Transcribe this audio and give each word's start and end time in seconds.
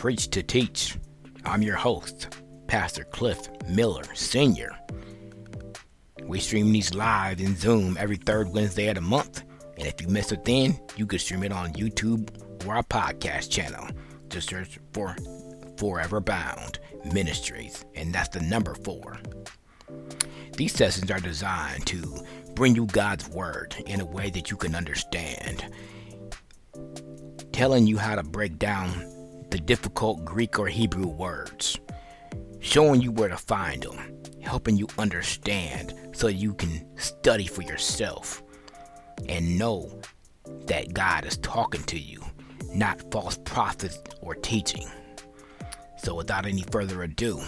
Preach 0.00 0.30
to 0.30 0.42
Teach. 0.42 0.96
I'm 1.44 1.60
your 1.60 1.76
host, 1.76 2.34
Pastor 2.68 3.04
Cliff 3.04 3.50
Miller 3.68 4.14
Sr. 4.14 4.74
We 6.22 6.40
stream 6.40 6.72
these 6.72 6.94
live 6.94 7.38
in 7.38 7.54
Zoom 7.54 7.98
every 8.00 8.16
third 8.16 8.48
Wednesday 8.48 8.88
of 8.88 8.94
the 8.94 9.02
month. 9.02 9.42
And 9.76 9.86
if 9.86 10.00
you 10.00 10.08
miss 10.08 10.32
it 10.32 10.46
then, 10.46 10.80
you 10.96 11.04
can 11.04 11.18
stream 11.18 11.42
it 11.42 11.52
on 11.52 11.74
YouTube 11.74 12.30
or 12.66 12.76
our 12.76 12.82
podcast 12.82 13.50
channel. 13.50 13.88
Just 14.30 14.48
search 14.48 14.78
for 14.94 15.14
Forever 15.76 16.22
Bound 16.22 16.78
Ministries, 17.12 17.84
and 17.94 18.10
that's 18.10 18.30
the 18.30 18.40
number 18.40 18.74
four. 18.76 19.18
These 20.56 20.72
sessions 20.72 21.10
are 21.10 21.20
designed 21.20 21.84
to 21.88 22.24
bring 22.54 22.74
you 22.74 22.86
God's 22.86 23.28
Word 23.28 23.76
in 23.84 24.00
a 24.00 24.06
way 24.06 24.30
that 24.30 24.50
you 24.50 24.56
can 24.56 24.74
understand 24.74 25.70
telling 27.52 27.86
you 27.86 27.98
how 27.98 28.14
to 28.14 28.22
break 28.22 28.58
down 28.58 29.19
the 29.50 29.58
difficult 29.58 30.24
Greek 30.24 30.58
or 30.58 30.68
Hebrew 30.68 31.06
words, 31.06 31.78
showing 32.60 33.00
you 33.00 33.12
where 33.12 33.28
to 33.28 33.36
find 33.36 33.82
them, 33.82 34.22
helping 34.40 34.76
you 34.76 34.88
understand 34.98 35.94
so 36.12 36.28
you 36.28 36.54
can 36.54 36.86
study 36.96 37.46
for 37.46 37.62
yourself 37.62 38.42
and 39.28 39.58
know 39.58 40.00
that 40.66 40.94
God 40.94 41.24
is 41.24 41.36
talking 41.38 41.82
to 41.84 41.98
you, 41.98 42.22
not 42.72 43.10
false 43.10 43.38
prophets 43.38 43.98
or 44.20 44.34
teaching. 44.34 44.88
So, 45.98 46.14
without 46.14 46.46
any 46.46 46.62
further 46.70 47.02
ado, 47.02 47.40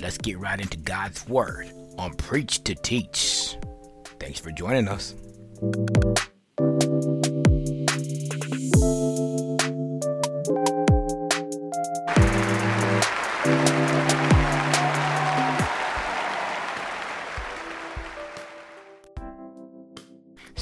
let's 0.00 0.18
get 0.18 0.38
right 0.38 0.60
into 0.60 0.78
God's 0.78 1.26
Word 1.28 1.72
on 1.98 2.14
Preach 2.14 2.64
to 2.64 2.74
Teach. 2.74 3.56
Thanks 4.18 4.40
for 4.40 4.50
joining 4.50 4.88
us. 4.88 5.14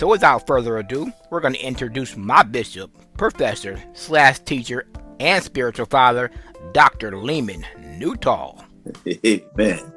So, 0.01 0.09
without 0.09 0.47
further 0.47 0.79
ado, 0.79 1.13
we're 1.29 1.43
going 1.43 1.53
to 1.53 1.61
introduce 1.61 2.17
my 2.17 2.43
bishop, 2.43 2.91
professor, 3.19 3.79
slash 3.93 4.39
teacher, 4.39 4.87
and 5.19 5.45
spiritual 5.45 5.85
father, 5.85 6.31
Dr. 6.73 7.19
Leman 7.19 7.67
Nutall. 7.99 8.65
Amen. 9.07 9.93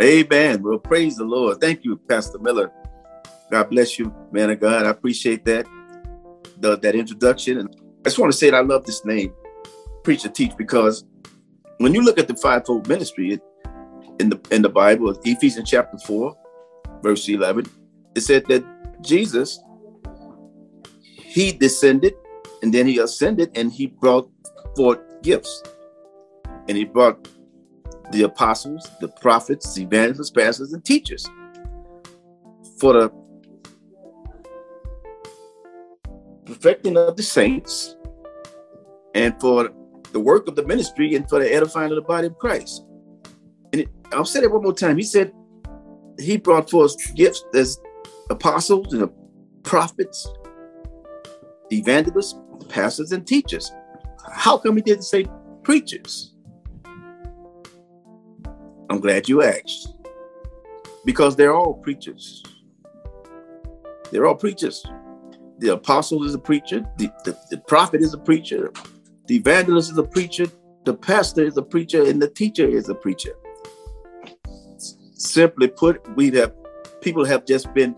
Amen. 0.00 0.62
Well, 0.62 0.78
praise 0.78 1.16
the 1.16 1.24
Lord. 1.24 1.60
Thank 1.60 1.84
you, 1.84 1.96
Pastor 1.96 2.38
Miller. 2.38 2.70
God 3.50 3.70
bless 3.70 3.98
you, 3.98 4.14
man 4.30 4.50
of 4.50 4.60
God. 4.60 4.86
I 4.86 4.90
appreciate 4.90 5.44
that, 5.46 5.66
the, 6.58 6.78
that 6.78 6.94
introduction. 6.94 7.58
And 7.58 7.74
I 8.02 8.04
just 8.04 8.20
want 8.20 8.30
to 8.32 8.38
say 8.38 8.50
that 8.50 8.56
I 8.56 8.60
love 8.60 8.86
this 8.86 9.04
name, 9.04 9.34
Preach 10.04 10.22
to 10.22 10.28
Teach, 10.28 10.56
because 10.56 11.04
when 11.78 11.92
you 11.92 12.02
look 12.02 12.20
at 12.20 12.28
the 12.28 12.36
fivefold 12.36 12.86
ministry 12.86 13.32
it, 13.32 13.40
in 14.20 14.30
the 14.30 14.40
in 14.52 14.62
the 14.62 14.68
Bible, 14.68 15.18
Ephesians 15.24 15.68
chapter 15.68 15.98
4, 15.98 16.36
verse 17.02 17.28
11, 17.28 17.66
it 18.14 18.20
said 18.20 18.46
that 18.46 18.64
Jesus, 19.02 19.60
he 21.16 21.52
descended 21.52 22.14
and 22.62 22.72
then 22.72 22.86
he 22.86 22.98
ascended 22.98 23.50
and 23.54 23.72
he 23.72 23.86
brought 23.86 24.30
forth 24.76 24.98
gifts. 25.22 25.62
And 26.68 26.76
he 26.76 26.84
brought 26.84 27.28
the 28.12 28.22
apostles, 28.22 28.88
the 29.00 29.08
prophets, 29.08 29.74
the 29.74 29.82
evangelists, 29.82 30.30
pastors, 30.30 30.72
and 30.72 30.84
teachers 30.84 31.28
for 32.78 32.92
the 32.92 33.12
perfecting 36.44 36.96
of 36.96 37.16
the 37.16 37.22
saints 37.22 37.96
and 39.14 39.38
for 39.40 39.70
the 40.12 40.20
work 40.20 40.48
of 40.48 40.56
the 40.56 40.66
ministry 40.66 41.14
and 41.14 41.28
for 41.28 41.38
the 41.38 41.52
edifying 41.52 41.90
of 41.90 41.96
the 41.96 42.02
body 42.02 42.26
of 42.26 42.36
Christ. 42.38 42.84
And 43.72 43.82
it, 43.82 43.88
I'll 44.12 44.24
say 44.24 44.40
that 44.40 44.50
one 44.50 44.62
more 44.62 44.74
time. 44.74 44.96
He 44.96 45.04
said 45.04 45.32
he 46.18 46.36
brought 46.36 46.68
forth 46.68 46.96
gifts 47.14 47.44
as 47.54 47.78
apostles 48.30 48.92
and 48.92 49.02
the 49.02 49.12
prophets, 49.62 50.28
the 51.68 51.78
evangelists, 51.78 52.34
the 52.58 52.66
pastors, 52.66 53.12
and 53.12 53.26
teachers. 53.26 53.72
How 54.32 54.56
come 54.56 54.76
he 54.76 54.82
didn't 54.82 55.04
say 55.04 55.26
preachers? 55.62 56.34
I'm 58.88 59.00
glad 59.00 59.28
you 59.28 59.42
asked. 59.42 59.94
Because 61.04 61.36
they're 61.36 61.54
all 61.54 61.74
preachers. 61.74 62.42
They're 64.10 64.26
all 64.26 64.34
preachers. 64.34 64.84
The 65.58 65.74
apostle 65.74 66.24
is 66.24 66.34
a 66.34 66.38
preacher, 66.38 66.84
the, 66.96 67.10
the, 67.24 67.36
the 67.50 67.58
prophet 67.58 68.00
is 68.00 68.14
a 68.14 68.18
preacher, 68.18 68.72
the 69.26 69.36
evangelist 69.36 69.92
is 69.92 69.98
a 69.98 70.02
preacher, 70.02 70.46
the 70.84 70.94
pastor 70.94 71.44
is 71.44 71.58
a 71.58 71.62
preacher, 71.62 72.08
and 72.08 72.20
the 72.20 72.28
teacher 72.30 72.66
is 72.66 72.88
a 72.88 72.94
preacher. 72.94 73.32
Simply 75.12 75.68
put, 75.68 76.00
we 76.16 76.30
have 76.30 76.54
people 77.02 77.26
have 77.26 77.44
just 77.44 77.72
been 77.74 77.94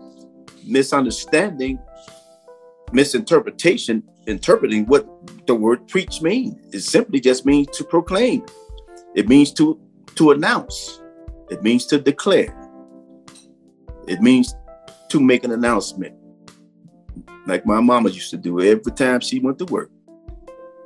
misunderstanding, 0.65 1.79
misinterpretation, 2.91 4.03
interpreting 4.27 4.85
what 4.85 5.07
the 5.47 5.55
word 5.55 5.87
preach 5.87 6.21
means. 6.21 6.55
It 6.73 6.81
simply 6.81 7.19
just 7.19 7.45
means 7.45 7.75
to 7.77 7.83
proclaim. 7.83 8.45
It 9.15 9.27
means 9.27 9.51
to 9.53 9.79
to 10.15 10.31
announce. 10.31 11.01
It 11.49 11.63
means 11.63 11.85
to 11.87 11.99
declare. 11.99 12.55
It 14.07 14.21
means 14.21 14.55
to 15.09 15.19
make 15.19 15.43
an 15.43 15.51
announcement. 15.51 16.15
Like 17.45 17.65
my 17.65 17.79
mama 17.79 18.09
used 18.09 18.31
to 18.31 18.37
do 18.37 18.61
every 18.61 18.91
time 18.91 19.19
she 19.19 19.39
went 19.39 19.59
to 19.59 19.65
work. 19.65 19.91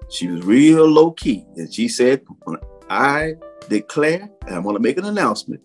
She 0.09 0.27
was 0.27 0.43
real 0.43 0.85
low 0.85 1.11
key. 1.11 1.45
And 1.55 1.71
she 1.73 1.87
said, 1.87 2.21
I 2.89 3.35
declare, 3.69 4.29
and 4.45 4.55
I'm 4.55 4.63
going 4.63 4.75
to 4.75 4.81
make 4.81 4.97
an 4.97 5.05
announcement. 5.05 5.61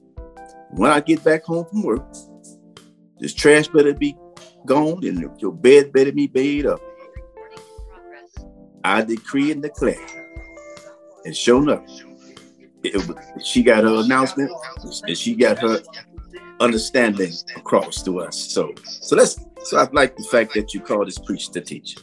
When 0.70 0.90
I 0.90 1.00
get 1.00 1.22
back 1.22 1.44
home 1.44 1.66
from 1.66 1.82
work, 1.82 2.04
this 3.22 3.32
trash 3.32 3.68
better 3.68 3.94
be 3.94 4.16
gone 4.66 5.06
and 5.06 5.30
your 5.40 5.52
bed 5.52 5.92
better 5.92 6.10
be 6.10 6.28
made 6.34 6.66
up. 6.66 6.80
I 8.82 9.02
decree 9.02 9.52
and 9.52 9.62
declare. 9.62 9.94
And 11.24 11.36
sure 11.36 11.62
enough, 11.62 11.84
it, 12.82 13.00
she 13.44 13.62
got 13.62 13.84
her 13.84 13.94
announcement 14.00 14.50
and 15.06 15.16
she 15.16 15.36
got 15.36 15.60
her 15.60 15.80
understanding 16.58 17.32
across 17.54 18.02
to 18.02 18.18
us. 18.18 18.36
So, 18.36 18.74
so 18.84 19.14
let's. 19.14 19.38
So 19.64 19.78
I 19.78 19.88
like 19.92 20.16
the 20.16 20.24
fact 20.24 20.54
that 20.54 20.74
you 20.74 20.80
call 20.80 21.04
this 21.04 21.18
preach 21.18 21.50
to 21.50 21.60
teach. 21.60 21.96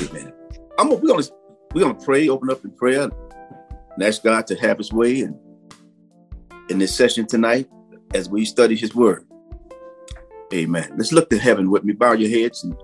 Amen. 0.00 0.32
I'm. 0.78 0.88
We're 0.88 1.00
gonna 1.00 1.26
we're 1.74 1.82
gonna 1.82 2.02
pray, 2.02 2.30
open 2.30 2.48
up 2.48 2.64
in 2.64 2.70
prayer, 2.70 3.02
and 3.02 4.02
ask 4.02 4.22
God 4.22 4.46
to 4.46 4.56
have 4.56 4.78
His 4.78 4.90
way 4.90 5.20
and 5.20 5.38
in 6.70 6.78
this 6.78 6.94
session 6.94 7.26
tonight 7.26 7.68
as 8.14 8.30
we 8.30 8.46
study 8.46 8.74
His 8.74 8.94
Word. 8.94 9.26
Amen. 10.54 10.92
Let's 10.96 11.12
look 11.12 11.28
to 11.30 11.38
heaven 11.38 11.70
with 11.70 11.84
me. 11.84 11.92
Bow 11.92 12.12
your 12.12 12.30
heads 12.30 12.62
and 12.62 12.76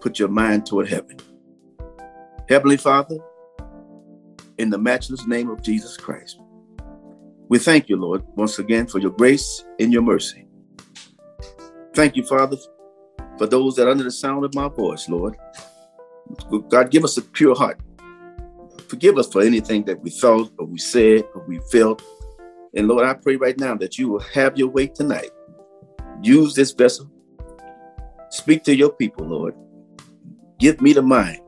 put 0.00 0.18
your 0.18 0.28
mind 0.28 0.66
toward 0.66 0.88
heaven. 0.88 1.16
Heavenly 2.48 2.76
Father, 2.76 3.18
in 4.58 4.70
the 4.70 4.78
matchless 4.78 5.26
name 5.26 5.48
of 5.48 5.62
Jesus 5.62 5.96
Christ, 5.96 6.40
we 7.48 7.58
thank 7.58 7.88
you, 7.88 7.96
Lord, 7.96 8.24
once 8.36 8.58
again 8.58 8.86
for 8.86 8.98
your 8.98 9.12
grace 9.12 9.64
and 9.78 9.92
your 9.92 10.02
mercy. 10.02 10.46
Thank 11.94 12.16
you, 12.16 12.24
Father, 12.24 12.56
for 13.38 13.46
those 13.46 13.76
that 13.76 13.88
under 13.88 14.02
the 14.02 14.10
sound 14.10 14.44
of 14.44 14.54
my 14.54 14.68
voice, 14.68 15.08
Lord. 15.08 15.36
God, 16.68 16.90
give 16.90 17.04
us 17.04 17.16
a 17.16 17.22
pure 17.22 17.54
heart. 17.54 17.78
Forgive 18.88 19.18
us 19.18 19.28
for 19.28 19.42
anything 19.42 19.84
that 19.84 20.00
we 20.00 20.10
thought 20.10 20.52
or 20.58 20.66
we 20.66 20.78
said 20.78 21.24
or 21.34 21.44
we 21.46 21.60
felt. 21.70 22.02
And 22.74 22.88
Lord, 22.88 23.06
I 23.06 23.14
pray 23.14 23.36
right 23.36 23.58
now 23.58 23.76
that 23.76 23.98
you 23.98 24.08
will 24.08 24.20
have 24.20 24.58
your 24.58 24.68
way 24.68 24.88
tonight. 24.88 25.30
Use 26.24 26.54
this 26.54 26.72
vessel. 26.72 27.10
Speak 28.30 28.62
to 28.64 28.74
your 28.74 28.88
people, 28.88 29.26
Lord. 29.26 29.54
Give 30.58 30.80
me 30.80 30.94
the 30.94 31.02
mind. 31.02 31.38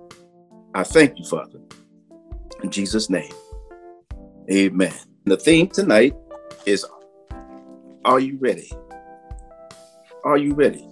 I 0.74 0.84
thank 0.84 1.18
you, 1.18 1.24
Father. 1.24 1.60
In 2.62 2.70
Jesus' 2.70 3.08
name. 3.08 3.32
Amen. 4.52 4.92
The 5.24 5.38
theme 5.38 5.68
tonight 5.68 6.14
is 6.66 6.84
Are 8.04 8.20
you 8.20 8.36
ready? 8.38 8.70
Are 10.24 10.36
you 10.36 10.52
ready? 10.52 10.86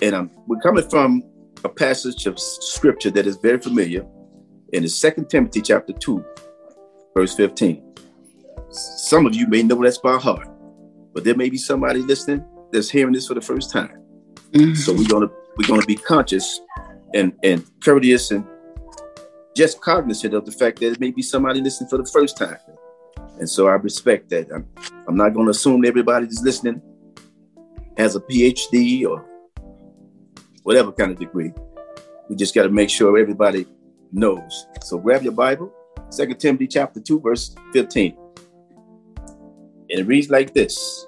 And 0.00 0.14
I'm, 0.14 0.30
we're 0.46 0.60
coming 0.60 0.88
from 0.88 1.24
a 1.64 1.68
passage 1.68 2.26
of 2.26 2.38
scripture 2.38 3.10
that 3.10 3.26
is 3.26 3.38
very 3.38 3.58
familiar 3.58 4.06
in 4.72 4.84
the 4.84 4.88
Second 4.88 5.28
Timothy 5.28 5.60
chapter 5.60 5.92
2, 5.92 6.24
verse 7.16 7.34
15. 7.34 7.82
Some 8.70 9.26
of 9.26 9.34
you 9.34 9.48
may 9.48 9.64
know 9.64 9.82
that's 9.82 9.98
by 9.98 10.16
heart 10.16 10.51
but 11.12 11.24
there 11.24 11.36
may 11.36 11.50
be 11.50 11.58
somebody 11.58 12.00
listening 12.00 12.44
that's 12.72 12.90
hearing 12.90 13.12
this 13.12 13.26
for 13.26 13.34
the 13.34 13.40
first 13.40 13.70
time. 13.70 13.98
Mm-hmm. 14.52 14.74
So 14.74 14.92
we're 14.92 15.08
gonna 15.08 15.30
we're 15.56 15.68
gonna 15.68 15.86
be 15.86 15.96
conscious 15.96 16.60
and 17.14 17.32
and 17.42 17.64
courteous 17.80 18.30
and 18.30 18.46
just 19.54 19.80
cognizant 19.80 20.34
of 20.34 20.44
the 20.46 20.52
fact 20.52 20.80
that 20.80 20.92
it 20.92 21.00
may 21.00 21.10
be 21.10 21.22
somebody 21.22 21.60
listening 21.60 21.90
for 21.90 21.98
the 21.98 22.06
first 22.06 22.36
time. 22.36 22.56
And 23.38 23.48
so 23.48 23.68
I 23.68 23.72
respect 23.72 24.30
that. 24.30 24.48
I'm, 24.52 24.66
I'm 25.06 25.16
not 25.16 25.34
going 25.34 25.46
to 25.46 25.50
assume 25.50 25.84
everybody 25.84 26.26
that's 26.26 26.42
listening 26.42 26.80
has 27.96 28.16
a 28.16 28.20
PhD 28.20 29.06
or 29.06 29.24
whatever 30.62 30.92
kind 30.92 31.10
of 31.10 31.18
degree. 31.18 31.52
We 32.28 32.36
just 32.36 32.54
got 32.54 32.62
to 32.62 32.70
make 32.70 32.88
sure 32.88 33.18
everybody 33.18 33.66
knows. 34.12 34.66
So 34.82 34.98
grab 34.98 35.22
your 35.22 35.32
Bible, 35.32 35.72
Second 36.10 36.38
Timothy 36.38 36.66
chapter 36.66 37.00
2, 37.00 37.20
verse 37.20 37.54
15. 37.72 38.16
And 39.92 40.00
it 40.00 40.06
reads 40.06 40.30
like 40.30 40.54
this. 40.54 41.06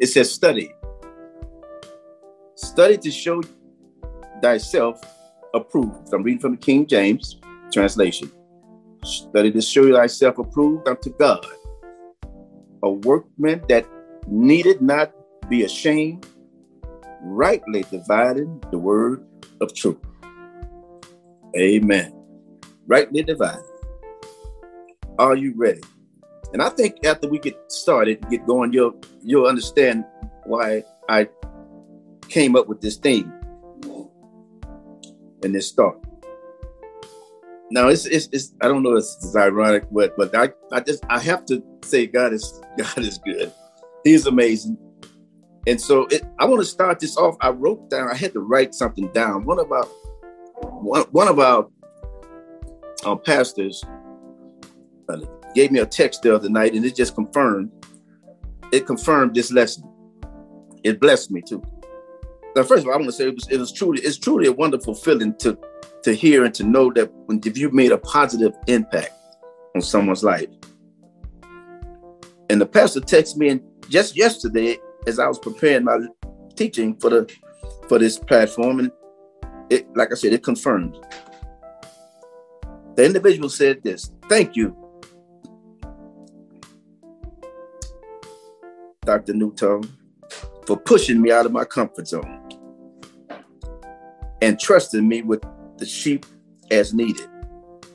It 0.00 0.08
says, 0.08 0.32
study. 0.32 0.74
Study 2.56 2.98
to 2.98 3.10
show 3.10 3.40
thyself 4.42 5.00
approved. 5.54 6.12
I'm 6.12 6.24
reading 6.24 6.40
from 6.40 6.52
the 6.52 6.58
King 6.58 6.88
James 6.88 7.40
translation. 7.72 8.32
Study 9.04 9.52
to 9.52 9.62
show 9.62 9.92
thyself 9.92 10.38
approved 10.38 10.88
unto 10.88 11.16
God, 11.16 11.46
a 12.82 12.90
workman 12.90 13.62
that 13.68 13.86
needed 14.26 14.82
not 14.82 15.12
be 15.48 15.62
ashamed, 15.62 16.26
rightly 17.20 17.84
dividing 17.92 18.60
the 18.72 18.78
word 18.78 19.24
of 19.60 19.72
truth. 19.72 19.98
Amen. 21.56 22.12
Rightly 22.88 23.22
dividing. 23.22 23.62
Are 25.20 25.36
you 25.36 25.54
ready? 25.56 25.80
And 26.52 26.62
I 26.62 26.70
think 26.70 27.04
after 27.04 27.28
we 27.28 27.38
get 27.38 27.56
started, 27.68 28.26
get 28.30 28.46
going, 28.46 28.72
you'll 28.72 28.94
you'll 29.22 29.46
understand 29.46 30.04
why 30.44 30.82
I 31.08 31.28
came 32.28 32.56
up 32.56 32.68
with 32.68 32.80
this 32.80 32.96
theme 32.96 33.32
and 35.42 35.54
this 35.54 35.72
thought. 35.72 36.04
Now 37.70 37.88
it's, 37.88 38.06
it's, 38.06 38.28
it's 38.32 38.54
I 38.62 38.68
don't 38.68 38.82
know 38.82 38.96
if 38.96 39.04
it's 39.04 39.36
ironic, 39.36 39.84
but 39.90 40.16
but 40.16 40.34
I, 40.34 40.50
I 40.72 40.80
just 40.80 41.04
I 41.10 41.20
have 41.20 41.44
to 41.46 41.62
say 41.82 42.06
God 42.06 42.32
is 42.32 42.60
God 42.78 42.98
is 42.98 43.18
good. 43.18 43.52
He's 44.04 44.26
amazing. 44.26 44.78
And 45.66 45.78
so 45.78 46.06
it, 46.06 46.22
I 46.38 46.46
want 46.46 46.62
to 46.62 46.66
start 46.66 46.98
this 46.98 47.18
off. 47.18 47.36
I 47.42 47.50
wrote 47.50 47.90
down, 47.90 48.08
I 48.10 48.16
had 48.16 48.32
to 48.32 48.40
write 48.40 48.74
something 48.74 49.08
down. 49.12 49.44
One 49.44 49.58
of 49.58 49.70
our 49.70 49.84
one, 49.84 51.02
one 51.10 51.28
of 51.28 51.38
our 51.38 51.66
um, 53.04 53.20
pastors 53.22 53.84
uh, 55.10 55.18
gave 55.54 55.70
me 55.70 55.80
a 55.80 55.86
text 55.86 56.22
the 56.22 56.34
other 56.34 56.48
night, 56.48 56.74
and 56.74 56.84
it 56.84 56.94
just 56.94 57.14
confirmed 57.14 57.72
it 58.72 58.86
confirmed 58.86 59.34
this 59.34 59.52
lesson. 59.52 59.88
It 60.84 61.00
blessed 61.00 61.30
me 61.30 61.42
too. 61.42 61.62
Now, 62.54 62.62
first 62.62 62.82
of 62.82 62.88
all, 62.88 62.94
I 62.94 62.96
want 62.96 63.06
to 63.06 63.12
say 63.12 63.28
it 63.28 63.34
was, 63.34 63.48
it 63.48 63.58
was 63.58 63.72
truly 63.72 64.02
it's 64.02 64.18
truly 64.18 64.46
a 64.48 64.52
wonderful 64.52 64.94
feeling 64.94 65.34
to 65.38 65.58
to 66.02 66.14
hear 66.14 66.44
and 66.44 66.54
to 66.54 66.64
know 66.64 66.92
that 66.92 67.10
when 67.26 67.40
if 67.44 67.58
you've 67.58 67.72
made 67.72 67.92
a 67.92 67.98
positive 67.98 68.52
impact 68.66 69.12
on 69.74 69.82
someone's 69.82 70.24
life. 70.24 70.48
And 72.50 72.60
the 72.60 72.66
pastor 72.66 73.00
texted 73.00 73.36
me 73.36 73.48
and 73.50 73.60
just 73.88 74.16
yesterday 74.16 74.78
as 75.06 75.18
I 75.18 75.26
was 75.26 75.38
preparing 75.38 75.84
my 75.84 75.98
teaching 76.56 76.96
for 76.96 77.10
the 77.10 77.32
for 77.88 77.98
this 77.98 78.18
platform, 78.18 78.80
and 78.80 78.92
it, 79.70 79.88
like 79.96 80.12
I 80.12 80.14
said, 80.14 80.32
it 80.32 80.42
confirmed. 80.42 80.96
The 82.96 83.04
individual 83.04 83.48
said 83.48 83.82
this: 83.82 84.10
"Thank 84.28 84.56
you, 84.56 84.76
Dr. 89.08 89.32
Newton, 89.32 89.90
for 90.66 90.76
pushing 90.76 91.22
me 91.22 91.32
out 91.32 91.46
of 91.46 91.52
my 91.52 91.64
comfort 91.64 92.06
zone 92.06 92.46
and 94.42 94.60
trusting 94.60 95.08
me 95.08 95.22
with 95.22 95.42
the 95.78 95.86
sheep 95.86 96.26
as 96.70 96.92
needed 96.92 97.26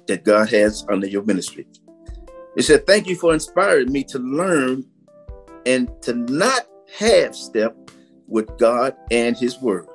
that 0.08 0.24
God 0.24 0.50
has 0.50 0.84
under 0.90 1.06
your 1.06 1.22
ministry. 1.22 1.68
He 2.56 2.64
said, 2.64 2.88
Thank 2.88 3.06
you 3.06 3.16
for 3.16 3.32
inspiring 3.32 3.92
me 3.92 4.04
to 4.06 4.18
learn 4.18 4.86
and 5.68 5.88
to 6.02 6.16
not 6.16 6.66
half 6.98 7.36
step 7.36 7.78
with 8.28 8.50
God 8.58 8.96
and 9.12 9.38
His 9.38 9.60
Word 9.60 9.88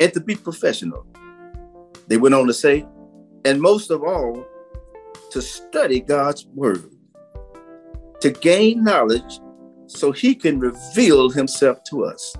and 0.00 0.10
to 0.14 0.20
be 0.20 0.36
professional. 0.36 1.06
They 2.06 2.16
went 2.16 2.34
on 2.34 2.46
to 2.46 2.54
say, 2.54 2.86
and 3.44 3.60
most 3.60 3.90
of 3.90 4.02
all, 4.02 4.42
to 5.32 5.42
study 5.42 6.00
God's 6.00 6.46
Word, 6.46 6.90
to 8.22 8.30
gain 8.30 8.82
knowledge 8.82 9.38
so 9.90 10.12
He 10.12 10.34
can 10.34 10.58
reveal 10.58 11.30
Himself 11.30 11.82
to 11.84 12.04
us. 12.04 12.36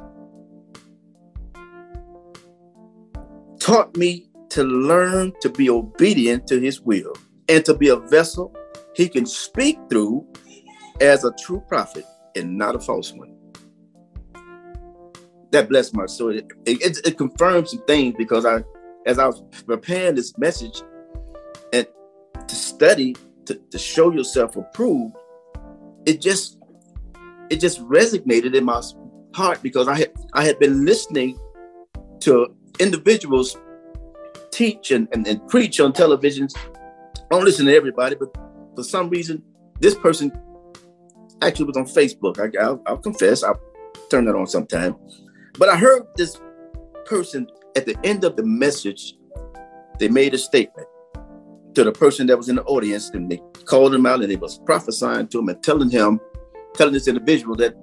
Taught 3.58 3.97
me 3.97 4.29
to 4.50 4.64
learn 4.64 5.32
to 5.43 5.49
be 5.49 5.69
obedient 5.70 6.47
to 6.49 6.58
His 6.58 6.81
will 6.81 7.14
and 7.49 7.64
to 7.64 7.75
be 7.75 7.88
a 7.88 7.97
vessel 7.97 8.55
He 8.94 9.08
can 9.08 9.26
speak 9.26 9.79
through 9.88 10.26
as 11.00 11.25
a 11.25 11.32
true 11.43 11.62
prophet 11.69 12.05
and 12.37 12.56
not 12.56 12.76
a 12.76 12.81
false 12.81 13.12
one 13.12 13.41
that 15.50 15.69
blessed 15.69 15.94
my 15.94 16.06
soul. 16.06 16.31
It, 16.31 16.50
it, 16.67 16.99
it 17.05 17.19
confirmed 17.19 17.69
some 17.69 17.82
things 17.85 18.14
because 18.17 18.47
I, 18.47 18.62
as 19.06 19.19
I 19.19 19.26
was 19.26 19.43
preparing 19.67 20.14
this 20.14 20.37
message 20.38 20.82
and 21.73 21.87
to 22.47 22.55
study 22.55 23.17
to, 23.47 23.55
to 23.55 23.79
show 23.79 24.12
yourself 24.12 24.56
approved, 24.56 25.14
it 26.06 26.20
just 26.20 26.58
it 27.50 27.61
just 27.61 27.81
resonated 27.87 28.55
in 28.55 28.64
my 28.64 28.81
heart 29.35 29.62
because 29.62 29.88
I 29.88 29.99
had 29.99 30.12
I 30.32 30.44
had 30.44 30.58
been 30.58 30.85
listening 30.85 31.38
to 32.20 32.55
individuals 32.79 33.56
teach 34.50 34.91
and, 34.91 35.08
and, 35.12 35.26
and 35.26 35.47
preach 35.49 35.81
on 35.81 35.93
televisions. 35.93 36.56
I 36.56 37.20
don't 37.31 37.44
listen 37.44 37.67
to 37.67 37.75
everybody, 37.75 38.17
but 38.17 38.35
for 38.75 38.82
some 38.82 39.08
reason, 39.08 39.43
this 39.81 39.94
person 39.94 40.32
actually 41.43 41.67
was 41.67 41.76
on 41.76 41.87
Facebook. 41.87 42.38
I, 42.38 42.69
will 42.69 42.82
I'll 42.87 42.99
confess, 42.99 43.43
I'll 43.43 43.61
turn 44.11 44.25
that 44.26 44.35
on 44.35 44.47
sometime. 44.47 44.97
But 45.58 45.69
I 45.69 45.76
heard 45.76 46.02
this 46.17 46.41
person 47.06 47.49
at 47.76 47.87
the 47.87 47.97
end 48.05 48.25
of 48.25 48.37
the 48.37 48.44
message, 48.44 49.14
they 49.99 50.08
made 50.08 50.35
a 50.35 50.38
statement 50.38 50.87
to 51.75 51.85
the 51.85 51.93
person 51.93 52.26
that 52.26 52.37
was 52.37 52.49
in 52.49 52.56
the 52.56 52.64
audience, 52.64 53.11
and 53.11 53.31
they 53.31 53.41
called 53.64 53.94
him 53.94 54.06
out 54.06 54.20
and 54.20 54.31
they 54.31 54.37
was 54.37 54.58
prophesying 54.58 55.29
to 55.29 55.38
him 55.38 55.49
and 55.49 55.62
telling 55.62 55.91
him, 55.91 56.20
telling 56.75 56.93
this 56.93 57.09
individual 57.09 57.57
that 57.57 57.75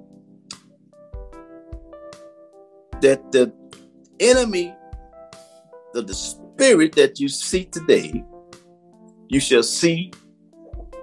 that 3.00 3.30
the 3.30 3.52
enemy 4.18 4.74
the 6.02 6.14
spirit 6.14 6.92
that 6.92 7.18
you 7.18 7.28
see 7.28 7.64
today, 7.64 8.24
you 9.28 9.40
shall 9.40 9.62
see 9.62 10.12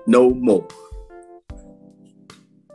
no 0.07 0.29
more. 0.31 0.67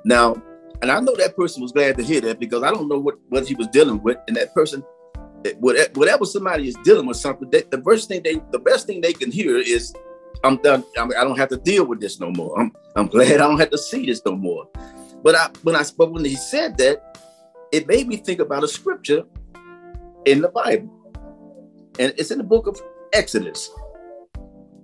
Now, 0.05 0.41
and 0.83 0.91
I 0.91 1.01
know 1.01 1.15
that 1.17 1.37
person 1.37 1.63
was 1.63 1.73
glad 1.73 1.99
to 1.99 2.03
hear 2.03 2.21
that 2.23 2.41
because 2.41 2.63
I 2.63 2.71
don't 2.71 2.89
know 2.89 2.99
what, 2.99 3.17
what 3.29 3.47
he 3.47 3.55
was 3.55 3.67
dealing 3.69 4.03
with. 4.03 4.17
And 4.29 4.37
that 4.37 4.55
person, 4.55 4.83
eh, 5.45 5.53
whatever 5.59 6.25
somebody 6.25 6.69
is 6.69 6.77
dealing 6.85 7.07
with 7.07 7.19
something, 7.19 7.51
the 7.51 7.83
first 7.85 8.09
thing 8.09 8.23
they, 8.23 8.41
the 8.51 8.59
best 8.59 8.87
thing 8.87 9.01
they 9.01 9.13
can 9.13 9.31
hear 9.31 9.59
is, 9.59 9.95
I'm 10.43 10.57
done. 10.57 10.85
I, 10.97 11.03
I 11.03 11.25
don't 11.25 11.39
have 11.39 11.51
to 11.51 11.59
deal 11.59 11.85
with 11.85 12.01
this 12.01 12.19
no 12.19 12.31
more. 12.31 12.59
I'm, 12.59 12.73
I'm 12.97 13.09
glad 13.09 13.33
I 13.33 13.47
don't 13.47 13.61
have 13.61 13.71
to 13.71 13.79
see 13.79 14.07
this 14.07 14.23
no 14.25 14.33
more. 14.33 14.69
But 15.23 15.35
I, 15.35 15.51
when 15.63 15.77
I 15.77 15.83
spoke, 15.83 16.13
when 16.13 16.25
he 16.25 16.37
said 16.37 16.79
that, 16.79 17.19
it 17.73 17.87
made 17.87 18.09
me 18.09 18.17
think 18.17 18.41
about 18.41 18.65
a 18.65 18.69
scripture 18.69 19.25
in 20.25 20.41
the 20.41 20.49
Bible. 20.49 20.91
And 21.99 22.13
it's 22.17 22.31
in 22.31 22.39
the 22.39 22.45
book 22.45 22.67
of 22.67 22.81
Exodus. 23.13 23.71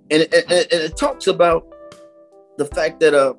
And 0.09 0.23
it, 0.23 0.33
and, 0.33 0.51
and 0.51 0.81
it 0.81 0.95
talks 0.97 1.27
about 1.27 1.67
the 2.57 2.65
fact 2.65 2.99
that 2.99 3.13
uh, 3.13 3.33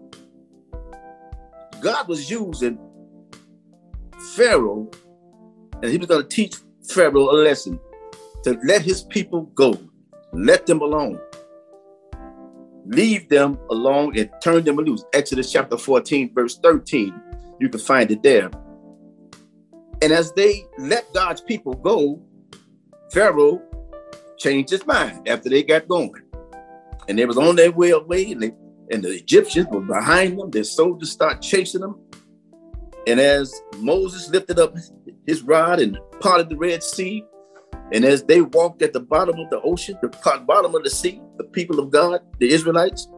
God 1.80 2.08
was 2.08 2.30
using 2.30 2.78
Pharaoh, 4.34 4.90
and 5.82 5.90
he 5.90 5.98
was 5.98 6.08
going 6.08 6.22
to 6.22 6.28
teach 6.28 6.56
Pharaoh 6.88 7.30
a 7.30 7.36
lesson 7.42 7.78
to 8.44 8.58
let 8.64 8.82
his 8.82 9.02
people 9.02 9.42
go, 9.54 9.78
let 10.32 10.66
them 10.66 10.80
alone, 10.80 11.20
leave 12.88 13.28
them 13.28 13.58
alone, 13.70 14.18
and 14.18 14.30
turn 14.42 14.64
them 14.64 14.76
loose. 14.76 15.04
Exodus 15.12 15.52
chapter 15.52 15.76
14, 15.76 16.34
verse 16.34 16.58
13. 16.58 17.14
You 17.60 17.68
can 17.68 17.80
find 17.80 18.10
it 18.10 18.22
there. 18.22 18.50
And 20.00 20.12
as 20.12 20.32
they 20.32 20.64
let 20.78 21.12
God's 21.12 21.40
people 21.40 21.74
go, 21.74 22.22
Pharaoh 23.12 23.62
changed 24.38 24.70
his 24.70 24.86
mind 24.86 25.28
after 25.28 25.48
they 25.48 25.62
got 25.62 25.88
going. 25.88 26.12
And 27.08 27.18
they 27.18 27.26
was 27.26 27.38
on 27.38 27.56
their 27.56 27.72
way 27.72 27.90
away, 27.90 28.32
and 28.32 28.42
they 28.42 28.52
and 28.90 29.04
the 29.04 29.10
Egyptians 29.10 29.66
were 29.70 29.80
behind 29.80 30.38
them. 30.38 30.50
Their 30.50 30.64
soldiers 30.64 31.10
start 31.10 31.42
chasing 31.42 31.82
them. 31.82 32.00
And 33.06 33.20
as 33.20 33.52
Moses 33.78 34.30
lifted 34.30 34.58
up 34.58 34.74
his 35.26 35.42
rod 35.42 35.80
and 35.80 35.98
parted 36.20 36.48
the 36.48 36.56
Red 36.56 36.82
Sea, 36.82 37.24
and 37.92 38.04
as 38.04 38.22
they 38.24 38.42
walked 38.42 38.82
at 38.82 38.92
the 38.92 39.00
bottom 39.00 39.38
of 39.38 39.48
the 39.50 39.60
ocean, 39.62 39.98
the 40.02 40.08
bottom 40.46 40.74
of 40.74 40.84
the 40.84 40.90
sea, 40.90 41.20
the 41.38 41.44
people 41.44 41.80
of 41.80 41.90
God, 41.90 42.20
the 42.38 42.50
Israelites, 42.50 43.08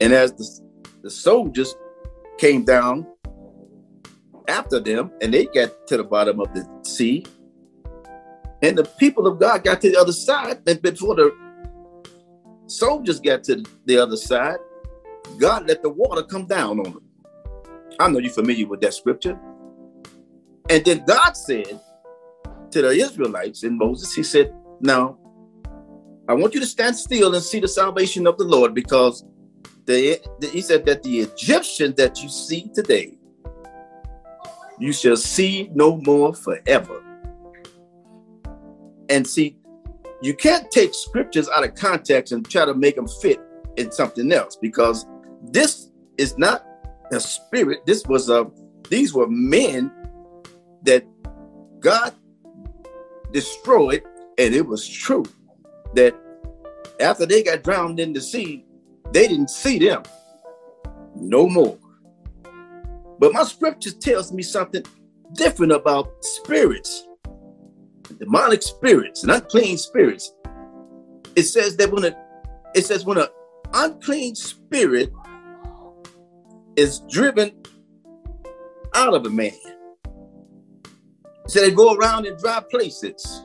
and 0.00 0.12
as 0.12 0.32
the, 0.32 0.60
the 1.02 1.10
soldiers 1.10 1.74
came 2.38 2.64
down 2.64 3.06
after 4.48 4.80
them 4.80 5.10
and 5.20 5.32
they 5.32 5.46
got 5.46 5.86
to 5.86 5.96
the 5.96 6.04
bottom 6.04 6.40
of 6.40 6.52
the 6.52 6.66
sea, 6.84 7.24
and 8.62 8.76
the 8.76 8.84
people 8.98 9.26
of 9.26 9.38
God 9.38 9.64
got 9.64 9.80
to 9.80 9.90
the 9.90 9.98
other 9.98 10.12
side, 10.12 10.60
and 10.66 10.82
before 10.82 11.14
the 11.14 11.34
soldiers 12.66 13.18
got 13.18 13.44
to 13.44 13.64
the 13.86 13.96
other 13.96 14.16
side, 14.16 14.58
God 15.38 15.66
let 15.66 15.82
the 15.82 15.88
water 15.88 16.22
come 16.22 16.46
down 16.46 16.80
on 16.80 16.84
them. 16.84 17.02
I 17.98 18.08
know 18.08 18.18
you're 18.18 18.32
familiar 18.32 18.66
with 18.66 18.80
that 18.82 18.94
scripture. 18.94 19.38
And 20.68 20.84
then 20.84 21.04
God 21.06 21.32
said 21.32 21.80
to 22.72 22.82
the 22.82 22.90
Israelites 22.90 23.62
and 23.62 23.76
Moses, 23.78 24.14
He 24.14 24.22
said, 24.22 24.52
Now 24.80 25.18
I 26.30 26.34
want 26.34 26.54
you 26.54 26.60
to 26.60 26.66
stand 26.66 26.96
still 26.96 27.34
and 27.34 27.42
see 27.42 27.58
the 27.58 27.66
salvation 27.66 28.24
of 28.24 28.38
the 28.38 28.44
Lord 28.44 28.72
because 28.72 29.24
the, 29.86 30.20
the, 30.38 30.46
he 30.46 30.60
said 30.60 30.86
that 30.86 31.02
the 31.02 31.18
Egyptian 31.18 31.92
that 31.96 32.22
you 32.22 32.28
see 32.28 32.70
today, 32.72 33.18
you 34.78 34.92
shall 34.92 35.16
see 35.16 35.68
no 35.74 35.96
more 35.96 36.32
forever. 36.32 37.02
And 39.08 39.26
see, 39.26 39.56
you 40.22 40.34
can't 40.34 40.70
take 40.70 40.94
scriptures 40.94 41.48
out 41.48 41.64
of 41.64 41.74
context 41.74 42.32
and 42.32 42.48
try 42.48 42.64
to 42.64 42.74
make 42.74 42.94
them 42.94 43.08
fit 43.08 43.40
in 43.76 43.90
something 43.90 44.30
else 44.30 44.54
because 44.54 45.06
this 45.42 45.90
is 46.16 46.38
not 46.38 46.64
a 47.10 47.18
spirit. 47.18 47.84
This 47.86 48.04
was 48.06 48.28
a, 48.28 48.48
these 48.88 49.12
were 49.12 49.26
men 49.28 49.90
that 50.84 51.04
God 51.80 52.14
destroyed, 53.32 54.02
and 54.38 54.54
it 54.54 54.66
was 54.66 54.86
true 54.86 55.24
that 55.94 56.14
after 57.00 57.26
they 57.26 57.42
got 57.42 57.62
drowned 57.62 58.00
in 58.00 58.12
the 58.12 58.20
sea, 58.20 58.64
they 59.12 59.26
didn't 59.26 59.50
see 59.50 59.78
them 59.78 60.02
no 61.16 61.48
more. 61.48 61.78
But 63.18 63.32
my 63.32 63.44
scripture 63.44 63.92
tells 63.92 64.32
me 64.32 64.42
something 64.42 64.84
different 65.34 65.72
about 65.72 66.24
spirits, 66.24 67.06
demonic 68.18 68.62
spirits 68.62 69.22
and 69.22 69.32
unclean 69.32 69.78
spirits. 69.78 70.32
It 71.36 71.44
says 71.44 71.76
that 71.76 71.90
when 71.90 72.04
a 72.04 72.16
it 72.74 72.86
says 72.86 73.04
when 73.04 73.18
an 73.18 73.28
unclean 73.74 74.34
spirit 74.34 75.12
is 76.76 77.00
driven 77.10 77.52
out 78.94 79.14
of 79.14 79.26
a 79.26 79.30
man. 79.30 79.52
So 81.50 81.60
they 81.60 81.72
go 81.72 81.96
around 81.96 82.26
in 82.26 82.36
dry 82.36 82.60
places. 82.70 83.42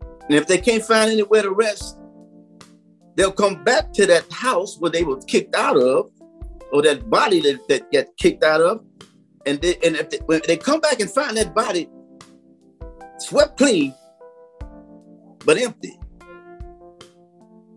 And 0.00 0.34
if 0.34 0.46
they 0.46 0.58
can't 0.58 0.84
find 0.84 1.10
anywhere 1.10 1.42
to 1.42 1.50
rest, 1.50 1.98
they'll 3.16 3.32
come 3.32 3.64
back 3.64 3.92
to 3.94 4.06
that 4.06 4.30
house 4.30 4.78
where 4.78 4.92
they 4.92 5.02
were 5.02 5.20
kicked 5.22 5.56
out 5.56 5.76
of, 5.76 6.12
or 6.72 6.82
that 6.82 7.10
body 7.10 7.40
that, 7.40 7.66
that 7.66 7.90
get 7.90 8.16
kicked 8.18 8.44
out 8.44 8.60
of. 8.60 8.84
And, 9.46 9.60
they, 9.60 9.74
and 9.84 9.96
if 9.96 10.10
they, 10.10 10.18
when 10.26 10.42
they 10.46 10.56
come 10.56 10.78
back 10.78 11.00
and 11.00 11.10
find 11.10 11.36
that 11.36 11.56
body 11.56 11.88
swept 13.18 13.58
clean, 13.58 13.92
but 15.44 15.58
empty. 15.58 15.98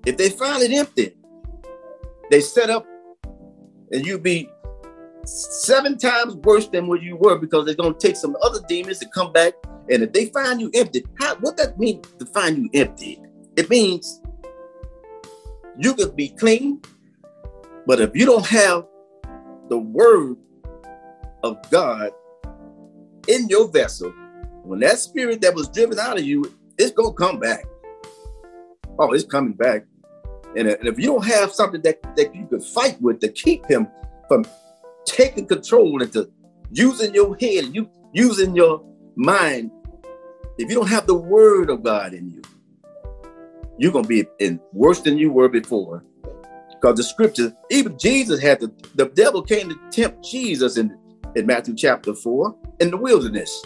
If 0.05 0.17
they 0.17 0.29
find 0.29 0.61
it 0.61 0.71
empty, 0.71 1.15
they 2.29 2.41
set 2.41 2.69
up 2.69 2.85
and 3.91 4.05
you 4.05 4.19
be 4.19 4.51
seven 5.29 5.98
times 5.98 6.36
worse 6.38 6.67
than 6.67 6.88
what 6.88 7.01
you 7.01 7.15
were 7.15 7.38
because 7.38 7.65
they're 7.65 7.75
going 7.75 7.93
to 7.93 8.00
take 8.00 8.15
some 8.15 8.36
other 8.41 8.59
demons 8.67 9.00
to 9.00 9.07
come 9.09 9.31
back. 9.31 9.53
And 9.89 10.03
if 10.03 10.13
they 10.13 10.27
find 10.27 10.59
you 10.59 10.71
empty, 10.74 11.05
how, 11.19 11.36
what 11.38 11.57
that 11.57 11.79
mean 11.79 12.01
to 12.19 12.25
find 12.25 12.57
you 12.57 12.69
empty? 12.74 13.21
It 13.55 13.69
means 13.69 14.21
you 15.77 15.93
could 15.93 16.15
be 16.15 16.29
clean, 16.29 16.81
but 17.86 18.00
if 18.00 18.12
you 18.13 18.25
don't 18.25 18.45
have 18.45 18.86
the 19.69 19.77
word 19.77 20.38
of 21.43 21.57
God 21.69 22.12
in 23.27 23.48
your 23.48 23.67
vessel, 23.69 24.12
when 24.63 24.79
that 24.79 25.00
spirit 25.00 25.41
that 25.41 25.55
was 25.55 25.69
driven 25.69 26.00
out 26.00 26.17
of 26.19 26.25
you, 26.25 26.43
it's 26.77 26.91
gonna 26.91 27.13
come 27.13 27.39
back. 27.39 27.65
Oh, 28.98 29.12
it's 29.13 29.24
coming 29.24 29.53
back. 29.53 29.86
And 30.55 30.67
if 30.67 31.00
you 31.00 31.07
don't 31.07 31.25
have 31.25 31.51
something 31.51 31.81
that, 31.83 32.01
that 32.15 32.36
you 32.36 32.45
could 32.48 32.63
fight 32.63 33.00
with 33.01 33.19
to 33.21 33.29
keep 33.29 33.65
him 33.65 33.88
from 34.27 34.45
taking 35.06 35.48
control 35.48 36.01
and 36.01 36.12
to 36.13 36.29
using 36.72 37.13
your 37.13 37.36
head, 37.38 37.74
you 37.74 37.89
using 38.13 38.56
your 38.56 38.84
mind, 39.15 39.72
if 40.58 40.70
you 40.70 40.75
don't 40.75 40.89
have 40.89 41.08
the 41.08 41.15
word 41.15 41.70
of 41.70 41.84
God 41.84 42.13
in 42.13 42.29
you, 42.32 42.41
you're 43.77 43.91
gonna 43.91 44.08
be 44.08 44.25
in 44.39 44.60
worse 44.74 45.00
than 45.01 45.18
you 45.18 45.32
were 45.32 45.50
before. 45.50 46.03
Because 46.70 46.98
the 46.98 47.03
scripture, 47.03 47.53
even 47.70 47.98
Jesus 47.98 48.41
had 48.41 48.60
the 48.60 48.72
the 48.96 49.06
devil 49.06 49.41
came 49.41 49.70
to 49.70 49.79
tempt 49.91 50.24
Jesus 50.24 50.77
in, 50.77 50.98
in 51.36 51.46
Matthew 51.46 51.75
chapter 51.75 52.13
4 52.13 52.56
in 52.79 52.91
the 52.91 52.98
wilderness. 52.98 53.65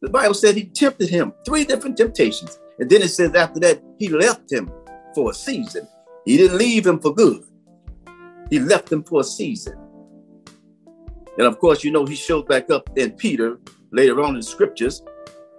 The 0.00 0.10
Bible 0.10 0.34
said 0.34 0.56
he 0.56 0.64
tempted 0.64 1.08
him 1.08 1.32
three 1.46 1.64
different 1.64 1.96
temptations. 1.96 2.58
And 2.78 2.90
then 2.90 3.02
it 3.02 3.08
says 3.08 3.34
after 3.34 3.60
that, 3.60 3.80
he 3.98 4.08
left 4.08 4.50
him 4.50 4.70
for 5.14 5.30
a 5.30 5.34
season. 5.34 5.86
He 6.24 6.36
didn't 6.36 6.58
leave 6.58 6.86
him 6.86 6.98
for 6.98 7.14
good. 7.14 7.44
He 8.50 8.58
left 8.58 8.90
him 8.90 9.04
for 9.04 9.20
a 9.20 9.24
season. 9.24 9.78
And 11.38 11.46
of 11.46 11.58
course, 11.58 11.82
you 11.82 11.90
know, 11.90 12.04
he 12.04 12.14
showed 12.14 12.48
back 12.48 12.70
up 12.70 12.90
in 12.96 13.12
Peter 13.12 13.58
later 13.90 14.20
on 14.20 14.30
in 14.30 14.36
the 14.36 14.42
scriptures 14.42 15.02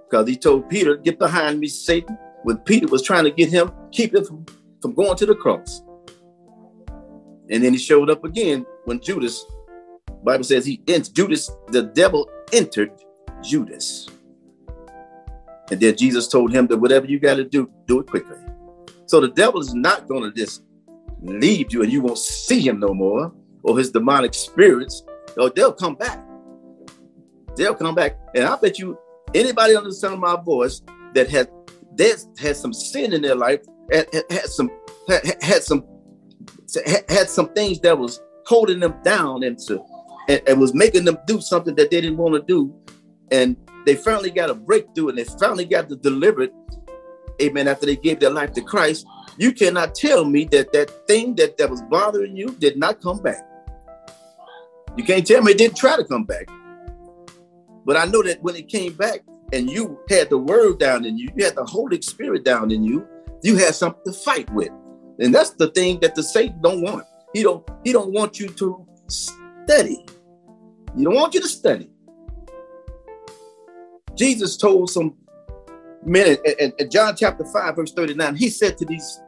because 0.09 0.27
he 0.27 0.35
told 0.35 0.69
Peter, 0.69 0.97
Get 0.97 1.17
behind 1.19 1.59
me, 1.59 1.67
Satan 1.67 2.17
when 2.43 2.57
Peter 2.57 2.87
was 2.87 3.01
trying 3.01 3.23
to 3.23 3.31
get 3.31 3.49
him, 3.49 3.71
keep 3.91 4.13
him 4.13 4.23
from, 4.23 4.45
from 4.81 4.93
going 4.93 5.17
to 5.17 5.25
the 5.25 5.35
cross. 5.35 5.81
And 7.49 7.63
then 7.63 7.73
he 7.73 7.79
showed 7.79 8.09
up 8.09 8.23
again 8.23 8.65
when 8.85 8.99
Judas, 8.99 9.45
Bible 10.23 10.43
says 10.43 10.65
he 10.65 10.77
Judas, 11.13 11.49
the 11.69 11.83
devil 11.83 12.29
entered 12.51 12.91
Judas. 13.41 14.07
And 15.71 15.79
then 15.79 15.95
Jesus 15.95 16.27
told 16.27 16.53
him 16.53 16.67
that 16.67 16.77
whatever 16.77 17.05
you 17.05 17.19
got 17.19 17.35
to 17.35 17.43
do, 17.43 17.69
do 17.87 17.99
it 17.99 18.07
quickly. 18.07 18.37
So 19.05 19.19
the 19.19 19.29
devil 19.29 19.59
is 19.59 19.73
not 19.73 20.07
going 20.07 20.23
to 20.23 20.31
just 20.31 20.63
leave 21.21 21.73
you 21.73 21.83
and 21.83 21.91
you 21.91 22.01
won't 22.01 22.17
see 22.17 22.59
him 22.59 22.79
no 22.79 22.93
more, 22.93 23.33
or 23.63 23.77
his 23.77 23.91
demonic 23.91 24.33
spirits, 24.33 25.03
or 25.37 25.49
they'll 25.49 25.73
come 25.73 25.95
back. 25.95 26.23
They'll 27.55 27.75
come 27.75 27.95
back. 27.95 28.17
And 28.35 28.45
I 28.45 28.55
bet 28.55 28.79
you 28.79 28.97
anybody 29.33 29.75
under 29.75 29.89
the 29.89 29.95
sound 29.95 30.15
of 30.15 30.19
my 30.19 30.37
voice 30.41 30.81
that 31.13 31.29
has 31.29 31.47
they 31.95 32.13
has 32.39 32.59
some 32.59 32.73
sin 32.73 33.13
in 33.13 33.21
their 33.21 33.35
life, 33.35 33.61
had, 33.91 34.07
had 34.29 34.45
some 34.45 34.71
had, 35.07 35.21
had 35.41 35.63
some 35.63 35.85
had 37.07 37.29
some 37.29 37.53
things 37.53 37.79
that 37.81 37.97
was 37.97 38.19
holding 38.45 38.79
them 38.79 38.95
down 39.03 39.43
and, 39.43 39.59
to, 39.59 39.83
and, 40.27 40.41
and 40.47 40.59
was 40.59 40.73
making 40.73 41.05
them 41.05 41.17
do 41.27 41.39
something 41.39 41.75
that 41.75 41.91
they 41.91 42.01
didn't 42.01 42.17
want 42.17 42.33
to 42.33 42.41
do, 42.41 42.73
and 43.31 43.55
they 43.85 43.95
finally 43.95 44.31
got 44.31 44.49
a 44.49 44.53
breakthrough 44.53 45.09
and 45.09 45.17
they 45.17 45.23
finally 45.23 45.65
got 45.65 45.89
to 45.89 45.95
deliver 45.95 46.43
it. 46.43 46.53
Amen. 47.41 47.67
After 47.67 47.85
they 47.85 47.95
gave 47.95 48.19
their 48.19 48.29
life 48.29 48.53
to 48.53 48.61
Christ, 48.61 49.05
you 49.37 49.51
cannot 49.51 49.95
tell 49.95 50.23
me 50.23 50.45
that 50.45 50.71
that 50.73 51.07
thing 51.07 51.35
that, 51.35 51.57
that 51.57 51.69
was 51.69 51.81
bothering 51.83 52.35
you 52.35 52.51
did 52.59 52.77
not 52.77 53.01
come 53.01 53.19
back. 53.21 53.45
You 54.95 55.03
can't 55.03 55.25
tell 55.25 55.41
me 55.41 55.51
it 55.51 55.57
didn't 55.57 55.77
try 55.77 55.97
to 55.97 56.03
come 56.03 56.23
back. 56.23 56.47
But 57.85 57.97
I 57.97 58.05
know 58.05 58.23
that 58.23 58.41
when 58.41 58.55
it 58.55 58.67
came 58.67 58.93
back, 58.93 59.21
and 59.53 59.69
you 59.69 59.99
had 60.09 60.29
the 60.29 60.37
word 60.37 60.79
down 60.79 61.05
in 61.05 61.17
you, 61.17 61.29
you 61.35 61.45
had 61.45 61.55
the 61.55 61.63
Holy 61.63 62.01
Spirit 62.01 62.43
down 62.43 62.71
in 62.71 62.83
you, 62.83 63.07
you 63.43 63.55
had 63.55 63.75
something 63.75 64.01
to 64.05 64.11
fight 64.11 64.51
with. 64.51 64.71
And 65.19 65.33
that's 65.33 65.51
the 65.51 65.69
thing 65.69 65.99
that 65.99 66.15
the 66.15 66.23
Satan 66.23 66.59
don't 66.61 66.81
want. 66.81 67.05
He 67.33 67.43
don't 67.43 67.67
he 67.83 67.91
don't 67.91 68.11
want 68.11 68.39
you 68.39 68.47
to 68.47 68.85
study. 69.07 70.05
He 70.97 71.03
don't 71.03 71.15
want 71.15 71.35
you 71.35 71.41
to 71.41 71.47
study. 71.47 71.89
Jesus 74.15 74.57
told 74.57 74.89
some 74.89 75.15
men 76.03 76.37
in, 76.45 76.73
in 76.77 76.89
John 76.89 77.15
chapter 77.15 77.45
5, 77.45 77.75
verse 77.75 77.93
39, 77.93 78.35
he 78.35 78.49
said 78.49 78.77
to 78.77 78.85
these 78.85 79.21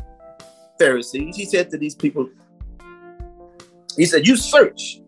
Pharisees, 0.79 1.36
he 1.36 1.45
said 1.45 1.69
to 1.72 1.77
these 1.77 1.95
people, 1.95 2.29
he 3.98 4.05
said, 4.05 4.27
You 4.27 4.36
search 4.36 5.01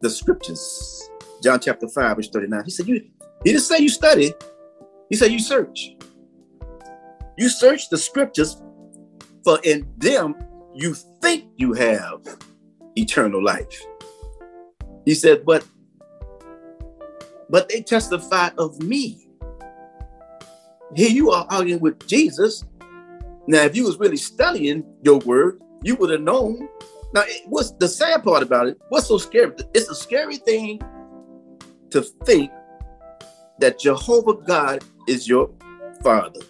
the 0.00 0.10
scriptures. 0.10 1.08
John 1.42 1.60
chapter 1.60 1.88
5, 1.88 2.16
verse 2.16 2.28
39. 2.28 2.64
He 2.64 2.70
said, 2.70 2.88
You 2.88 3.04
he 3.44 3.52
didn't 3.52 3.62
say 3.62 3.78
you 3.78 3.88
study, 3.88 4.32
he 5.10 5.16
said, 5.16 5.30
You 5.30 5.38
search. 5.38 5.96
You 7.38 7.48
search 7.48 7.90
the 7.90 7.98
scriptures, 7.98 8.62
for 9.44 9.60
in 9.62 9.86
them 9.98 10.34
you 10.74 10.94
think 10.94 11.50
you 11.56 11.72
have 11.74 12.20
eternal 12.96 13.42
life. 13.42 13.84
He 15.04 15.14
said, 15.14 15.44
But 15.44 15.66
but 17.48 17.68
they 17.68 17.82
testify 17.82 18.50
of 18.58 18.82
me. 18.82 19.28
Here 20.94 21.10
you 21.10 21.30
are 21.30 21.46
arguing 21.50 21.80
with 21.80 22.06
Jesus. 22.06 22.64
Now, 23.46 23.62
if 23.62 23.76
you 23.76 23.84
was 23.84 23.98
really 23.98 24.16
studying 24.16 24.84
your 25.02 25.18
word, 25.20 25.60
you 25.82 25.94
would 25.96 26.10
have 26.10 26.22
known. 26.22 26.68
Now, 27.16 27.24
what's 27.46 27.70
the 27.70 27.88
sad 27.88 28.24
part 28.24 28.42
about 28.42 28.66
it? 28.66 28.78
What's 28.90 29.06
so 29.06 29.16
scary? 29.16 29.52
It's 29.72 29.88
a 29.88 29.94
scary 29.94 30.36
thing 30.36 30.82
to 31.88 32.02
think 32.02 32.50
that 33.58 33.78
Jehovah 33.78 34.34
God 34.34 34.84
is 35.08 35.26
your 35.26 35.48
father. 36.02 36.42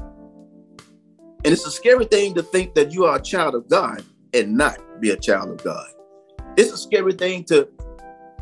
And 0.00 1.52
it's 1.52 1.64
a 1.64 1.70
scary 1.70 2.06
thing 2.06 2.34
to 2.34 2.42
think 2.42 2.74
that 2.74 2.90
you 2.90 3.04
are 3.04 3.18
a 3.18 3.22
child 3.22 3.54
of 3.54 3.68
God 3.68 4.02
and 4.32 4.56
not 4.56 4.80
be 5.00 5.10
a 5.10 5.16
child 5.16 5.50
of 5.50 5.62
God. 5.62 5.86
It's 6.56 6.72
a 6.72 6.76
scary 6.76 7.12
thing 7.12 7.44
to 7.44 7.68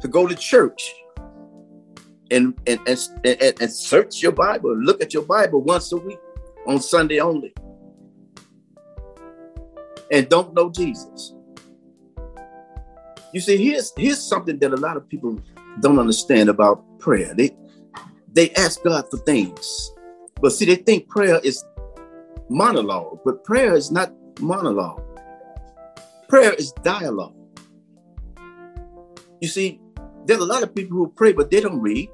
to 0.00 0.08
go 0.08 0.26
to 0.26 0.34
church 0.34 0.94
and 2.30 2.58
and 2.66 2.80
and, 2.86 2.98
and, 3.26 3.60
and 3.60 3.70
search 3.70 4.22
your 4.22 4.32
Bible, 4.32 4.74
look 4.74 5.02
at 5.02 5.12
your 5.12 5.24
Bible 5.24 5.60
once 5.60 5.92
a 5.92 5.98
week 5.98 6.18
on 6.66 6.80
Sunday 6.80 7.20
only, 7.20 7.52
and 10.10 10.30
don't 10.30 10.54
know 10.54 10.70
Jesus. 10.70 11.34
You 13.32 13.40
see, 13.40 13.56
here's 13.56 13.92
here's 13.96 14.22
something 14.22 14.58
that 14.58 14.72
a 14.72 14.76
lot 14.76 14.96
of 14.96 15.08
people 15.08 15.38
don't 15.80 15.98
understand 15.98 16.48
about 16.48 16.84
prayer. 16.98 17.34
They 17.34 17.56
they 18.32 18.50
ask 18.52 18.82
God 18.82 19.04
for 19.10 19.18
things. 19.18 19.92
But 20.40 20.50
see, 20.52 20.66
they 20.66 20.76
think 20.76 21.08
prayer 21.08 21.40
is 21.42 21.64
monologue, 22.50 23.20
but 23.24 23.44
prayer 23.44 23.74
is 23.74 23.90
not 23.90 24.12
monologue. 24.40 25.02
Prayer 26.28 26.52
is 26.54 26.72
dialogue. 26.82 27.34
You 29.40 29.48
see, 29.48 29.80
there's 30.26 30.40
a 30.40 30.46
lot 30.46 30.62
of 30.62 30.74
people 30.74 30.96
who 30.96 31.08
pray, 31.08 31.32
but 31.32 31.50
they 31.50 31.60
don't 31.60 31.80
read. 31.80 32.10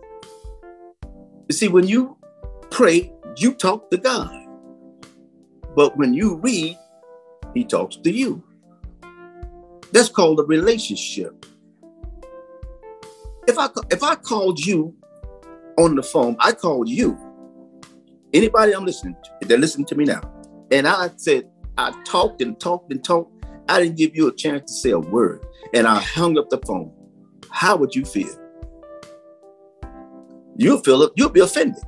You 1.48 1.54
see, 1.54 1.68
when 1.68 1.86
you 1.86 2.16
pray, 2.70 3.12
you 3.36 3.54
talk 3.54 3.90
to 3.90 3.96
God. 3.96 4.34
But 5.74 5.96
when 5.96 6.14
you 6.14 6.36
read, 6.36 6.76
He 7.54 7.64
talks 7.64 7.96
to 7.96 8.10
you. 8.10 8.42
That's 9.92 10.08
called 10.08 10.40
a 10.40 10.44
relationship. 10.44 11.46
If 13.46 13.58
I 13.58 13.68
if 13.90 14.02
I 14.02 14.14
called 14.14 14.60
you 14.60 14.94
on 15.78 15.94
the 15.94 16.02
phone, 16.02 16.36
I 16.40 16.52
called 16.52 16.88
you. 16.88 17.16
Anybody 18.34 18.74
I'm 18.74 18.84
listening 18.84 19.16
to, 19.24 19.46
they're 19.46 19.58
listening 19.58 19.86
to 19.86 19.94
me 19.94 20.04
now. 20.04 20.20
And 20.70 20.86
I 20.86 21.10
said, 21.16 21.48
I 21.78 21.92
talked 22.04 22.42
and 22.42 22.58
talked 22.60 22.92
and 22.92 23.02
talked. 23.02 23.32
I 23.68 23.80
didn't 23.80 23.96
give 23.96 24.14
you 24.14 24.28
a 24.28 24.34
chance 24.34 24.70
to 24.70 24.76
say 24.76 24.90
a 24.90 24.98
word. 24.98 25.44
And 25.72 25.86
I 25.86 26.00
hung 26.00 26.36
up 26.38 26.50
the 26.50 26.58
phone. 26.58 26.92
How 27.50 27.76
would 27.76 27.94
you 27.94 28.04
feel? 28.04 28.34
You'll 30.56 30.78
feel 30.78 31.10
you'll 31.16 31.30
be 31.30 31.40
offended. 31.40 31.82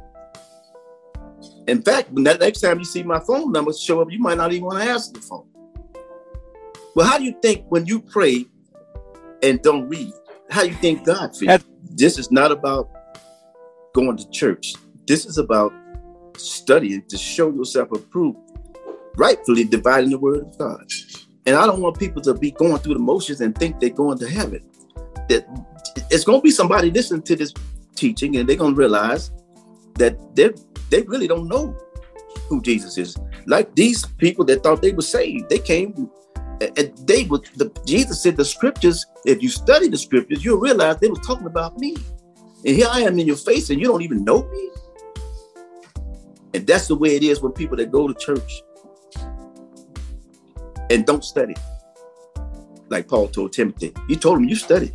In 1.67 1.83
fact, 1.83 2.11
when 2.13 2.25
that 2.25 2.41
next 2.41 2.61
time 2.61 2.79
you 2.79 2.85
see 2.85 3.03
my 3.03 3.21
phone 3.21 3.53
number 3.53 3.73
show 3.73 4.01
up, 4.01 4.11
you 4.11 4.19
might 4.19 4.39
not 4.39 4.53
even 4.53 4.65
want 4.65 4.83
to 4.83 4.91
answer 4.91 5.13
the 5.13 5.21
phone. 5.21 5.50
Well, 6.95 7.07
how 7.07 7.19
do 7.19 7.25
you 7.25 7.37
think 7.41 7.65
when 7.69 7.87
you 7.87 8.01
pray 8.01 8.47
and 9.43 9.63
don't 9.63 9.89
read, 9.89 10.13
how 10.51 10.63
do 10.63 10.69
you 10.69 10.75
think 10.75 11.05
God 11.05 11.37
feels? 11.37 11.65
This 11.91 12.19
is 12.19 12.31
not 12.31 12.51
about 12.51 12.91
going 13.95 14.17
to 14.17 14.29
church. 14.31 14.75
This 15.07 15.25
is 15.25 15.39
about 15.39 15.73
studying 16.37 17.03
to 17.09 17.17
show 17.17 17.51
yourself 17.51 17.93
approved, 17.93 18.39
rightfully 19.17 19.65
dividing 19.65 20.11
the 20.11 20.19
word 20.19 20.41
of 20.41 20.59
God. 20.59 20.85
And 21.47 21.57
I 21.57 21.67
don't 21.67 21.81
want 21.81 21.99
people 21.99 22.23
to 22.23 22.35
be 22.35 22.51
going 22.51 22.79
through 22.79 22.95
the 22.95 23.01
motions 23.01 23.41
and 23.41 23.57
think 23.57 23.81
they're 23.81 23.91
going 23.91 24.19
to 24.19 24.29
heaven. 24.29 24.63
That 25.29 25.47
it's 26.11 26.25
going 26.25 26.41
to 26.41 26.43
be 26.43 26.51
somebody 26.51 26.91
listening 26.91 27.23
to 27.23 27.37
this 27.37 27.55
teaching 27.95 28.37
and 28.37 28.49
they're 28.49 28.57
going 28.57 28.75
to 28.75 28.79
realize 28.79 29.31
that 29.95 30.35
they 30.35 30.51
they 30.91 31.03
really 31.03 31.29
don't 31.29 31.49
know 31.49 31.77
who 32.49 32.61
Jesus 32.63 32.99
is. 32.99 33.17
Like 33.47 33.75
these 33.75 34.05
people 34.19 34.45
that 34.47 34.63
thought 34.63 34.83
they 34.83 34.93
were 34.93 35.03
saved, 35.03 35.49
they 35.49 35.59
came 35.59 36.11
and 36.61 36.97
they 37.07 37.25
were 37.25 37.41
the 37.57 37.71
Jesus 37.87 38.23
said 38.23 38.37
the 38.37 38.45
scriptures. 38.45 39.07
If 39.25 39.43
you 39.43 39.49
study 39.49 39.89
the 39.89 39.99
scriptures, 39.99 40.45
you'll 40.45 40.61
realize 40.61 40.99
they 40.99 41.09
were 41.09 41.17
talking 41.17 41.47
about 41.47 41.79
me. 41.79 41.97
And 42.65 42.77
here 42.77 42.89
I 42.91 43.01
am 43.01 43.19
in 43.19 43.27
your 43.27 43.37
face, 43.37 43.71
and 43.71 43.81
you 43.81 43.87
don't 43.87 44.03
even 44.03 44.25
know 44.25 44.43
me. 44.43 44.71
And 46.53 46.67
that's 46.67 46.89
the 46.89 46.97
way 46.97 47.17
it 47.17 47.23
is 47.23 47.41
with 47.41 47.55
people 47.55 47.77
that 47.79 47.91
go 47.91 48.09
to 48.09 48.15
church 48.15 48.63
and 50.91 51.07
don't 51.07 51.25
study. 51.25 51.55
Like 52.89 53.09
Paul 53.09 53.29
told 53.29 53.53
Timothy, 53.53 53.95
he 54.09 54.17
told 54.17 54.39
him, 54.39 54.45
You 54.45 54.57
study. 54.57 54.93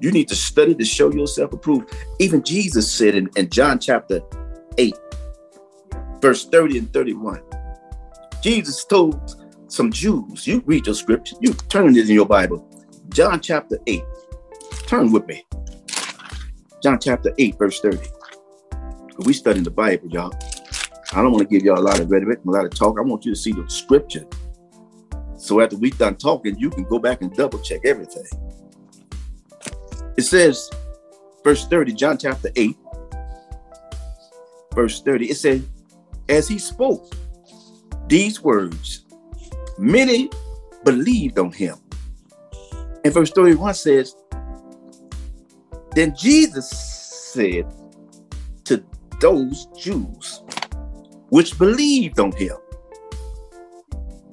You 0.00 0.12
need 0.12 0.28
to 0.28 0.36
study 0.36 0.74
to 0.74 0.84
show 0.84 1.10
yourself 1.10 1.52
approved. 1.52 1.94
Even 2.18 2.42
Jesus 2.42 2.90
said 2.90 3.14
in, 3.14 3.28
in 3.36 3.48
John 3.48 3.78
chapter 3.78 4.20
8, 4.78 4.94
verse 6.20 6.46
30 6.46 6.78
and 6.78 6.92
31, 6.92 7.42
Jesus 8.42 8.84
told 8.84 9.45
some 9.76 9.92
Jews, 9.92 10.46
you 10.46 10.62
read 10.64 10.86
your 10.86 10.94
scripture, 10.94 11.36
you 11.40 11.52
turn 11.52 11.94
it 11.96 12.08
in 12.08 12.14
your 12.14 12.26
Bible. 12.26 12.66
John 13.10 13.40
chapter 13.40 13.78
8. 13.86 14.02
Turn 14.86 15.12
with 15.12 15.26
me. 15.26 15.46
John 16.82 16.98
chapter 16.98 17.32
8, 17.36 17.58
verse 17.58 17.80
30. 17.80 17.98
We 19.18 19.34
studying 19.34 19.64
the 19.64 19.70
Bible, 19.70 20.08
y'all. 20.08 20.34
I 21.12 21.22
don't 21.22 21.30
want 21.30 21.46
to 21.46 21.48
give 21.48 21.62
y'all 21.62 21.78
a 21.78 21.84
lot 21.84 22.00
of 22.00 22.10
rhetoric, 22.10 22.40
and 22.42 22.48
a 22.48 22.56
lot 22.56 22.64
of 22.64 22.70
talk. 22.74 22.98
I 22.98 23.02
want 23.02 23.26
you 23.26 23.34
to 23.34 23.38
see 23.38 23.52
the 23.52 23.68
scripture. 23.68 24.24
So 25.36 25.60
after 25.60 25.76
we 25.76 25.90
done 25.90 26.16
talking, 26.16 26.58
you 26.58 26.70
can 26.70 26.84
go 26.84 26.98
back 26.98 27.20
and 27.20 27.30
double 27.34 27.58
check 27.58 27.82
everything. 27.84 28.24
It 30.16 30.22
says, 30.22 30.70
verse 31.44 31.66
30, 31.66 31.92
John 31.92 32.16
chapter 32.16 32.48
8, 32.56 32.76
verse 34.74 35.02
30, 35.02 35.30
it 35.30 35.36
says, 35.36 35.66
as 36.30 36.48
he 36.48 36.58
spoke 36.58 37.14
these 38.08 38.42
words, 38.42 39.05
many 39.78 40.30
believed 40.84 41.38
on 41.38 41.52
him. 41.52 41.76
And 43.04 43.12
verse 43.12 43.30
31 43.30 43.74
says, 43.74 44.16
Then 45.94 46.14
Jesus 46.16 46.70
said 46.70 47.72
to 48.64 48.84
those 49.20 49.66
Jews 49.78 50.42
which 51.28 51.58
believed 51.58 52.20
on 52.20 52.32
him, 52.32 52.56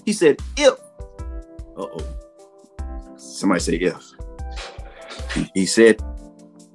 He 0.05 0.13
said, 0.13 0.39
If, 0.57 0.73
uh 1.77 1.87
oh, 1.87 2.15
somebody 3.17 3.59
say 3.59 3.75
if. 3.75 4.13
He, 5.55 5.65
said, 5.65 6.01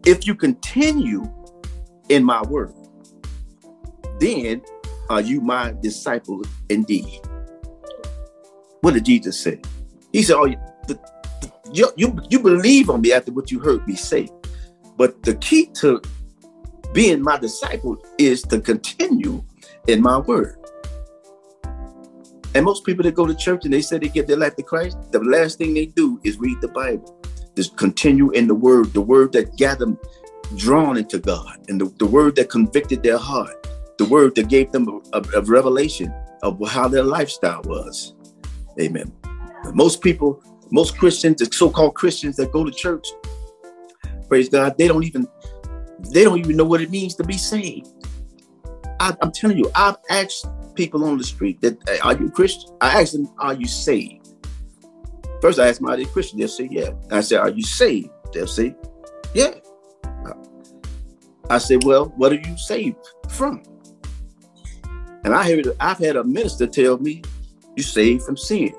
If 0.04 0.26
you 0.26 0.34
continue 0.34 1.30
in 2.08 2.24
my 2.24 2.42
word, 2.42 2.72
then 4.18 4.62
are 5.08 5.20
you 5.20 5.40
my 5.40 5.74
disciple 5.80 6.42
indeed. 6.68 7.20
What 8.80 8.94
did 8.94 9.04
Jesus 9.04 9.38
say? 9.38 9.60
He 10.12 10.22
said, 10.22 10.36
"Oh, 10.36 10.46
the, 10.86 10.94
the, 11.40 11.52
you, 11.72 11.90
you 11.96 12.18
you 12.30 12.40
believe 12.40 12.90
on 12.90 13.00
me 13.00 13.12
after 13.12 13.32
what 13.32 13.50
you 13.50 13.58
heard 13.58 13.86
me 13.86 13.94
say, 13.94 14.28
but 14.96 15.22
the 15.22 15.34
key 15.36 15.66
to 15.80 16.00
being 16.92 17.22
my 17.22 17.38
disciple 17.38 17.98
is 18.18 18.42
to 18.42 18.60
continue 18.60 19.42
in 19.86 20.00
my 20.02 20.18
word." 20.18 20.56
And 22.54 22.64
most 22.64 22.84
people 22.84 23.04
that 23.04 23.14
go 23.14 23.26
to 23.26 23.34
church 23.34 23.64
and 23.64 23.72
they 23.72 23.82
say 23.82 23.98
they 23.98 24.08
give 24.08 24.26
their 24.26 24.36
life 24.36 24.56
to 24.56 24.62
Christ, 24.62 24.96
the 25.12 25.20
last 25.20 25.58
thing 25.58 25.74
they 25.74 25.86
do 25.86 26.18
is 26.24 26.38
read 26.38 26.60
the 26.60 26.68
Bible. 26.68 27.14
Just 27.54 27.76
continue 27.76 28.30
in 28.30 28.46
the 28.46 28.54
word, 28.54 28.92
the 28.94 29.00
word 29.00 29.32
that 29.32 29.56
got 29.58 29.78
them 29.78 29.98
drawn 30.56 30.96
into 30.96 31.18
God, 31.18 31.58
and 31.68 31.80
the, 31.80 31.92
the 31.98 32.06
word 32.06 32.36
that 32.36 32.48
convicted 32.48 33.02
their 33.02 33.18
heart, 33.18 33.66
the 33.98 34.06
word 34.06 34.34
that 34.36 34.48
gave 34.48 34.72
them 34.72 34.88
a, 34.88 35.18
a, 35.18 35.22
a 35.36 35.42
revelation 35.42 36.12
of 36.42 36.58
how 36.68 36.88
their 36.88 37.02
lifestyle 37.02 37.60
was. 37.64 38.14
Amen. 38.80 39.12
Most 39.74 40.00
people, 40.00 40.42
most 40.70 40.96
Christians, 40.96 41.38
the 41.38 41.52
so-called 41.52 41.94
Christians 41.94 42.36
that 42.36 42.52
go 42.52 42.64
to 42.64 42.70
church, 42.70 43.06
praise 44.28 44.48
God, 44.48 44.76
they 44.78 44.88
don't 44.88 45.04
even 45.04 45.26
they 46.10 46.24
don't 46.24 46.38
even 46.38 46.56
know 46.56 46.64
what 46.64 46.80
it 46.80 46.90
means 46.90 47.14
to 47.16 47.24
be 47.24 47.36
saved. 47.36 47.88
I, 49.00 49.16
am 49.22 49.32
telling 49.32 49.58
you, 49.58 49.70
I've 49.74 49.96
asked 50.10 50.46
people 50.74 51.04
on 51.04 51.18
the 51.18 51.24
street 51.24 51.60
that 51.60 51.76
are 52.02 52.14
you 52.14 52.30
Christian? 52.30 52.70
I 52.80 53.00
asked 53.00 53.12
them, 53.12 53.28
are 53.38 53.54
you 53.54 53.66
saved? 53.66 54.28
First, 55.40 55.58
I 55.58 55.68
asked 55.68 55.80
they 55.84 56.04
Christian? 56.04 56.38
They'll 56.38 56.48
say, 56.48 56.68
yeah. 56.70 56.90
I 57.10 57.20
said, 57.20 57.40
are 57.40 57.50
you 57.50 57.62
saved? 57.62 58.10
They'll 58.32 58.46
say, 58.46 58.74
yeah. 59.34 59.54
I 61.50 61.58
said, 61.58 61.84
well, 61.84 62.06
what 62.16 62.32
are 62.32 62.40
you 62.40 62.56
saved 62.58 62.96
from? 63.28 63.62
And 65.24 65.34
I 65.34 65.44
heard, 65.48 65.66
I've 65.80 65.98
had 65.98 66.16
a 66.16 66.24
minister 66.24 66.66
tell 66.66 66.98
me, 66.98 67.22
you 67.78 67.82
saved 67.84 68.24
from 68.24 68.36
sin. 68.36 68.74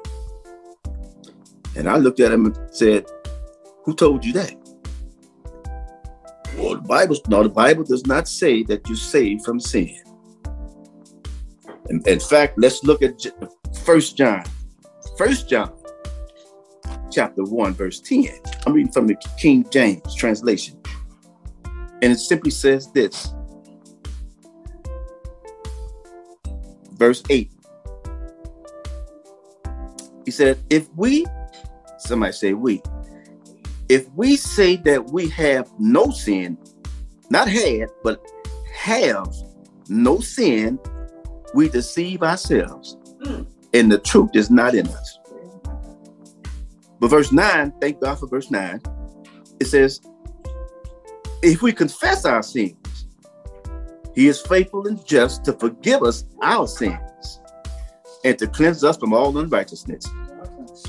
And 1.76 1.90
I 1.90 1.96
looked 1.96 2.20
at 2.20 2.34
him 2.34 2.48
and 2.48 2.76
said, 2.76 3.06
Who 3.86 3.96
told 3.96 4.26
you 4.26 4.34
that? 4.34 4.56
Well, 6.58 6.76
the 6.76 6.82
Bible, 6.82 7.16
no, 7.30 7.44
the 7.44 7.50
Bible 7.50 7.86
does 7.86 8.06
not 8.06 8.28
say 8.28 8.64
that 8.64 8.88
you're 8.88 8.98
saved 8.98 9.46
from 9.46 9.60
sin. 9.62 9.96
In, 11.90 12.04
in 12.06 12.20
fact, 12.20 12.58
let's 12.58 12.84
look 12.84 13.02
at 13.02 13.26
First 13.86 14.18
John. 14.18 14.44
First 15.18 15.50
John, 15.50 15.72
chapter 17.10 17.44
1, 17.44 17.74
verse 17.74 18.02
10. 18.02 18.28
I'm 18.68 18.74
reading 18.74 18.92
from 18.92 19.08
the 19.08 19.16
King 19.40 19.66
James 19.72 20.14
translation. 20.16 20.78
And 22.02 22.12
it 22.12 22.20
simply 22.20 22.52
says 22.52 22.92
this. 22.92 23.34
Verse 26.98 27.24
8 27.30 27.59
he 30.26 30.32
said, 30.32 30.60
if 30.70 30.88
we, 30.96 31.26
somebody 31.98 32.34
say 32.34 32.54
we, 32.54 32.82
if 33.88 34.10
we 34.14 34.36
say 34.36 34.76
that 34.78 35.12
we 35.12 35.28
have 35.30 35.70
no 35.80 36.12
sin, 36.12 36.58
not 37.30 37.48
had, 37.48 37.90
but 38.04 38.24
have 38.74 39.34
no 39.88 40.20
sin, 40.20 40.80
we 41.54 41.70
deceive 41.70 42.22
ourselves, 42.22 42.98
mm. 43.22 43.46
and 43.74 43.92
the 43.92 43.98
truth 43.98 44.32
is 44.36 44.52
not 44.52 44.76
in 44.76 44.88
us. 44.88 45.20
But 47.00 47.10
verse 47.10 47.32
9, 47.32 47.74
thank 47.82 48.02
God 48.02 48.20
for 48.20 48.28
verse 48.28 48.52
9, 48.52 48.82
it 49.60 49.66
says, 49.66 50.02
if 51.42 51.62
we 51.62 51.72
confess 51.72 52.26
our 52.26 52.44
sins, 52.44 52.76
he 54.14 54.28
is 54.28 54.42
faithful 54.42 54.86
and 54.88 55.04
just 55.06 55.46
to 55.46 55.54
forgive 55.54 56.04
us 56.04 56.26
our 56.42 56.68
sins 56.68 57.00
and 58.24 58.38
to 58.40 58.48
cleanse 58.48 58.84
us 58.84 58.98
from 58.98 59.14
all 59.14 59.38
unrighteousness. 59.38 60.06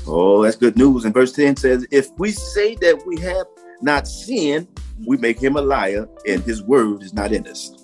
Oh, 0.07 0.43
that's 0.43 0.55
good 0.55 0.77
news. 0.77 1.05
And 1.05 1.13
verse 1.13 1.31
10 1.33 1.55
says, 1.55 1.85
If 1.91 2.09
we 2.17 2.31
say 2.31 2.75
that 2.75 3.03
we 3.05 3.19
have 3.21 3.47
not 3.81 4.07
sinned, 4.07 4.67
we 5.05 5.17
make 5.17 5.39
him 5.39 5.55
a 5.55 5.61
liar, 5.61 6.07
and 6.27 6.43
his 6.43 6.61
word 6.61 7.01
is 7.03 7.13
not 7.13 7.31
in 7.31 7.47
us. 7.47 7.75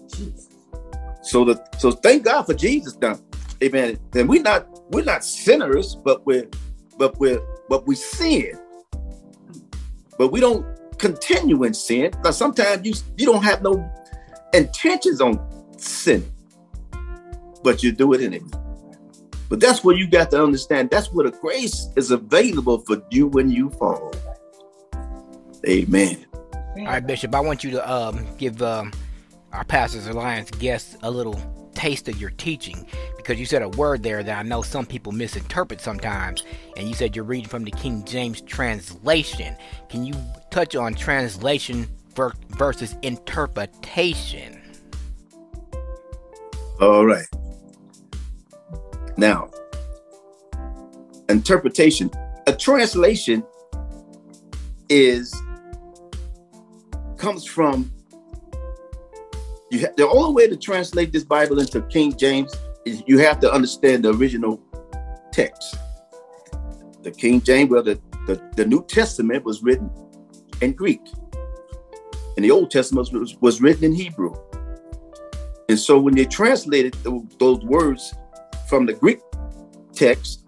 So 1.22 1.44
the 1.44 1.62
so 1.78 1.92
thank 1.92 2.24
God 2.24 2.44
for 2.44 2.54
Jesus 2.54 2.94
done. 2.94 3.22
Amen. 3.64 4.00
And 4.14 4.30
we're 4.30 4.42
not 4.42 4.68
we're 4.92 5.04
not 5.04 5.26
sinners, 5.26 5.96
but 5.96 6.26
we're 6.26 6.48
but 6.98 7.20
we're 7.20 7.42
but 7.70 7.86
we 7.88 7.96
sin. 7.96 8.58
But 10.18 10.32
we 10.32 10.40
don't 10.40 10.66
continue 10.98 11.64
in 11.64 11.74
sin 11.74 12.12
because 12.12 12.38
sometimes 12.38 12.86
you 12.88 12.94
you 13.18 13.26
don't 13.26 13.44
have 13.44 13.62
no 13.62 13.92
intentions 14.54 15.20
on 15.20 15.40
sin, 15.78 16.32
but 17.64 17.84
you 17.84 17.92
do 17.92 18.14
it 18.14 18.22
anyway. 18.22 18.67
But 19.50 19.60
that's 19.60 19.84
where 19.84 19.96
you 19.96 20.08
got 20.08 20.32
to 20.32 20.44
understand. 20.44 20.90
That's 20.90 21.12
where 21.12 21.30
the 21.30 21.38
grace 21.38 21.88
is 21.96 22.12
available 22.12 22.80
for 22.80 23.02
you 23.12 23.28
when 23.28 23.50
you 23.50 23.70
fall. 23.72 24.14
Amen. 25.68 26.26
All 26.78 26.86
right, 26.86 27.06
Bishop. 27.06 27.34
I 27.34 27.40
want 27.40 27.64
you 27.64 27.72
to 27.72 27.92
um, 27.92 28.26
give 28.38 28.62
um, 28.62 28.92
our 29.52 29.64
Pastors 29.64 30.08
Alliance 30.08 30.52
guests 30.52 30.98
a 31.04 31.10
little 31.10 31.40
taste 31.74 32.08
of 32.10 32.20
your 32.20 32.32
teaching 32.32 32.88
because 33.16 33.40
you 33.40 33.46
said 33.46 33.62
a 33.62 33.70
word 33.70 34.02
there 34.02 34.24
that 34.24 34.38
I 34.38 34.44
know 34.44 34.62
some 34.62 34.86
people 34.86 35.12
misinterpret 35.12 35.80
sometimes. 35.80 36.44
And 36.76 36.88
you 36.88 36.94
said 36.94 37.16
you're 37.16 37.26
reading 37.26 37.50
from 37.50 37.64
the 37.64 37.72
King 37.72 38.04
James 38.04 38.42
translation. 38.42 39.56
Can 39.90 40.04
you 40.04 40.14
touch 40.52 40.76
on 40.76 40.94
translation 40.94 41.88
versus 42.16 42.96
interpretation? 43.02 44.62
All 46.82 47.06
right. 47.06 47.26
Now, 49.18 49.50
interpretation. 51.28 52.12
A 52.46 52.56
translation 52.56 53.44
is 54.90 55.36
comes 57.18 57.44
from 57.44 57.92
you 59.72 59.82
ha- 59.82 59.94
the 59.98 60.08
only 60.08 60.34
way 60.34 60.48
to 60.48 60.56
translate 60.56 61.12
this 61.12 61.24
Bible 61.24 61.60
into 61.60 61.82
King 61.84 62.16
James 62.16 62.54
is 62.86 63.04
you 63.06 63.18
have 63.18 63.40
to 63.42 63.52
understand 63.52 64.06
the 64.06 64.14
original 64.14 64.62
text. 65.34 65.76
The 67.02 67.12
King 67.12 67.42
James, 67.42 67.70
well, 67.70 67.84
the, 67.84 68.00
the, 68.28 68.42
the 68.56 68.66
New 68.66 68.86
Testament 68.86 69.44
was 69.44 69.62
written 69.64 69.90
in 70.62 70.74
Greek, 70.74 71.02
and 72.36 72.46
the 72.46 72.52
Old 72.52 72.72
Testament 72.72 73.12
was, 73.12 73.36
was 73.42 73.62
written 73.62 73.84
in 73.84 73.94
Hebrew. 73.94 74.34
And 75.70 75.78
so 75.78 76.00
when 76.00 76.16
they 76.16 76.26
translated 76.26 76.96
those 77.40 77.62
words 77.64 78.14
from 78.68 78.86
the 78.86 78.94
Greek 78.94 79.20
text, 79.94 80.44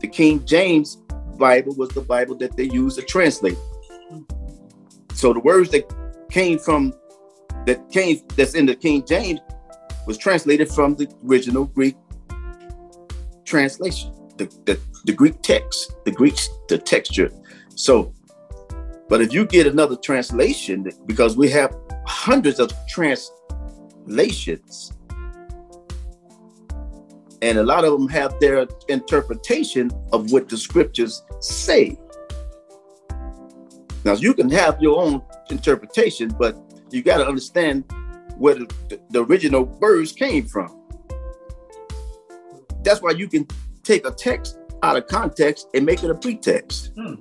the 0.00 0.08
King 0.08 0.44
James 0.44 0.96
Bible 1.38 1.74
was 1.74 1.90
the 1.90 2.00
Bible 2.00 2.36
that 2.36 2.56
they 2.56 2.64
used 2.64 2.98
to 2.98 3.04
translate. 3.04 3.58
So 5.14 5.32
the 5.32 5.40
words 5.40 5.70
that 5.70 5.92
came 6.30 6.58
from 6.58 6.92
that 7.66 7.90
came 7.90 8.20
that's 8.36 8.54
in 8.54 8.66
the 8.66 8.74
King 8.74 9.04
James 9.06 9.40
was 10.06 10.18
translated 10.18 10.68
from 10.68 10.94
the 10.94 11.08
original 11.26 11.64
Greek 11.66 11.96
translation, 13.44 14.12
the, 14.36 14.46
the, 14.66 14.78
the 15.04 15.12
Greek 15.12 15.40
text, 15.42 15.94
the 16.04 16.10
Greek 16.10 16.36
the 16.68 16.78
texture. 16.78 17.30
So, 17.74 18.12
but 19.08 19.20
if 19.20 19.32
you 19.32 19.46
get 19.46 19.66
another 19.66 19.96
translation, 19.96 20.90
because 21.06 21.36
we 21.36 21.48
have 21.50 21.76
hundreds 22.06 22.60
of 22.60 22.70
translations, 22.88 24.92
and 27.44 27.58
a 27.58 27.62
lot 27.62 27.84
of 27.84 27.92
them 27.92 28.08
have 28.08 28.40
their 28.40 28.66
interpretation 28.88 29.90
of 30.14 30.32
what 30.32 30.48
the 30.48 30.56
scriptures 30.56 31.22
say. 31.40 31.98
Now, 34.02 34.14
you 34.14 34.32
can 34.32 34.48
have 34.48 34.80
your 34.80 34.98
own 34.98 35.22
interpretation, 35.50 36.34
but 36.38 36.56
you 36.90 37.02
got 37.02 37.18
to 37.18 37.26
understand 37.26 37.84
where 38.38 38.54
the, 38.54 39.00
the, 39.10 39.22
original 39.24 39.64
words 39.64 40.12
came 40.12 40.46
from. 40.46 40.80
That's 42.82 43.02
why 43.02 43.10
you 43.10 43.28
can 43.28 43.46
take 43.82 44.06
a 44.06 44.10
text 44.10 44.58
out 44.82 44.96
of 44.96 45.06
context 45.08 45.68
and 45.74 45.84
make 45.84 46.02
it 46.02 46.10
a 46.10 46.14
pretext. 46.14 46.92
Hmm. 46.96 47.16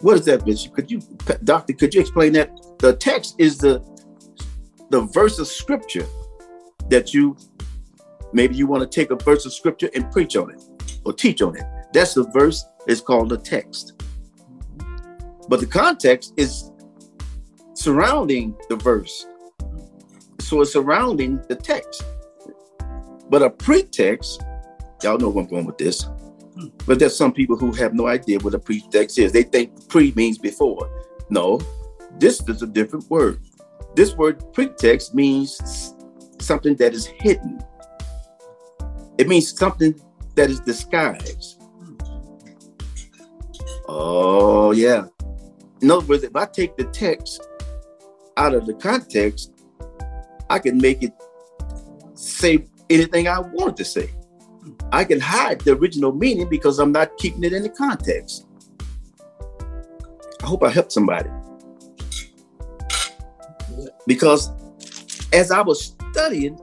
What 0.00 0.18
is 0.18 0.24
that, 0.24 0.44
Bishop? 0.44 0.74
Could 0.74 0.90
you, 0.90 1.00
Doctor, 1.44 1.74
could 1.74 1.94
you 1.94 2.00
explain 2.00 2.32
that? 2.32 2.50
The 2.80 2.96
text 2.96 3.36
is 3.38 3.56
the 3.58 3.82
the 4.90 5.02
verse 5.02 5.38
of 5.38 5.46
scripture 5.46 6.06
that 6.90 7.14
you 7.14 7.36
maybe 8.34 8.54
you 8.54 8.66
want 8.66 8.82
to 8.82 8.88
take 8.88 9.10
a 9.10 9.16
verse 9.16 9.46
of 9.46 9.54
scripture 9.54 9.88
and 9.94 10.10
preach 10.12 10.36
on 10.36 10.50
it 10.50 10.62
or 11.04 11.12
teach 11.12 11.40
on 11.40 11.56
it. 11.56 11.64
That's 11.92 12.14
the 12.14 12.24
verse, 12.24 12.64
it's 12.86 13.00
called 13.00 13.32
a 13.32 13.38
text. 13.38 14.02
But 15.48 15.60
the 15.60 15.66
context 15.66 16.34
is 16.36 16.70
surrounding 17.74 18.56
the 18.68 18.76
verse. 18.76 19.26
So 20.40 20.62
it's 20.62 20.72
surrounding 20.72 21.40
the 21.48 21.54
text. 21.54 22.04
But 23.30 23.42
a 23.42 23.50
pretext, 23.50 24.42
y'all 25.02 25.18
know 25.18 25.28
where 25.28 25.44
I'm 25.44 25.50
going 25.50 25.66
with 25.66 25.78
this. 25.78 26.08
But 26.86 26.98
there's 26.98 27.16
some 27.16 27.32
people 27.32 27.56
who 27.56 27.72
have 27.72 27.94
no 27.94 28.06
idea 28.06 28.38
what 28.38 28.54
a 28.54 28.58
pretext 28.58 29.18
is. 29.18 29.32
They 29.32 29.42
think 29.42 29.88
pre 29.88 30.12
means 30.12 30.38
before. 30.38 30.90
No, 31.30 31.60
this 32.18 32.40
is 32.48 32.62
a 32.62 32.66
different 32.66 33.08
word. 33.10 33.40
This 33.94 34.14
word 34.14 34.52
pretext 34.52 35.14
means 35.14 35.94
something 36.40 36.74
that 36.76 36.94
is 36.94 37.06
hidden. 37.06 37.60
It 39.18 39.28
means 39.28 39.56
something 39.56 39.94
that 40.34 40.50
is 40.50 40.60
disguised. 40.60 41.62
Oh, 43.86 44.72
yeah. 44.72 45.06
In 45.80 45.90
other 45.90 46.04
words, 46.06 46.24
if 46.24 46.34
I 46.34 46.46
take 46.46 46.76
the 46.76 46.84
text 46.84 47.46
out 48.36 48.54
of 48.54 48.66
the 48.66 48.74
context, 48.74 49.52
I 50.50 50.58
can 50.58 50.78
make 50.78 51.02
it 51.02 51.12
say 52.14 52.66
anything 52.90 53.28
I 53.28 53.40
want 53.40 53.76
to 53.76 53.84
say. 53.84 54.10
I 54.92 55.04
can 55.04 55.20
hide 55.20 55.60
the 55.60 55.72
original 55.72 56.12
meaning 56.12 56.48
because 56.48 56.78
I'm 56.78 56.92
not 56.92 57.16
keeping 57.18 57.44
it 57.44 57.52
in 57.52 57.62
the 57.62 57.68
context. 57.68 58.46
I 60.42 60.46
hope 60.46 60.62
I 60.62 60.70
helped 60.70 60.92
somebody. 60.92 61.30
Because 64.06 64.50
as 65.32 65.50
I 65.50 65.62
was 65.62 65.96
studying, 66.12 66.58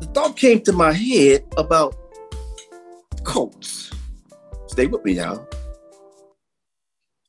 the 0.00 0.06
thought 0.14 0.36
came 0.36 0.60
to 0.62 0.72
my 0.72 0.92
head 0.92 1.44
about 1.56 1.96
cults. 3.24 3.92
Stay 4.68 4.86
with 4.86 5.04
me 5.04 5.14
now. 5.14 5.46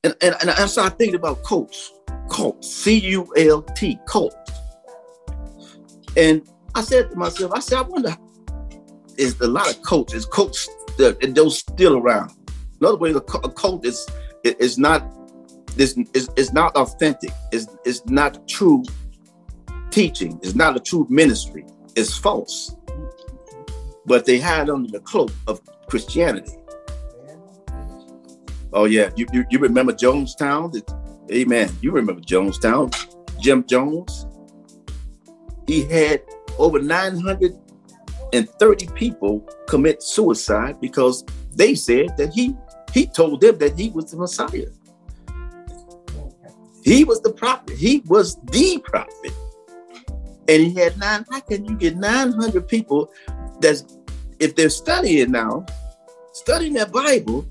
And, 0.03 0.15
and, 0.21 0.35
and 0.41 0.49
I 0.49 0.65
started 0.67 0.97
thinking 0.97 1.15
about 1.15 1.43
cults 1.43 1.93
cult, 2.29 2.63
C 2.63 2.97
U 2.99 3.33
L 3.37 3.61
T, 3.61 3.99
cult. 4.07 4.35
And 6.15 6.47
I 6.75 6.81
said 6.81 7.11
to 7.11 7.15
myself, 7.15 7.51
I 7.53 7.59
said, 7.59 7.79
I 7.79 7.81
wonder, 7.81 8.15
is 9.17 9.39
a 9.39 9.47
lot 9.47 9.69
of 9.69 9.81
cults, 9.81 10.13
is 10.13 10.25
cults, 10.25 10.69
those 10.97 11.59
still 11.59 11.97
around. 11.97 12.31
Another 12.79 12.97
way, 12.97 13.11
a 13.11 13.21
cult 13.21 13.85
is 13.85 14.05
is 14.43 14.77
not 14.77 15.03
this 15.75 15.97
is, 16.13 16.29
is 16.35 16.53
not 16.53 16.75
authentic. 16.75 17.31
Is 17.51 17.67
is 17.85 18.05
not 18.07 18.47
true 18.47 18.83
teaching. 19.89 20.39
It's 20.43 20.55
not 20.55 20.75
a 20.75 20.79
true 20.79 21.07
ministry. 21.09 21.65
It's 21.97 22.15
false. 22.15 22.75
But 24.05 24.25
they 24.25 24.39
hide 24.39 24.69
under 24.69 24.91
the 24.91 24.99
cloak 24.99 25.31
of 25.47 25.59
Christianity. 25.87 26.51
Oh 28.71 28.85
yeah, 28.85 29.09
you 29.15 29.25
you, 29.33 29.45
you 29.49 29.57
remember 29.57 29.93
Jonestown? 29.93 30.79
Amen. 31.31 31.75
You 31.81 31.91
remember 31.91 32.21
Jonestown, 32.21 32.93
Jim 33.41 33.65
Jones. 33.65 34.27
He 35.65 35.85
had 35.85 36.21
over 36.59 36.79
930 36.79 38.87
people 38.93 39.39
commit 39.67 40.03
suicide 40.03 40.79
because 40.79 41.25
they 41.55 41.73
said 41.73 42.15
that 42.17 42.31
he 42.31 42.55
he 42.93 43.07
told 43.07 43.41
them 43.41 43.57
that 43.57 43.75
he 43.75 43.89
was 43.89 44.11
the 44.11 44.17
Messiah. 44.17 44.67
He 46.83 47.03
was 47.03 47.21
the 47.21 47.31
prophet. 47.31 47.75
He 47.75 48.03
was 48.05 48.35
the 48.51 48.77
prophet. 48.85 49.33
And 50.47 50.63
he 50.63 50.73
had 50.73 50.97
nine. 50.97 51.25
How 51.29 51.39
can 51.41 51.65
you 51.65 51.75
get 51.75 51.97
900 51.97 52.67
people 52.67 53.11
that's 53.59 53.97
if 54.39 54.55
they're 54.55 54.69
studying 54.69 55.31
now, 55.31 55.65
studying 56.33 56.73
their 56.73 56.85
Bible, 56.85 57.45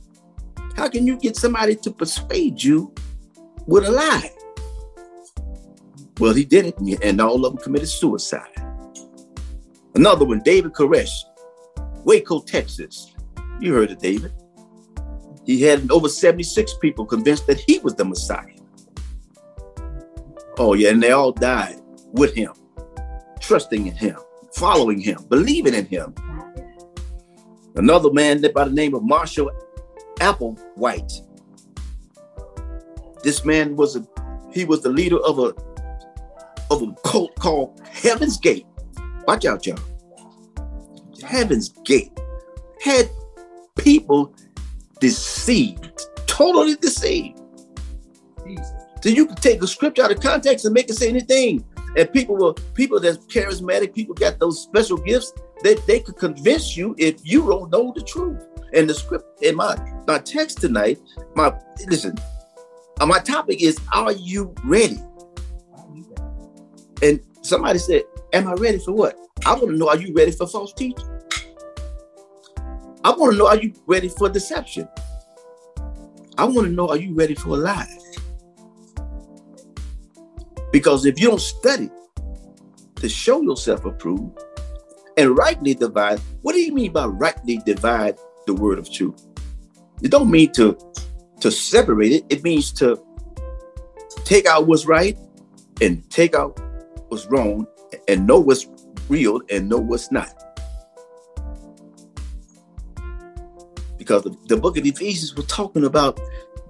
how 0.76 0.88
can 0.88 1.06
you 1.06 1.16
get 1.16 1.36
somebody 1.36 1.74
to 1.76 1.90
persuade 1.90 2.62
you 2.62 2.94
with 3.66 3.84
a 3.84 3.90
lie. 3.90 4.30
Well, 6.18 6.32
he 6.32 6.44
did 6.44 6.66
it, 6.66 6.78
and 7.02 7.20
all 7.20 7.44
of 7.44 7.52
them 7.52 7.62
committed 7.62 7.88
suicide. 7.88 8.48
Another 9.94 10.24
one, 10.24 10.40
David 10.44 10.72
Koresh, 10.72 11.12
Waco, 12.04 12.40
Texas. 12.40 13.12
You 13.60 13.74
heard 13.74 13.90
of 13.90 13.98
David. 13.98 14.32
He 15.44 15.62
had 15.62 15.90
over 15.90 16.08
76 16.08 16.74
people 16.80 17.04
convinced 17.04 17.46
that 17.46 17.60
he 17.60 17.78
was 17.80 17.94
the 17.94 18.04
Messiah. 18.04 18.46
Oh, 20.58 20.74
yeah, 20.74 20.90
and 20.90 21.02
they 21.02 21.12
all 21.12 21.32
died 21.32 21.80
with 22.12 22.34
him, 22.34 22.52
trusting 23.40 23.86
in 23.86 23.94
him, 23.94 24.16
following 24.54 25.00
him, 25.00 25.24
believing 25.28 25.74
in 25.74 25.86
him. 25.86 26.14
Another 27.74 28.10
man 28.12 28.42
by 28.54 28.64
the 28.64 28.74
name 28.74 28.94
of 28.94 29.02
Marshall 29.02 29.50
Applewhite 30.16 31.26
this 33.26 33.44
man 33.44 33.74
was 33.74 33.96
a 33.96 34.06
he 34.52 34.64
was 34.64 34.82
the 34.82 34.88
leader 34.88 35.18
of 35.18 35.40
a 35.40 35.52
of 36.70 36.80
a 36.82 36.94
cult 37.04 37.34
called 37.34 37.80
Heaven's 37.84 38.38
Gate. 38.38 38.64
Watch 39.26 39.44
out, 39.44 39.66
y'all. 39.66 39.80
heaven's 41.24 41.70
gate, 41.84 42.12
had 42.80 43.10
people 43.76 44.32
deceived, 45.00 45.90
totally 46.28 46.76
deceived. 46.76 47.40
So 49.02 49.08
you 49.08 49.26
can 49.26 49.34
take 49.34 49.58
the 49.58 49.66
scripture 49.66 50.04
out 50.04 50.12
of 50.12 50.20
context 50.20 50.64
and 50.64 50.72
make 50.72 50.88
it 50.88 50.94
say 50.94 51.08
anything. 51.08 51.64
And 51.96 52.12
people 52.12 52.36
will, 52.36 52.54
people 52.74 53.00
that's 53.00 53.18
charismatic, 53.26 53.94
people 53.94 54.14
got 54.14 54.38
those 54.38 54.62
special 54.62 54.98
gifts, 54.98 55.32
that 55.62 55.78
they, 55.86 55.94
they 55.94 56.00
could 56.00 56.16
convince 56.16 56.76
you 56.76 56.94
if 56.98 57.20
you 57.24 57.46
don't 57.46 57.70
know 57.70 57.92
the 57.96 58.02
truth. 58.02 58.42
And 58.74 58.90
the 58.90 58.94
script 58.94 59.42
in 59.42 59.56
my 59.56 59.76
my 60.06 60.18
text 60.18 60.60
tonight, 60.60 60.98
my 61.34 61.54
listen, 61.86 62.14
uh, 63.00 63.06
my 63.06 63.20
topic 63.20 63.62
is 63.62 63.78
Are 63.92 64.12
you 64.12 64.54
ready? 64.64 64.98
And 67.02 67.20
somebody 67.42 67.78
said, 67.78 68.02
Am 68.32 68.48
I 68.48 68.54
ready 68.54 68.78
for 68.78 68.92
what? 68.92 69.16
I 69.46 69.52
want 69.52 69.68
to 69.68 69.76
know 69.76 69.88
are 69.88 69.98
you 69.98 70.12
ready 70.14 70.32
for 70.32 70.46
false 70.46 70.72
teaching? 70.72 71.08
I 73.04 73.10
want 73.10 73.32
to 73.32 73.38
know 73.38 73.46
are 73.46 73.56
you 73.56 73.72
ready 73.86 74.08
for 74.08 74.28
deception? 74.28 74.88
I 76.36 76.44
want 76.44 76.66
to 76.66 76.72
know 76.72 76.88
are 76.88 76.96
you 76.96 77.14
ready 77.14 77.34
for 77.34 77.50
a 77.50 77.56
lie? 77.56 77.98
Because 80.76 81.06
if 81.06 81.18
you 81.18 81.28
don't 81.28 81.40
study 81.40 81.88
to 82.96 83.08
show 83.08 83.40
yourself 83.40 83.86
approved 83.86 84.38
and 85.16 85.34
rightly 85.34 85.72
divide, 85.72 86.20
what 86.42 86.52
do 86.52 86.60
you 86.60 86.74
mean 86.74 86.92
by 86.92 87.06
rightly 87.06 87.62
divide 87.64 88.18
the 88.46 88.52
word 88.52 88.78
of 88.78 88.92
truth? 88.92 89.26
It 90.02 90.10
don't 90.10 90.30
mean 90.30 90.52
to 90.52 90.76
to 91.40 91.50
separate 91.50 92.12
it. 92.12 92.26
It 92.28 92.44
means 92.44 92.72
to 92.72 93.02
take 94.26 94.44
out 94.44 94.66
what's 94.66 94.84
right 94.84 95.16
and 95.80 96.06
take 96.10 96.34
out 96.34 96.60
what's 97.08 97.24
wrong 97.24 97.66
and 98.06 98.26
know 98.26 98.38
what's 98.38 98.66
real 99.08 99.40
and 99.48 99.70
know 99.70 99.78
what's 99.78 100.12
not. 100.12 100.28
Because 103.96 104.24
the, 104.24 104.36
the 104.48 104.58
book 104.58 104.76
of 104.76 104.84
Ephesians 104.84 105.34
was 105.36 105.46
talking 105.46 105.86
about 105.86 106.20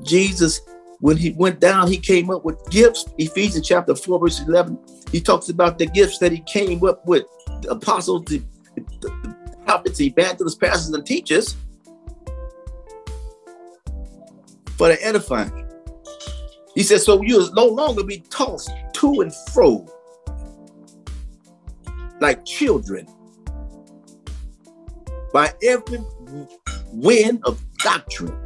Jesus 0.04 0.60
when 1.06 1.16
he 1.16 1.30
went 1.30 1.60
down, 1.60 1.86
he 1.86 1.98
came 1.98 2.30
up 2.30 2.44
with 2.44 2.58
gifts. 2.68 3.04
Ephesians 3.16 3.68
chapter 3.68 3.94
4, 3.94 4.18
verse 4.18 4.40
11. 4.40 4.76
He 5.12 5.20
talks 5.20 5.50
about 5.50 5.78
the 5.78 5.86
gifts 5.86 6.18
that 6.18 6.32
he 6.32 6.40
came 6.40 6.84
up 6.84 7.06
with 7.06 7.22
the 7.62 7.70
apostles, 7.70 8.24
the, 8.24 8.42
the, 8.74 8.80
the 9.02 9.36
prophets, 9.64 10.00
evangelists, 10.00 10.56
pastors, 10.56 10.92
and 10.92 11.06
teachers 11.06 11.54
for 14.76 14.88
the 14.88 14.98
edifying. 15.00 15.70
He 16.74 16.82
says, 16.82 17.04
So 17.04 17.22
you'll 17.22 17.52
no 17.52 17.66
longer 17.66 18.02
be 18.02 18.24
tossed 18.28 18.72
to 18.94 19.20
and 19.20 19.32
fro 19.52 19.86
like 22.20 22.44
children 22.44 23.06
by 25.32 25.52
every 25.62 26.00
wind 26.90 27.42
of 27.44 27.62
doctrine. 27.78 28.45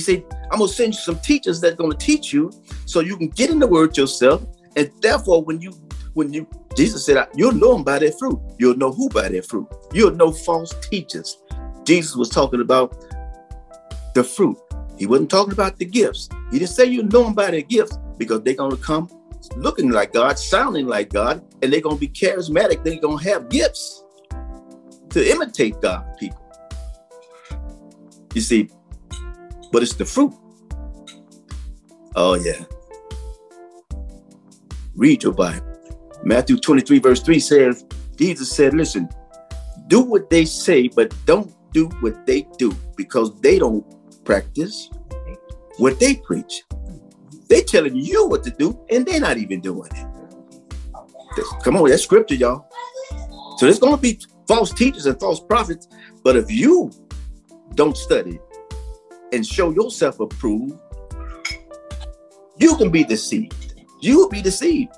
He 0.00 0.04
said, 0.04 0.24
I'm 0.50 0.60
gonna 0.60 0.68
send 0.68 0.94
you 0.94 0.98
some 0.98 1.18
teachers 1.18 1.60
that's 1.60 1.76
gonna 1.76 1.94
teach 1.94 2.32
you 2.32 2.50
so 2.86 3.00
you 3.00 3.18
can 3.18 3.28
get 3.28 3.50
in 3.50 3.58
the 3.58 3.66
word 3.66 3.98
yourself. 3.98 4.42
And 4.74 4.90
therefore, 5.02 5.44
when 5.44 5.60
you 5.60 5.72
when 6.14 6.32
you 6.32 6.48
Jesus 6.74 7.04
said, 7.04 7.22
you'll 7.34 7.52
know 7.52 7.74
them 7.74 7.84
by 7.84 7.98
their 7.98 8.12
fruit. 8.12 8.40
You'll 8.58 8.78
know 8.78 8.92
who 8.92 9.10
by 9.10 9.28
their 9.28 9.42
fruit. 9.42 9.68
You'll 9.92 10.12
know 10.12 10.32
false 10.32 10.72
teachers. 10.88 11.36
Jesus 11.84 12.16
was 12.16 12.30
talking 12.30 12.62
about 12.62 12.96
the 14.14 14.24
fruit. 14.24 14.56
He 14.96 15.04
wasn't 15.04 15.28
talking 15.28 15.52
about 15.52 15.76
the 15.76 15.84
gifts. 15.84 16.30
He 16.50 16.58
didn't 16.58 16.70
say 16.70 16.86
you 16.86 17.02
know 17.02 17.24
them 17.24 17.34
by 17.34 17.50
their 17.50 17.60
gifts 17.60 17.98
because 18.16 18.40
they're 18.40 18.54
gonna 18.54 18.78
come 18.78 19.06
looking 19.56 19.90
like 19.90 20.14
God, 20.14 20.38
sounding 20.38 20.86
like 20.86 21.10
God, 21.10 21.44
and 21.60 21.70
they're 21.70 21.82
going 21.82 21.96
to 21.96 22.00
be 22.00 22.08
charismatic. 22.08 22.84
They're 22.84 23.00
going 23.00 23.18
to 23.18 23.24
have 23.30 23.50
gifts 23.50 24.02
to 25.10 25.30
imitate 25.30 25.78
God, 25.82 26.06
people. 26.18 26.38
You 28.34 28.40
see, 28.40 28.70
but 29.72 29.82
it's 29.82 29.94
the 29.94 30.04
fruit. 30.04 30.32
Oh, 32.16 32.34
yeah. 32.34 32.64
Read 34.94 35.22
your 35.22 35.32
Bible. 35.32 35.66
Matthew 36.22 36.56
23, 36.58 36.98
verse 36.98 37.22
3 37.22 37.40
says, 37.40 37.84
Jesus 38.16 38.50
said, 38.50 38.74
Listen, 38.74 39.08
do 39.86 40.00
what 40.00 40.28
they 40.28 40.44
say, 40.44 40.88
but 40.88 41.14
don't 41.24 41.54
do 41.72 41.88
what 42.00 42.26
they 42.26 42.46
do 42.58 42.72
because 42.96 43.38
they 43.40 43.58
don't 43.58 43.84
practice 44.24 44.90
what 45.78 45.98
they 45.98 46.16
preach. 46.16 46.64
They 47.48 47.62
telling 47.62 47.96
you 47.96 48.28
what 48.28 48.44
to 48.44 48.50
do, 48.50 48.78
and 48.90 49.06
they're 49.06 49.20
not 49.20 49.38
even 49.38 49.60
doing 49.60 49.90
it. 49.94 50.06
Come 51.62 51.76
on, 51.76 51.88
that's 51.88 52.02
scripture, 52.02 52.34
y'all. 52.34 52.66
So 53.56 53.66
there's 53.66 53.78
going 53.78 53.96
to 53.96 54.00
be 54.00 54.20
false 54.46 54.72
teachers 54.72 55.06
and 55.06 55.18
false 55.18 55.40
prophets, 55.40 55.88
but 56.22 56.36
if 56.36 56.50
you 56.50 56.90
don't 57.74 57.96
study 57.96 58.38
and 59.32 59.46
show 59.46 59.70
yourself 59.70 60.20
approved, 60.20 60.78
you 62.58 62.76
can 62.76 62.90
be 62.90 63.04
deceived. 63.04 63.82
You 64.00 64.16
will 64.18 64.28
be 64.28 64.42
deceived. 64.42 64.92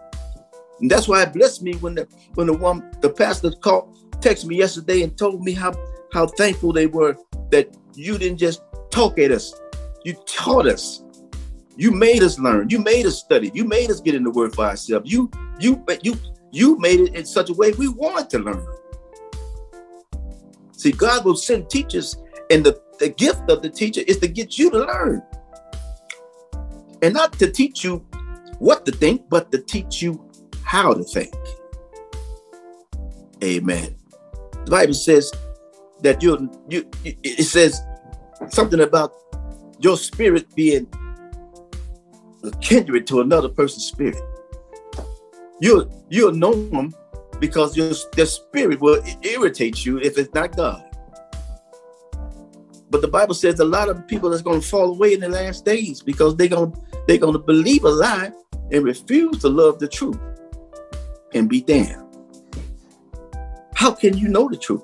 And 0.80 0.90
that's 0.90 1.06
why 1.06 1.22
it 1.22 1.32
blessed 1.32 1.62
me 1.62 1.74
when 1.74 1.94
the 1.94 2.08
when 2.34 2.46
the 2.46 2.54
one 2.54 2.90
the 3.00 3.10
pastor 3.10 3.50
called 3.50 3.96
texted 4.20 4.46
me 4.46 4.56
yesterday 4.56 5.02
and 5.02 5.16
told 5.16 5.42
me 5.42 5.52
how 5.52 5.72
how 6.12 6.26
thankful 6.26 6.72
they 6.72 6.86
were 6.86 7.16
that 7.50 7.76
you 7.94 8.18
didn't 8.18 8.38
just 8.38 8.62
talk 8.90 9.18
at 9.18 9.30
us. 9.30 9.54
You 10.04 10.14
taught 10.26 10.66
us. 10.66 11.02
You 11.76 11.90
made 11.90 12.22
us 12.22 12.38
learn. 12.38 12.68
You 12.68 12.78
made 12.78 13.06
us 13.06 13.18
study. 13.18 13.50
You 13.54 13.64
made 13.64 13.90
us 13.90 14.00
get 14.00 14.14
in 14.14 14.24
the 14.24 14.30
word 14.30 14.54
for 14.54 14.64
ourselves. 14.64 15.10
You, 15.10 15.30
you, 15.58 15.84
you, 16.02 16.16
you 16.50 16.78
made 16.78 17.00
it 17.00 17.14
in 17.14 17.24
such 17.24 17.50
a 17.50 17.54
way 17.54 17.72
we 17.72 17.88
wanted 17.88 18.28
to 18.30 18.38
learn. 18.40 18.66
See, 20.72 20.92
God 20.92 21.24
will 21.24 21.36
send 21.36 21.70
teachers, 21.70 22.16
and 22.50 22.64
the, 22.64 22.80
the 23.02 23.08
gift 23.08 23.50
of 23.50 23.62
the 23.62 23.68
teacher 23.68 24.00
is 24.06 24.18
to 24.18 24.28
get 24.28 24.56
you 24.56 24.70
to 24.70 24.78
learn. 24.78 25.20
And 27.02 27.12
not 27.12 27.32
to 27.40 27.50
teach 27.50 27.82
you 27.82 28.06
what 28.60 28.86
to 28.86 28.92
think, 28.92 29.28
but 29.28 29.50
to 29.50 29.58
teach 29.58 30.00
you 30.00 30.24
how 30.62 30.94
to 30.94 31.02
think. 31.02 31.34
Amen. 33.42 33.96
The 34.64 34.70
Bible 34.70 34.94
says 34.94 35.32
that 36.02 36.22
you 36.22 36.48
you 36.68 36.88
it 37.04 37.42
says 37.42 37.80
something 38.50 38.80
about 38.80 39.12
your 39.80 39.96
spirit 39.96 40.46
being 40.54 40.86
kindred 42.60 43.08
to 43.08 43.20
another 43.20 43.48
person's 43.48 43.86
spirit. 43.86 44.22
You'll 45.60 45.90
you'll 46.08 46.38
know 46.44 46.54
them 46.68 46.94
because 47.40 47.76
your 47.76 47.92
their 48.14 48.26
spirit 48.26 48.80
will 48.80 49.02
irritate 49.22 49.84
you 49.84 49.98
if 49.98 50.16
it's 50.18 50.32
not 50.32 50.56
God. 50.56 50.91
But 52.92 53.00
the 53.00 53.08
Bible 53.08 53.32
says 53.32 53.58
a 53.58 53.64
lot 53.64 53.88
of 53.88 54.06
people 54.06 54.28
that's 54.28 54.42
going 54.42 54.60
to 54.60 54.66
fall 54.66 54.90
away 54.90 55.14
in 55.14 55.20
the 55.20 55.28
last 55.30 55.64
days 55.64 56.02
because 56.02 56.36
they're 56.36 56.46
going 56.46 56.74
they're 57.08 57.16
going 57.16 57.32
to 57.32 57.38
believe 57.38 57.84
a 57.84 57.88
lie 57.88 58.30
and 58.70 58.84
refuse 58.84 59.38
to 59.38 59.48
love 59.48 59.78
the 59.78 59.88
truth 59.88 60.20
and 61.32 61.48
be 61.48 61.62
damned. 61.62 62.06
How 63.74 63.92
can 63.92 64.14
you 64.18 64.28
know 64.28 64.46
the 64.46 64.58
truth? 64.58 64.82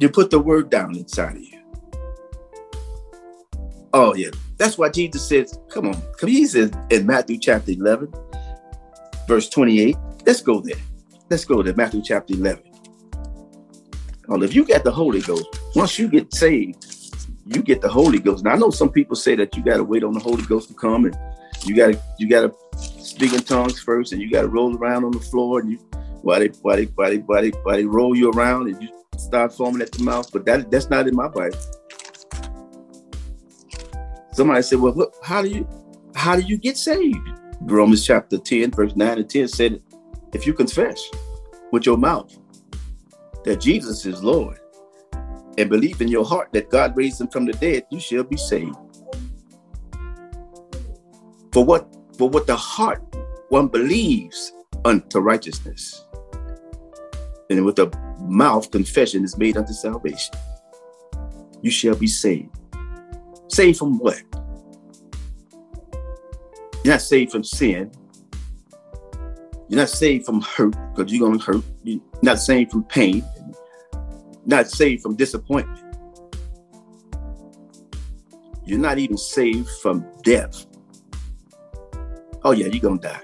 You 0.00 0.08
put 0.08 0.30
the 0.30 0.40
word 0.40 0.70
down 0.70 0.96
inside 0.96 1.36
of 1.36 1.42
you. 1.42 1.60
Oh 3.92 4.14
yeah, 4.14 4.30
that's 4.56 4.78
why 4.78 4.88
Jesus 4.88 5.28
says, 5.28 5.58
come 5.68 5.88
on, 5.88 6.02
come 6.18 6.30
he 6.30 6.46
says 6.46 6.72
in 6.88 7.04
Matthew 7.04 7.36
chapter 7.38 7.72
11, 7.72 8.10
verse 9.28 9.50
28. 9.50 9.94
Let's 10.24 10.40
go 10.40 10.60
there. 10.60 10.80
Let's 11.28 11.44
go 11.44 11.62
there, 11.62 11.74
Matthew 11.74 12.00
chapter 12.02 12.32
11. 12.32 12.71
Well, 14.32 14.44
if 14.44 14.54
you 14.54 14.64
got 14.64 14.82
the 14.82 14.90
Holy 14.90 15.20
Ghost, 15.20 15.44
once 15.76 15.98
you 15.98 16.08
get 16.08 16.32
saved, 16.32 16.86
you 17.44 17.62
get 17.62 17.82
the 17.82 17.88
Holy 17.90 18.18
Ghost. 18.18 18.44
Now 18.44 18.52
I 18.52 18.56
know 18.56 18.70
some 18.70 18.88
people 18.88 19.14
say 19.14 19.36
that 19.36 19.54
you 19.54 19.62
gotta 19.62 19.84
wait 19.84 20.02
on 20.02 20.14
the 20.14 20.20
Holy 20.20 20.42
Ghost 20.44 20.68
to 20.68 20.74
come 20.74 21.04
and 21.04 21.14
you 21.66 21.76
gotta 21.76 22.00
you 22.18 22.30
gotta 22.30 22.50
speak 22.78 23.34
in 23.34 23.40
tongues 23.40 23.78
first 23.78 24.12
and 24.12 24.22
you 24.22 24.30
gotta 24.30 24.48
roll 24.48 24.74
around 24.74 25.04
on 25.04 25.10
the 25.10 25.20
floor 25.20 25.60
and 25.60 25.72
you 25.72 25.76
while 26.22 26.40
they 26.40 26.46
while 26.62 26.76
they 26.76 26.86
while 26.86 27.10
they 27.10 27.18
while 27.18 27.42
they, 27.42 27.50
while 27.50 27.76
they 27.76 27.84
roll 27.84 28.16
you 28.16 28.30
around 28.30 28.68
and 28.68 28.82
you 28.82 28.88
start 29.18 29.52
foaming 29.52 29.82
at 29.82 29.92
the 29.92 30.02
mouth. 30.02 30.32
But 30.32 30.46
that 30.46 30.70
that's 30.70 30.88
not 30.88 31.06
in 31.06 31.14
my 31.14 31.28
Bible. 31.28 31.58
Somebody 34.32 34.62
said, 34.62 34.80
"Well, 34.80 34.94
what, 34.94 35.14
how 35.22 35.42
do 35.42 35.50
you 35.50 35.68
how 36.14 36.36
do 36.36 36.42
you 36.42 36.56
get 36.56 36.78
saved?" 36.78 37.28
Romans 37.60 38.06
chapter 38.06 38.38
10, 38.38 38.70
verse 38.70 38.96
9 38.96 39.18
and 39.18 39.28
10 39.28 39.46
said, 39.48 39.82
If 40.32 40.46
you 40.46 40.54
confess 40.54 41.06
with 41.70 41.86
your 41.86 41.96
mouth 41.96 42.36
that 43.44 43.60
Jesus 43.60 44.06
is 44.06 44.22
Lord 44.22 44.58
and 45.58 45.68
believe 45.68 46.00
in 46.00 46.08
your 46.08 46.24
heart 46.24 46.48
that 46.52 46.70
God 46.70 46.96
raised 46.96 47.20
him 47.20 47.28
from 47.28 47.44
the 47.44 47.52
dead, 47.52 47.84
you 47.90 48.00
shall 48.00 48.24
be 48.24 48.36
saved. 48.36 48.76
For 51.52 51.64
what 51.64 51.86
for 52.16 52.28
what 52.28 52.46
the 52.46 52.56
heart 52.56 53.02
one 53.48 53.68
believes 53.68 54.52
unto 54.84 55.18
righteousness, 55.18 56.04
and 57.50 57.64
with 57.64 57.76
the 57.76 57.92
mouth 58.20 58.70
confession 58.70 59.24
is 59.24 59.36
made 59.36 59.56
unto 59.56 59.72
salvation. 59.72 60.34
You 61.60 61.70
shall 61.70 61.94
be 61.94 62.06
saved. 62.06 62.56
Saved 63.48 63.78
from 63.78 63.98
what? 63.98 64.22
You're 66.84 66.94
not 66.94 67.02
saved 67.02 67.32
from 67.32 67.44
sin. 67.44 67.92
You're 69.68 69.80
not 69.80 69.88
saved 69.88 70.26
from 70.26 70.40
hurt 70.40 70.74
because 70.94 71.12
you're 71.12 71.26
going 71.26 71.38
to 71.38 71.44
hurt. 71.44 71.64
You're 71.84 72.00
not 72.22 72.38
saved 72.38 72.70
from 72.70 72.84
pain. 72.84 73.24
Not 74.46 74.68
saved 74.68 75.02
from 75.02 75.16
disappointment. 75.16 75.80
You're 78.64 78.78
not 78.78 78.98
even 78.98 79.18
saved 79.18 79.68
from 79.82 80.06
death. 80.22 80.66
Oh, 82.44 82.52
yeah, 82.52 82.66
you're 82.66 82.80
going 82.80 83.00
to 83.00 83.08
die. 83.08 83.22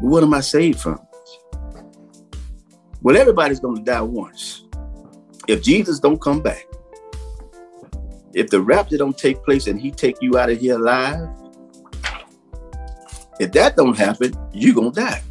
What 0.00 0.22
am 0.22 0.34
I 0.34 0.40
saved 0.40 0.80
from? 0.80 1.00
Well, 3.00 3.16
everybody's 3.16 3.60
going 3.60 3.76
to 3.76 3.82
die 3.82 4.00
once. 4.00 4.64
If 5.48 5.62
Jesus 5.62 5.98
don't 5.98 6.20
come 6.20 6.40
back, 6.40 6.66
if 8.32 8.48
the 8.48 8.60
rapture 8.60 8.96
don't 8.96 9.18
take 9.18 9.42
place 9.44 9.66
and 9.66 9.80
he 9.80 9.90
take 9.90 10.16
you 10.20 10.38
out 10.38 10.50
of 10.50 10.58
here 10.58 10.76
alive, 10.76 11.28
if 13.40 13.50
that 13.52 13.76
don't 13.76 13.96
happen, 13.96 14.32
you're 14.52 14.74
going 14.74 14.92
to 14.92 15.00
die. 15.00 15.22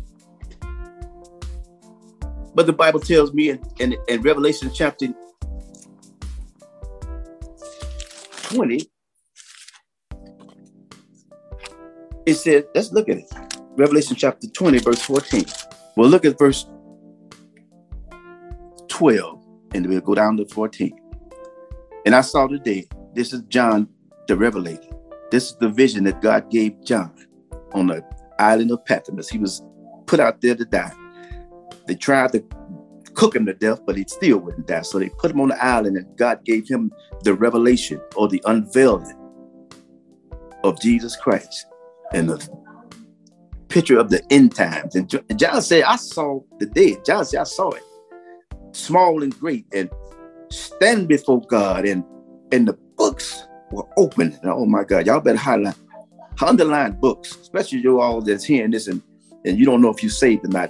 But 2.53 2.65
the 2.65 2.73
Bible 2.73 2.99
tells 2.99 3.33
me 3.33 3.49
in, 3.49 3.61
in, 3.79 3.95
in 4.07 4.21
Revelation 4.21 4.71
chapter 4.73 5.07
20, 8.43 8.89
it 12.25 12.33
says, 12.35 12.63
let's 12.75 12.91
look 12.91 13.09
at 13.09 13.17
it. 13.17 13.31
Revelation 13.77 14.15
chapter 14.15 14.47
20, 14.47 14.79
verse 14.79 15.01
14. 15.01 15.45
Well, 15.95 16.09
look 16.09 16.25
at 16.25 16.37
verse 16.37 16.65
12, 18.89 19.43
and 19.73 19.87
we'll 19.87 20.01
go 20.01 20.15
down 20.15 20.37
to 20.37 20.45
14. 20.45 20.91
And 22.05 22.15
I 22.15 22.21
saw 22.21 22.47
the 22.47 22.59
day. 22.59 22.87
This 23.13 23.33
is 23.33 23.41
John 23.43 23.87
the 24.27 24.35
Revelator. 24.35 24.89
This 25.31 25.51
is 25.51 25.57
the 25.57 25.69
vision 25.69 26.03
that 26.05 26.21
God 26.21 26.49
gave 26.49 26.83
John 26.83 27.13
on 27.73 27.87
the 27.87 28.03
island 28.39 28.71
of 28.71 28.83
Patmos. 28.85 29.29
He 29.29 29.37
was 29.37 29.61
put 30.05 30.19
out 30.19 30.41
there 30.41 30.55
to 30.55 30.65
die. 30.65 30.93
They 31.88 31.96
tried 31.96 32.32
to 32.34 32.44
cook 33.13 33.36
him 33.36 33.46
to 33.46 33.54
death, 33.54 33.82
but 33.86 33.98
he 33.98 34.06
still 34.08 34.39
wouldn't 34.39 34.67
die. 34.67 34.82
So 34.82 35.00
they 35.00 35.10
put 35.10 35.32
him 35.32 35.41
on 35.41 35.50
the 35.50 35.63
island, 35.63 35.98
and 35.98 36.17
God 36.17 36.44
gave 36.46 36.67
him 36.67 36.91
the 37.24 37.34
revelation 37.34 38.02
or 38.15 38.28
the 38.28 38.41
unveiling 38.46 39.17
of 40.63 40.80
Jesus 40.80 41.15
Christ 41.15 41.65
and 42.13 42.30
the 42.30 42.50
picture 43.70 43.98
of 43.98 44.10
the 44.10 44.22
end 44.32 44.56
times. 44.56 44.96
And 44.96 45.10
John 45.38 45.62
said, 45.62 45.84
I 45.84 45.96
saw 45.96 46.41
the 46.60 46.65
dead. 46.67 47.06
John 47.06 47.26
said, 47.26 47.41
I 47.41 47.46
saw 47.46 47.70
it, 47.72 47.84
small 48.74 49.24
and 49.24 49.38
great, 49.39 49.65
and 49.74 49.89
stand 50.50 51.08
before 51.08 51.41
God, 51.41 51.86
and 51.86 52.04
and 52.52 52.67
the 52.67 52.78
books 52.98 53.48
were 53.72 53.88
open. 53.98 54.38
And 54.41 54.52
oh 54.52 54.65
my 54.65 54.84
God, 54.84 55.06
y'all 55.06 55.22
better 55.22 55.38
highlight, 55.38 55.76
underline 56.41 56.98
books, 57.00 57.38
especially 57.41 57.80
you 57.80 58.00
all 58.00 58.22
that's 58.22 58.44
hearing 58.44 58.72
this 58.72 58.88
and, 58.88 59.02
and 59.46 59.58
you 59.58 59.65
don't 59.65 59.82
know 59.82 59.89
if 59.89 60.04
you 60.04 60.10
saved 60.10 60.46
or 60.46 60.50
not. 60.50 60.70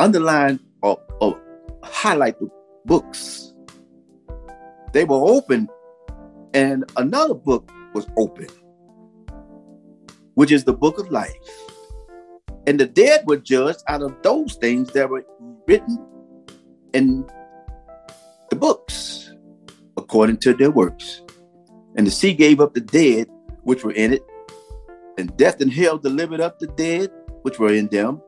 Underline 0.00 0.60
or, 0.82 1.00
or 1.20 1.40
highlight 1.82 2.38
the 2.38 2.48
books. 2.84 3.52
They 4.92 5.04
were 5.04 5.16
open, 5.16 5.68
and 6.54 6.84
another 6.96 7.34
book 7.34 7.70
was 7.94 8.06
open, 8.16 8.46
which 10.34 10.52
is 10.52 10.64
the 10.64 10.72
book 10.72 10.98
of 10.98 11.10
life. 11.10 11.32
And 12.66 12.78
the 12.78 12.86
dead 12.86 13.24
were 13.26 13.36
judged 13.36 13.82
out 13.88 14.02
of 14.02 14.14
those 14.22 14.54
things 14.54 14.92
that 14.92 15.08
were 15.08 15.24
written 15.66 15.98
in 16.94 17.26
the 18.50 18.56
books 18.56 19.34
according 19.96 20.38
to 20.38 20.54
their 20.54 20.70
works. 20.70 21.22
And 21.96 22.06
the 22.06 22.10
sea 22.10 22.32
gave 22.32 22.60
up 22.60 22.74
the 22.74 22.80
dead 22.80 23.28
which 23.62 23.84
were 23.84 23.92
in 23.92 24.12
it, 24.14 24.22
and 25.18 25.36
death 25.36 25.60
and 25.60 25.72
hell 25.72 25.98
delivered 25.98 26.40
up 26.40 26.58
the 26.58 26.68
dead 26.68 27.10
which 27.42 27.58
were 27.58 27.72
in 27.72 27.88
them, 27.88 28.22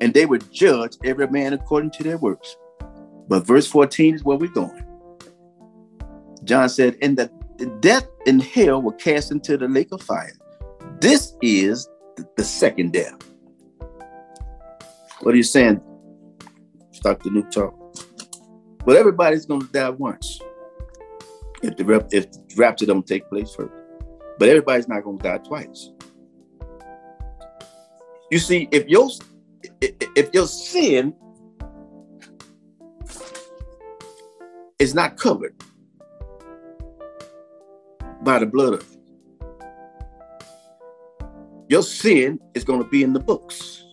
and 0.00 0.14
they 0.14 0.26
were 0.26 0.38
judged 0.38 0.98
every 1.04 1.28
man 1.28 1.52
according 1.52 1.90
to 1.92 2.02
their 2.02 2.18
works. 2.18 2.56
But 3.28 3.46
verse 3.46 3.66
14 3.66 4.14
is 4.14 4.24
where 4.24 4.36
we're 4.36 4.50
going. 4.50 4.84
John 6.44 6.68
said, 6.68 6.96
And 7.02 7.16
the, 7.16 7.30
the 7.58 7.66
death 7.80 8.06
and 8.26 8.42
hell 8.42 8.82
were 8.82 8.92
cast 8.94 9.30
into 9.30 9.56
the 9.56 9.68
lake 9.68 9.88
of 9.92 10.02
fire. 10.02 10.32
This 11.00 11.34
is 11.42 11.88
the, 12.36 12.44
second 12.44 12.92
death. 12.92 13.16
What 15.20 15.34
are 15.34 15.36
you 15.36 15.42
saying, 15.42 15.80
Dr. 17.02 17.30
Nutall? 17.30 17.74
Well, 18.84 18.96
everybody's 18.96 19.46
going 19.46 19.60
to 19.60 19.66
die 19.68 19.90
once 19.90 20.40
if 21.62 21.76
the 21.76 22.06
if 22.10 22.32
the 22.32 22.54
rapture 22.56 22.86
don't 22.86 23.06
take 23.06 23.28
place 23.28 23.54
first. 23.54 23.72
But 24.38 24.48
everybody's 24.48 24.88
not 24.88 25.04
going 25.04 25.18
to 25.18 25.22
die 25.22 25.38
twice. 25.38 25.90
You 28.30 28.38
see, 28.38 28.68
if 28.70 28.88
your 28.88 29.10
if 29.80 30.32
your 30.34 30.46
sin 30.46 31.14
is 34.78 34.94
not 34.94 35.16
covered 35.16 35.54
by 38.22 38.38
the 38.38 38.46
blood 38.46 38.74
of 38.74 38.80
it, 38.80 38.96
your 41.68 41.82
sin 41.82 42.38
is 42.54 42.64
going 42.64 42.82
to 42.82 42.88
be 42.88 43.02
in 43.02 43.12
the 43.12 43.20
books. 43.20 43.84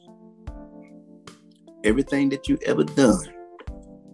Everything 1.83 2.27
that 2.29 2.49
you 2.49 2.57
ever 2.65 2.83
done, 2.83 3.33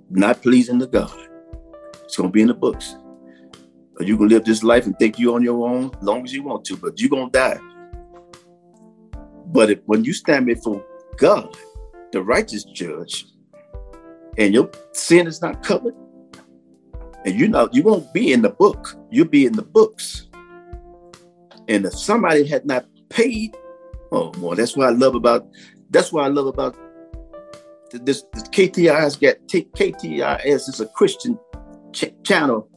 not 0.09 0.41
pleasing 0.41 0.79
to 0.79 0.87
God, 0.87 1.17
it's 2.03 2.17
going 2.17 2.29
to 2.29 2.33
be 2.33 2.41
in 2.41 2.47
the 2.47 2.53
books. 2.53 2.97
You 3.99 4.17
can 4.17 4.27
live 4.27 4.43
this 4.43 4.63
life 4.63 4.85
and 4.85 4.97
think 4.99 5.17
you 5.17 5.33
on 5.33 5.43
your 5.43 5.67
own 5.67 5.91
as 5.95 6.03
long 6.03 6.23
as 6.23 6.33
you 6.33 6.43
want 6.43 6.65
to, 6.65 6.77
but 6.77 6.99
you're 6.99 7.09
going 7.09 7.31
to 7.31 7.39
die. 7.39 7.59
But 9.47 9.69
if, 9.69 9.79
when 9.85 10.03
you 10.03 10.13
stand 10.13 10.45
before 10.47 10.83
God, 11.17 11.55
the 12.11 12.21
righteous 12.21 12.63
judge, 12.63 13.25
and 14.37 14.53
your 14.53 14.69
sin 14.93 15.27
is 15.27 15.41
not 15.41 15.63
covered, 15.63 15.95
and 17.25 17.39
you 17.39 17.47
know 17.47 17.69
you 17.71 17.83
won't 17.83 18.11
be 18.13 18.33
in 18.33 18.41
the 18.41 18.49
book, 18.49 18.95
you'll 19.11 19.27
be 19.27 19.45
in 19.45 19.53
the 19.53 19.63
books. 19.63 20.27
And 21.67 21.85
if 21.85 21.93
somebody 21.93 22.45
had 22.45 22.65
not 22.65 22.85
paid, 23.09 23.55
oh 24.11 24.31
boy, 24.31 24.55
that's 24.55 24.75
what 24.75 24.87
I 24.87 24.91
love 24.91 25.15
about 25.15 25.47
that's 25.89 26.11
what 26.11 26.25
I 26.25 26.27
love 26.27 26.47
about 26.47 26.75
this, 27.91 28.23
this 28.33 28.47
get 29.17 29.47
KTRS 29.47 30.69
is 30.69 30.79
a 30.79 30.87
Christian 30.87 31.37
ch- 31.93 32.13
channel 32.23 32.67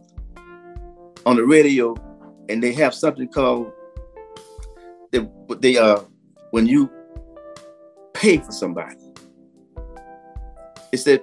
on 1.24 1.36
the 1.36 1.44
radio, 1.44 1.94
and 2.48 2.62
they 2.62 2.72
have 2.74 2.94
something 2.94 3.28
called 3.28 3.72
they 5.12 5.26
they 5.60 5.78
uh 5.78 6.00
when 6.50 6.66
you 6.66 6.90
pay 8.16 8.38
for 8.38 8.52
somebody. 8.52 8.96
It 10.92 10.98
said 10.98 11.22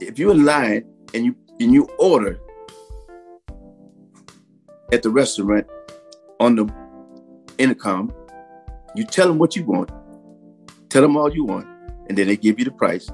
if 0.00 0.18
you're 0.18 0.32
in 0.32 0.44
line 0.44 0.84
and 1.12 1.26
you 1.26 1.36
and 1.60 1.72
you 1.72 1.88
order 1.98 2.38
at 4.92 5.02
the 5.02 5.10
restaurant 5.10 5.66
on 6.40 6.56
the 6.56 6.72
intercom, 7.58 8.12
you 8.94 9.04
tell 9.04 9.28
them 9.28 9.38
what 9.38 9.54
you 9.54 9.64
want, 9.64 9.90
tell 10.88 11.02
them 11.02 11.16
all 11.16 11.32
you 11.32 11.44
want, 11.44 11.66
and 12.08 12.16
then 12.16 12.28
they 12.28 12.36
give 12.36 12.58
you 12.58 12.64
the 12.64 12.70
price, 12.70 13.08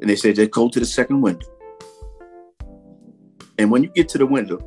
and 0.00 0.08
they 0.08 0.16
say 0.16 0.32
just 0.32 0.50
go 0.52 0.68
to 0.68 0.80
the 0.80 0.86
second 0.86 1.20
window. 1.20 1.46
And 3.58 3.70
when 3.70 3.82
you 3.82 3.90
get 3.90 4.08
to 4.10 4.18
the 4.18 4.26
window, 4.26 4.58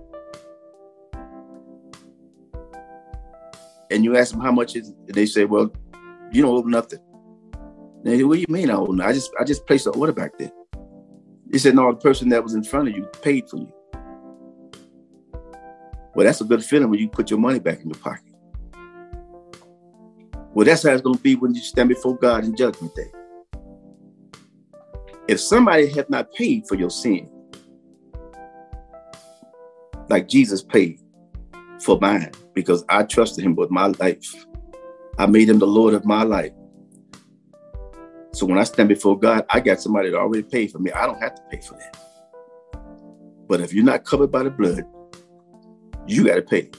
and 3.93 4.03
you 4.03 4.17
ask 4.17 4.31
them 4.31 4.41
how 4.41 4.51
much 4.51 4.75
is, 4.75 4.91
they 5.07 5.25
say, 5.25 5.45
"Well, 5.45 5.71
you 6.31 6.41
don't 6.41 6.55
owe 6.55 6.67
nothing." 6.67 6.99
they 8.03 8.17
say, 8.17 8.23
"What 8.23 8.35
do 8.35 8.39
you 8.41 8.47
mean 8.49 8.69
I 8.69 8.73
owe 8.73 8.85
nothing? 8.85 9.09
I 9.09 9.13
just 9.13 9.31
I 9.39 9.43
just 9.43 9.65
placed 9.65 9.85
the 9.85 9.91
order 9.91 10.11
back 10.11 10.37
there." 10.37 10.51
He 11.51 11.59
said, 11.59 11.75
"No, 11.75 11.91
the 11.91 11.97
person 11.97 12.29
that 12.29 12.43
was 12.43 12.55
in 12.55 12.63
front 12.63 12.89
of 12.89 12.95
you 12.95 13.05
paid 13.21 13.47
for 13.49 13.57
you." 13.57 13.71
Well, 16.15 16.25
that's 16.25 16.41
a 16.41 16.45
good 16.45 16.63
feeling 16.63 16.89
when 16.89 16.99
you 16.99 17.09
put 17.09 17.29
your 17.29 17.39
money 17.39 17.59
back 17.59 17.81
in 17.81 17.89
your 17.89 17.99
pocket. 17.99 18.33
Well, 20.53 20.65
that's 20.65 20.83
how 20.83 20.91
it's 20.91 21.01
going 21.01 21.15
to 21.15 21.21
be 21.21 21.35
when 21.35 21.55
you 21.55 21.61
stand 21.61 21.89
before 21.89 22.15
God 22.15 22.45
in 22.45 22.55
Judgment 22.55 22.93
Day. 22.95 23.11
If 25.27 25.39
somebody 25.39 25.87
has 25.87 26.05
not 26.09 26.31
paid 26.33 26.67
for 26.67 26.75
your 26.75 26.91
sin, 26.91 27.29
like 30.09 30.27
Jesus 30.27 30.61
paid 30.61 30.99
for 31.79 31.97
mine, 31.99 32.31
because 32.53 32.83
I 32.89 33.03
trusted 33.03 33.43
him 33.43 33.55
with 33.55 33.71
my 33.71 33.87
life. 33.87 34.45
I 35.17 35.25
made 35.25 35.49
him 35.49 35.59
the 35.59 35.67
Lord 35.67 35.93
of 35.93 36.05
my 36.05 36.23
life. 36.23 36.53
So 38.31 38.45
when 38.47 38.57
I 38.57 38.63
stand 38.63 38.89
before 38.89 39.17
God, 39.17 39.45
I 39.49 39.59
got 39.59 39.79
somebody 39.79 40.09
that 40.09 40.17
already 40.17 40.43
paid 40.43 40.71
for 40.71 40.79
me. 40.79 40.91
I 40.91 41.05
don't 41.05 41.21
have 41.21 41.35
to 41.35 41.41
pay 41.51 41.61
for 41.61 41.75
that. 41.75 41.97
But 43.47 43.61
if 43.61 43.73
you're 43.73 43.85
not 43.85 44.05
covered 44.05 44.31
by 44.31 44.43
the 44.43 44.49
blood, 44.49 44.85
you 46.07 46.25
got 46.25 46.35
to 46.35 46.41
pay. 46.41 46.71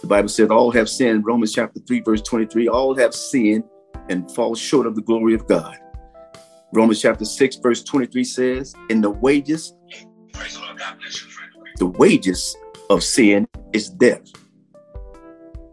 The 0.00 0.08
Bible 0.08 0.28
says 0.28 0.50
all 0.50 0.70
have 0.72 0.88
sinned, 0.88 1.24
Romans 1.24 1.52
chapter 1.52 1.80
3, 1.80 2.00
verse 2.00 2.22
23, 2.22 2.68
all 2.68 2.94
have 2.96 3.14
sinned 3.14 3.64
and 4.08 4.30
fall 4.32 4.54
short 4.54 4.86
of 4.86 4.96
the 4.96 5.02
glory 5.02 5.34
of 5.34 5.46
God. 5.46 5.78
Romans 6.72 7.00
chapter 7.00 7.24
6, 7.24 7.56
verse 7.56 7.84
23 7.84 8.24
says, 8.24 8.74
In 8.90 9.00
the 9.00 9.10
wages, 9.10 9.74
the 11.78 11.86
wages 11.86 12.56
of 12.90 13.02
sin 13.04 13.46
is 13.72 13.88
death. 13.90 14.22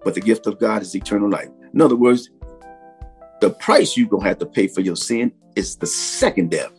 but 0.03 0.16
the 0.16 0.22
gift 0.22 0.47
of 0.47 0.59
God 0.59 0.82
is 0.82 0.95
eternal 0.95 1.30
life. 1.30 1.49
In 1.74 1.82
other 1.82 1.95
words, 1.95 2.30
the 3.41 3.51
price 3.51 3.97
you're 3.97 4.07
going 4.09 4.24
to 4.24 4.30
have 4.30 4.39
to 4.39 4.45
pay 4.45 4.68
for 4.68 4.82
your 4.82 4.95
sin 4.95 5.32
is 5.55 5.76
the 5.78 5.88
second 5.88 6.51
death, 6.51 6.74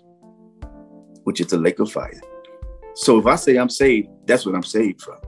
which 1.25 1.41
is 1.41 1.49
the 1.49 1.59
lake 1.59 1.79
of 1.81 1.91
fire. 1.93 2.21
So 2.95 3.19
if 3.19 3.27
I 3.27 3.37
say 3.37 3.57
I'm 3.57 3.71
saved, 3.71 4.09
that's 4.27 4.47
what 4.47 4.55
I'm 4.55 4.63
saved 4.63 5.03
from. 5.03 5.19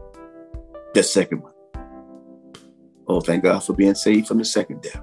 The 0.95 1.03
second 1.03 1.43
one. 1.43 1.53
Oh, 3.09 3.21
thank 3.21 3.45
God 3.45 3.61
for 3.61 3.75
being 3.75 3.95
saved 3.95 4.29
from 4.29 4.39
the 4.39 4.45
second 4.45 4.83
death. 4.83 5.03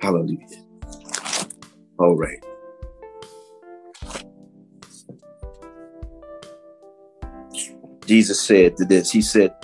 Hallelujah. 0.00 0.46
All 1.98 2.16
right. 2.16 2.44
Jesus 8.06 8.40
said 8.40 8.76
to 8.76 8.84
this, 8.84 9.10
He 9.10 9.22
said, 9.22 9.54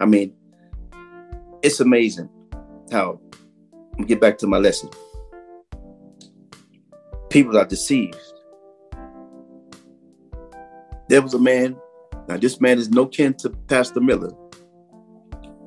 I 0.00 0.06
mean, 0.06 0.34
it's 1.62 1.80
amazing 1.80 2.28
how, 2.90 3.20
get 4.06 4.20
back 4.20 4.38
to 4.38 4.46
my 4.46 4.58
lesson. 4.58 4.90
People 7.30 7.56
are 7.56 7.64
deceived. 7.64 8.16
There 11.08 11.22
was 11.22 11.34
a 11.34 11.38
man, 11.38 11.76
now 12.28 12.36
this 12.36 12.60
man 12.60 12.78
is 12.78 12.90
no 12.90 13.06
kin 13.06 13.34
to 13.34 13.50
Pastor 13.68 14.00
Miller, 14.00 14.32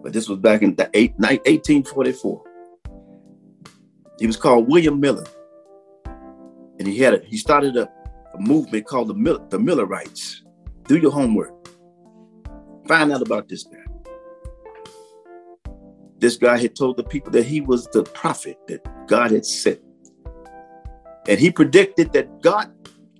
but 0.04 0.14
this 0.14 0.30
was 0.30 0.40
back 0.40 0.62
in 0.62 0.76
the 0.76 0.90
eight, 0.94 1.14
1844. 1.18 2.44
He 4.20 4.28
was 4.28 4.38
called 4.38 4.68
William 4.68 5.00
Miller. 5.00 5.26
And 6.78 6.88
he 6.88 7.00
had 7.00 7.16
a, 7.16 7.20
he 7.26 7.38
started 7.38 7.76
a, 7.76 7.90
a 8.34 8.40
movement 8.40 8.86
called 8.86 9.08
the, 9.08 9.14
Miller, 9.14 9.46
the 9.50 9.60
Millerites. 9.60 10.45
Do 10.88 10.98
your 10.98 11.12
homework. 11.12 11.52
Find 12.88 13.12
out 13.12 13.22
about 13.22 13.50
this 13.50 13.64
guy. 13.64 13.80
This 16.20 16.38
guy 16.38 16.58
had 16.58 16.76
told 16.76 16.98
the 16.98 17.04
people 17.04 17.32
that 17.32 17.46
he 17.46 17.62
was 17.62 17.88
the 17.88 18.04
prophet 18.04 18.58
that 18.68 18.86
God 19.08 19.32
had 19.32 19.46
sent. 19.46 19.80
And 21.28 21.40
he 21.40 21.52
predicted 21.52 22.14
that 22.14 22.42
God, 22.42 22.72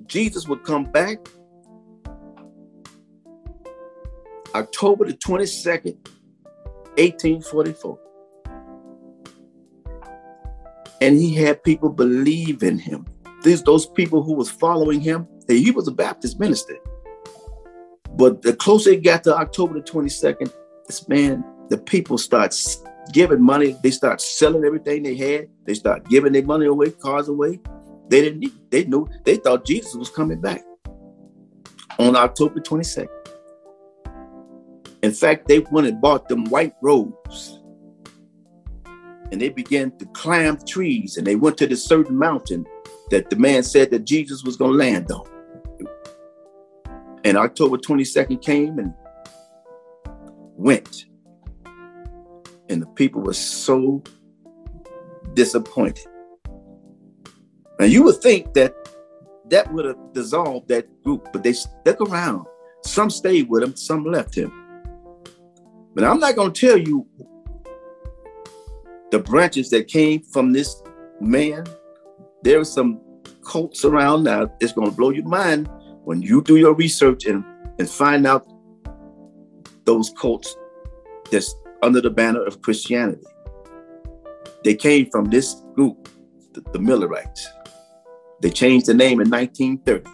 Jesus 0.06 0.48
would 0.48 0.64
come 0.64 0.86
back 0.86 1.18
October 4.54 5.06
the 5.06 5.14
22nd, 5.14 5.98
1844. 6.98 8.00
And 11.02 11.18
he 11.18 11.34
had 11.34 11.64
people 11.64 11.90
believe 11.90 12.64
in 12.64 12.78
him. 12.78 13.06
These 13.44 13.64
those 13.64 13.86
people 13.86 14.24
who 14.24 14.34
was 14.34 14.50
following 14.50 15.02
him, 15.02 15.28
he 15.48 15.72
was 15.72 15.88
a 15.88 15.92
Baptist 15.92 16.40
minister. 16.40 16.78
But 18.16 18.42
the 18.42 18.56
closer 18.56 18.92
it 18.92 19.04
got 19.04 19.24
to 19.26 19.36
October 19.36 19.74
the 19.74 19.82
22nd, 19.82 20.52
this 20.88 21.08
man, 21.10 21.44
the 21.70 21.78
people 21.78 22.18
start 22.18 22.56
giving 23.12 23.42
money. 23.42 23.76
They 23.84 23.92
start 23.92 24.22
selling 24.22 24.64
everything 24.64 25.04
they 25.04 25.16
had. 25.16 25.50
They 25.66 25.74
start 25.74 26.08
giving 26.10 26.34
their 26.34 26.44
money 26.44 26.66
away, 26.66 26.92
cars 26.92 27.28
away. 27.28 27.60
They 28.08 28.22
didn't 28.22 28.40
need, 28.40 28.54
they 28.70 28.86
knew, 28.86 29.08
they 29.24 29.38
thought 29.38 29.66
Jesus 29.66 29.96
was 29.96 30.10
coming 30.10 30.40
back 30.40 30.64
on 32.00 32.16
October 32.16 32.60
22nd. 32.60 33.08
In 35.02 35.12
fact, 35.12 35.48
they 35.48 35.60
went 35.60 35.88
and 35.88 36.02
bought 36.02 36.30
them 36.30 36.46
white 36.46 36.74
robes. 36.82 37.60
And 39.32 39.42
they 39.42 39.50
began 39.50 39.92
to 39.98 40.06
climb 40.08 40.58
trees 40.66 41.18
and 41.18 41.26
they 41.26 41.36
went 41.36 41.58
to 41.58 41.68
the 41.68 41.76
certain 41.76 42.18
mountain 42.18 42.66
that 43.10 43.30
the 43.30 43.36
man 43.36 43.64
said 43.64 43.92
that 43.92 44.06
Jesus 44.06 44.44
was 44.44 44.56
going 44.56 44.72
to 44.72 44.78
land 44.78 45.12
on. 45.12 45.35
And 47.26 47.38
October 47.38 47.78
22nd 47.78 48.40
came 48.44 48.78
and 48.78 48.94
went. 50.56 51.06
And 52.70 52.84
the 52.84 52.86
people 52.94 53.24
were 53.24 53.34
so 53.34 54.04
disappointed. 55.34 56.06
And 57.80 57.92
you 57.92 58.04
would 58.04 58.22
think 58.22 58.54
that 58.54 58.76
that 59.50 59.74
would 59.74 59.86
have 59.86 59.98
dissolved 60.14 60.68
that 60.68 60.88
group, 61.04 61.28
but 61.34 61.42
they 61.42 61.54
stuck 61.54 62.00
around. 62.00 62.46
Some 62.84 63.10
stayed 63.10 63.50
with 63.50 63.64
him, 63.64 63.76
some 63.76 64.06
left 64.06 64.36
him. 64.36 64.52
But 65.96 66.04
I'm 66.04 66.20
not 66.20 66.36
going 66.36 66.54
to 66.54 66.68
tell 66.68 66.78
you 66.78 67.08
the 69.10 69.18
branches 69.18 69.72
that 69.72 69.88
came 69.88 70.22
from 70.22 70.54
this 70.54 70.80
man. 71.20 71.66
There 72.44 72.60
are 72.60 72.66
some 72.66 73.02
cults 73.44 73.84
around 73.84 74.26
now. 74.26 74.52
It's 74.60 74.74
going 74.74 74.92
to 74.92 74.96
blow 74.96 75.10
your 75.10 75.26
mind 75.26 75.68
when 76.06 76.22
you 76.22 76.42
do 76.42 76.56
your 76.56 76.74
research 76.74 77.26
and, 77.26 77.44
and 77.80 77.90
find 77.90 78.26
out 78.26 78.48
those 79.86 80.14
cults 80.18 80.56
that's 81.32 81.54
under 81.82 82.00
the 82.00 82.10
banner 82.10 82.44
of 82.44 82.62
Christianity. 82.62 83.26
They 84.64 84.76
came 84.76 85.10
from 85.12 85.26
this 85.26 85.62
group, 85.74 86.08
the, 86.54 86.62
the 86.72 86.80
Millerites. 86.80 87.48
They 88.42 88.50
changed 88.50 88.86
the 88.86 88.94
name 88.94 89.20
in 89.20 89.30
1930. 89.30 90.10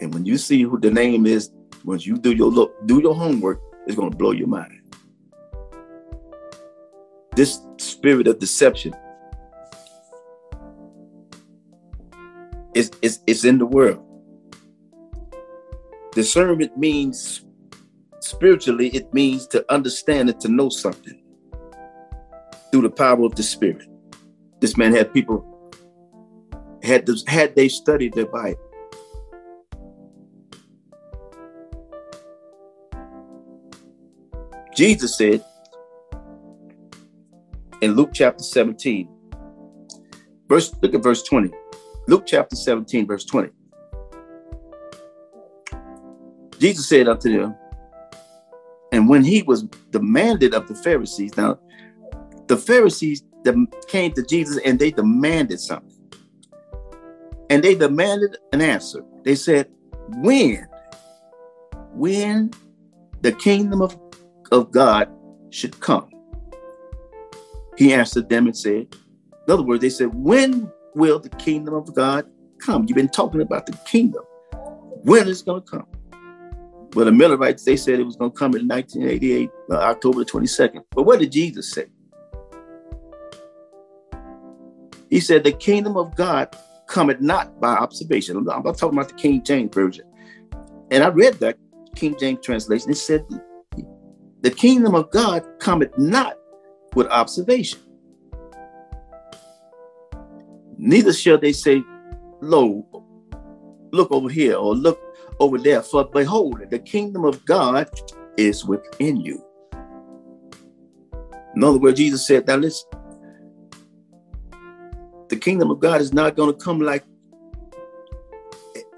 And 0.00 0.12
when 0.12 0.26
you 0.26 0.36
see 0.36 0.62
who 0.62 0.78
the 0.78 0.90
name 0.90 1.26
is, 1.26 1.50
once 1.84 2.06
you 2.06 2.16
do 2.16 2.32
your 2.32 2.50
look, 2.50 2.74
do 2.86 3.00
your 3.00 3.14
homework, 3.14 3.60
it's 3.86 3.96
going 3.96 4.10
to 4.10 4.16
blow 4.16 4.32
your 4.32 4.48
mind. 4.48 4.80
This 7.34 7.60
spirit 7.78 8.26
of 8.26 8.38
deception 8.38 8.94
is, 12.74 12.90
is, 13.00 13.20
is 13.26 13.44
in 13.44 13.58
the 13.58 13.66
world. 13.66 14.11
Discernment 16.12 16.76
means 16.76 17.44
spiritually, 18.20 18.88
it 18.88 19.12
means 19.14 19.46
to 19.48 19.64
understand 19.72 20.28
and 20.28 20.40
to 20.40 20.48
know 20.48 20.68
something 20.68 21.22
through 22.70 22.82
the 22.82 22.90
power 22.90 23.24
of 23.24 23.34
the 23.34 23.42
spirit. 23.42 23.88
This 24.60 24.76
man 24.76 24.94
had 24.94 25.12
people 25.12 25.48
had 26.82 27.06
this, 27.06 27.24
had 27.26 27.54
they 27.56 27.68
studied 27.68 28.12
their 28.12 28.26
Bible. 28.26 28.60
Jesus 34.74 35.16
said 35.16 35.44
in 37.82 37.92
Luke 37.92 38.10
chapter 38.12 38.42
17, 38.42 39.08
verse 40.48 40.74
look 40.82 40.94
at 40.94 41.02
verse 41.02 41.22
20. 41.22 41.50
Luke 42.08 42.24
chapter 42.26 42.56
17, 42.56 43.06
verse 43.06 43.24
20. 43.24 43.50
Jesus 46.62 46.88
said 46.88 47.08
unto 47.08 47.36
them, 47.36 47.56
and 48.92 49.08
when 49.08 49.24
he 49.24 49.42
was 49.42 49.64
demanded 49.90 50.54
of 50.54 50.68
the 50.68 50.76
Pharisees, 50.76 51.36
now 51.36 51.58
the 52.46 52.56
Pharisees 52.56 53.24
came 53.88 54.12
to 54.12 54.22
Jesus 54.22 54.60
and 54.64 54.78
they 54.78 54.92
demanded 54.92 55.58
something. 55.58 55.90
And 57.50 57.64
they 57.64 57.74
demanded 57.74 58.36
an 58.52 58.60
answer. 58.60 59.02
They 59.24 59.34
said, 59.34 59.70
when, 60.18 60.68
when 61.94 62.52
the 63.22 63.32
kingdom 63.32 63.82
of, 63.82 63.98
of 64.52 64.70
God 64.70 65.10
should 65.50 65.80
come. 65.80 66.08
He 67.76 67.92
answered 67.92 68.28
them 68.28 68.46
and 68.46 68.56
said, 68.56 68.86
in 69.48 69.52
other 69.52 69.64
words, 69.64 69.80
they 69.80 69.90
said, 69.90 70.14
when 70.14 70.70
will 70.94 71.18
the 71.18 71.30
kingdom 71.30 71.74
of 71.74 71.92
God 71.92 72.24
come? 72.60 72.84
You've 72.86 72.94
been 72.94 73.08
talking 73.08 73.40
about 73.40 73.66
the 73.66 73.76
kingdom. 73.84 74.22
When 75.02 75.26
is 75.26 75.40
it 75.40 75.46
going 75.46 75.62
to 75.62 75.68
come? 75.68 75.86
Well, 76.94 77.06
the 77.06 77.12
Millerites, 77.12 77.64
they 77.64 77.76
said 77.76 78.00
it 78.00 78.04
was 78.04 78.16
going 78.16 78.32
to 78.32 78.36
come 78.36 78.54
in 78.54 78.68
1988, 78.68 79.50
uh, 79.70 79.74
October 79.76 80.24
22nd. 80.24 80.82
But 80.90 81.04
what 81.04 81.20
did 81.20 81.32
Jesus 81.32 81.72
say? 81.72 81.86
He 85.08 85.20
said, 85.20 85.44
The 85.44 85.52
kingdom 85.52 85.96
of 85.96 86.14
God 86.16 86.54
cometh 86.86 87.20
not 87.20 87.58
by 87.60 87.74
observation. 87.74 88.36
I'm, 88.36 88.48
I'm 88.48 88.62
talking 88.74 88.98
about 88.98 89.08
the 89.08 89.14
King 89.14 89.42
James 89.42 89.74
Version. 89.74 90.04
And 90.90 91.02
I 91.02 91.08
read 91.08 91.34
that 91.34 91.56
King 91.96 92.14
James 92.18 92.40
translation. 92.42 92.90
It 92.90 92.96
said, 92.96 93.24
The 94.42 94.50
kingdom 94.50 94.94
of 94.94 95.10
God 95.10 95.42
cometh 95.60 95.96
not 95.96 96.36
with 96.94 97.06
observation. 97.06 97.80
Neither 100.76 101.12
shall 101.12 101.38
they 101.38 101.52
say, 101.52 101.82
Lo, 102.42 102.86
look 103.92 104.10
over 104.12 104.28
here, 104.28 104.56
or 104.56 104.74
look 104.74 105.00
over 105.42 105.58
there. 105.58 105.82
For 105.82 106.04
behold, 106.04 106.60
the 106.70 106.78
kingdom 106.78 107.24
of 107.24 107.44
God 107.44 107.90
is 108.36 108.64
within 108.64 109.20
you. 109.20 109.44
In 111.54 111.64
other 111.64 111.78
words, 111.78 111.98
Jesus 111.98 112.26
said, 112.26 112.46
Now 112.46 112.56
listen, 112.56 112.88
the 115.28 115.36
kingdom 115.36 115.70
of 115.70 115.80
God 115.80 116.00
is 116.00 116.12
not 116.12 116.36
going 116.36 116.52
to 116.52 116.64
come 116.64 116.80
like 116.80 117.04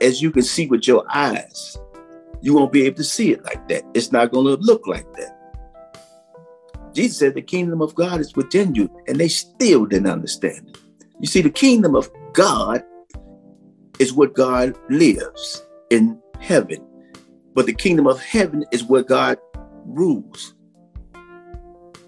as 0.00 0.20
you 0.20 0.30
can 0.30 0.42
see 0.42 0.66
with 0.66 0.86
your 0.86 1.04
eyes. 1.12 1.78
You 2.42 2.54
won't 2.54 2.72
be 2.72 2.84
able 2.84 2.98
to 2.98 3.04
see 3.04 3.32
it 3.32 3.42
like 3.44 3.66
that. 3.68 3.84
It's 3.94 4.12
not 4.12 4.30
going 4.30 4.46
to 4.46 4.62
look 4.62 4.86
like 4.86 5.10
that. 5.14 5.30
Jesus 6.94 7.18
said 7.18 7.34
the 7.34 7.42
kingdom 7.42 7.80
of 7.80 7.94
God 7.94 8.20
is 8.20 8.36
within 8.36 8.74
you, 8.74 8.90
and 9.08 9.18
they 9.18 9.28
still 9.28 9.86
didn't 9.86 10.10
understand 10.10 10.68
it. 10.68 10.78
You 11.20 11.26
see, 11.26 11.40
the 11.40 11.50
kingdom 11.50 11.96
of 11.96 12.08
God 12.32 12.84
is 13.98 14.12
what 14.12 14.34
God 14.34 14.76
lives 14.90 15.64
in 15.90 16.20
heaven. 16.40 16.84
But 17.54 17.66
the 17.66 17.74
kingdom 17.74 18.06
of 18.06 18.20
heaven 18.20 18.64
is 18.72 18.84
where 18.84 19.02
God 19.02 19.38
rules. 19.84 20.54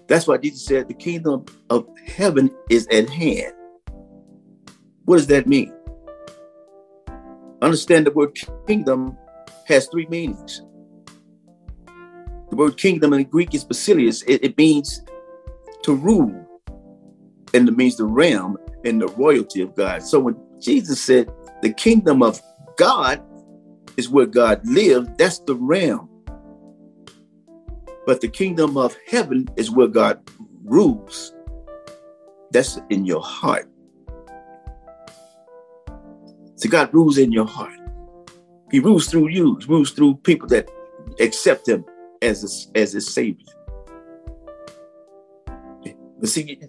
That's 0.07 0.27
why 0.27 0.37
Jesus 0.37 0.65
said 0.65 0.87
the 0.87 0.93
kingdom 0.93 1.45
of 1.69 1.87
heaven 2.05 2.49
is 2.69 2.87
at 2.87 3.09
hand. 3.09 3.53
What 5.05 5.17
does 5.17 5.27
that 5.27 5.47
mean? 5.47 5.73
Understand 7.61 8.05
the 8.05 8.11
word 8.11 8.37
kingdom 8.67 9.17
has 9.65 9.87
three 9.87 10.07
meanings. 10.07 10.61
The 12.49 12.55
word 12.55 12.77
kingdom 12.77 13.13
in 13.13 13.23
Greek 13.25 13.53
is 13.53 13.65
basileus. 13.65 14.23
It, 14.27 14.43
it 14.43 14.57
means 14.57 15.01
to 15.83 15.93
rule, 15.93 16.47
and 17.53 17.67
it 17.67 17.75
means 17.75 17.97
the 17.97 18.05
realm 18.05 18.57
and 18.85 19.01
the 19.01 19.07
royalty 19.09 19.61
of 19.61 19.75
God. 19.75 20.03
So 20.03 20.19
when 20.19 20.35
Jesus 20.61 21.01
said 21.01 21.29
the 21.61 21.73
kingdom 21.73 22.21
of 22.21 22.41
God 22.77 23.21
is 23.97 24.09
where 24.09 24.25
God 24.25 24.61
lives, 24.65 25.09
that's 25.17 25.39
the 25.39 25.55
realm. 25.55 26.09
But 28.05 28.21
the 28.21 28.29
kingdom 28.29 28.77
of 28.77 28.95
heaven 29.07 29.47
is 29.57 29.69
where 29.69 29.87
God 29.87 30.21
rules. 30.63 31.33
That's 32.51 32.79
in 32.89 33.05
your 33.05 33.21
heart. 33.21 33.69
So 36.55 36.69
God 36.69 36.93
rules 36.93 37.17
in 37.17 37.31
your 37.31 37.45
heart. 37.45 37.73
He 38.71 38.79
rules 38.79 39.07
through 39.07 39.29
you, 39.29 39.57
he 39.57 39.65
rules 39.65 39.91
through 39.91 40.15
people 40.17 40.47
that 40.49 40.69
accept 41.19 41.67
him 41.67 41.85
as 42.21 42.69
a, 42.75 42.77
as 42.77 42.95
a 42.95 43.01
savior. 43.01 43.45
But 46.19 46.29
see, 46.29 46.59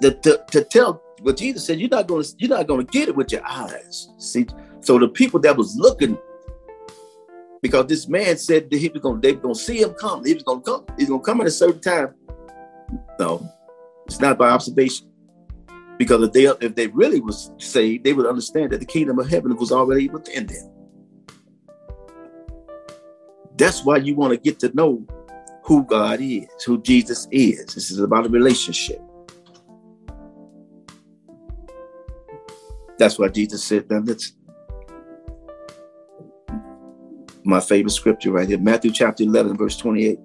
to, 0.00 0.44
to 0.50 0.64
tell 0.64 1.02
what 1.20 1.36
Jesus 1.36 1.66
said, 1.66 1.80
you're 1.80 1.88
not 1.88 2.08
to 2.08 2.24
you're 2.38 2.50
not 2.50 2.68
to 2.68 2.84
get 2.84 3.08
it 3.08 3.16
with 3.16 3.32
your 3.32 3.44
eyes. 3.46 4.08
See, 4.18 4.46
so 4.80 4.98
the 4.98 5.08
people 5.08 5.40
that 5.40 5.56
was 5.56 5.76
looking, 5.76 6.16
because 7.62 7.86
this 7.86 8.08
man 8.08 8.36
said 8.36 8.70
that 8.70 8.76
he 8.78 8.88
was 8.88 9.02
gonna 9.02 9.20
they 9.20 9.32
were 9.32 9.54
to 9.54 9.54
see 9.54 9.82
him 9.82 9.94
come. 9.94 10.24
He 10.24 10.34
was 10.34 10.44
to 10.44 10.60
come. 10.60 10.84
He's 10.98 11.08
to 11.08 11.20
come 11.20 11.40
at 11.40 11.46
a 11.46 11.50
certain 11.50 11.80
time. 11.80 12.14
No, 13.18 13.48
it's 14.06 14.20
not 14.20 14.38
by 14.38 14.50
observation. 14.50 15.06
Because 15.98 16.22
if 16.22 16.32
they 16.32 16.44
if 16.66 16.74
they 16.74 16.86
really 16.88 17.20
was 17.20 17.50
saved, 17.58 18.04
they 18.04 18.12
would 18.12 18.26
understand 18.26 18.70
that 18.70 18.80
the 18.80 18.86
kingdom 18.86 19.18
of 19.18 19.28
heaven 19.28 19.56
was 19.56 19.72
already 19.72 20.08
within 20.08 20.46
them. 20.46 20.70
That's 23.56 23.84
why 23.84 23.96
you 23.96 24.14
want 24.14 24.32
to 24.32 24.38
get 24.38 24.60
to 24.60 24.74
know 24.74 25.04
who 25.64 25.84
God 25.84 26.20
is, 26.20 26.46
who 26.64 26.80
Jesus 26.80 27.26
is. 27.32 27.74
This 27.74 27.90
is 27.90 27.98
about 27.98 28.26
a 28.26 28.28
relationship. 28.28 29.00
That's 32.98 33.18
why 33.18 33.28
Jesus 33.28 33.62
said, 33.64 33.90
now 33.90 34.00
that's 34.00 34.32
my 37.48 37.60
favorite 37.60 37.92
scripture 37.92 38.30
right 38.30 38.46
here, 38.46 38.58
Matthew 38.58 38.90
chapter 38.90 39.22
11, 39.22 39.56
verse 39.56 39.78
28. 39.78 40.18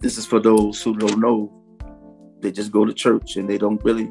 This 0.00 0.16
is 0.16 0.24
for 0.24 0.40
those 0.40 0.82
who 0.82 0.96
don't 0.96 1.20
know. 1.20 1.52
They 2.40 2.50
just 2.50 2.72
go 2.72 2.86
to 2.86 2.94
church 2.94 3.36
and 3.36 3.46
they 3.46 3.58
don't 3.58 3.84
really 3.84 4.10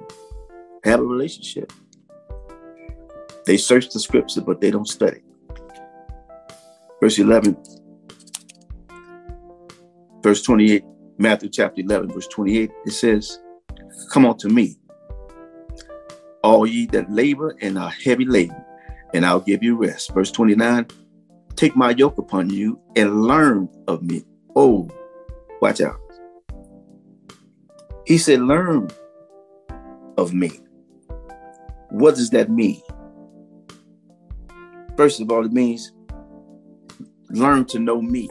have 0.83 0.99
a 0.99 1.03
relationship. 1.03 1.73
They 3.47 3.57
search 3.57 3.89
the 3.89 3.99
scripture, 3.99 4.41
but 4.41 4.61
they 4.61 4.69
don't 4.69 4.87
study. 4.87 5.21
Verse 7.01 7.17
11, 7.17 7.57
verse 10.21 10.43
28, 10.43 10.83
Matthew 11.17 11.49
chapter 11.49 11.81
11, 11.81 12.11
verse 12.11 12.27
28, 12.27 12.69
it 12.85 12.91
says, 12.91 13.39
Come 14.13 14.27
unto 14.27 14.49
me, 14.49 14.75
all 16.43 16.67
ye 16.67 16.85
that 16.87 17.11
labor 17.11 17.55
and 17.61 17.79
are 17.79 17.89
heavy 17.89 18.25
laden, 18.25 18.63
and 19.15 19.25
I'll 19.25 19.39
give 19.39 19.63
you 19.63 19.77
rest. 19.77 20.13
Verse 20.13 20.31
29, 20.31 20.85
Take 21.59 21.75
my 21.75 21.89
yoke 21.89 22.17
upon 22.17 22.49
you 22.49 22.79
and 22.95 23.23
learn 23.23 23.67
of 23.89 24.01
me. 24.01 24.23
Oh, 24.55 24.89
watch 25.61 25.81
out. 25.81 25.99
He 28.05 28.17
said, 28.17 28.39
Learn 28.39 28.87
of 30.17 30.33
me. 30.33 30.51
What 31.89 32.15
does 32.15 32.29
that 32.29 32.49
mean? 32.49 32.81
First 34.95 35.19
of 35.19 35.29
all, 35.33 35.45
it 35.45 35.51
means 35.51 35.91
learn 37.29 37.65
to 37.65 37.79
know 37.79 38.01
me. 38.01 38.29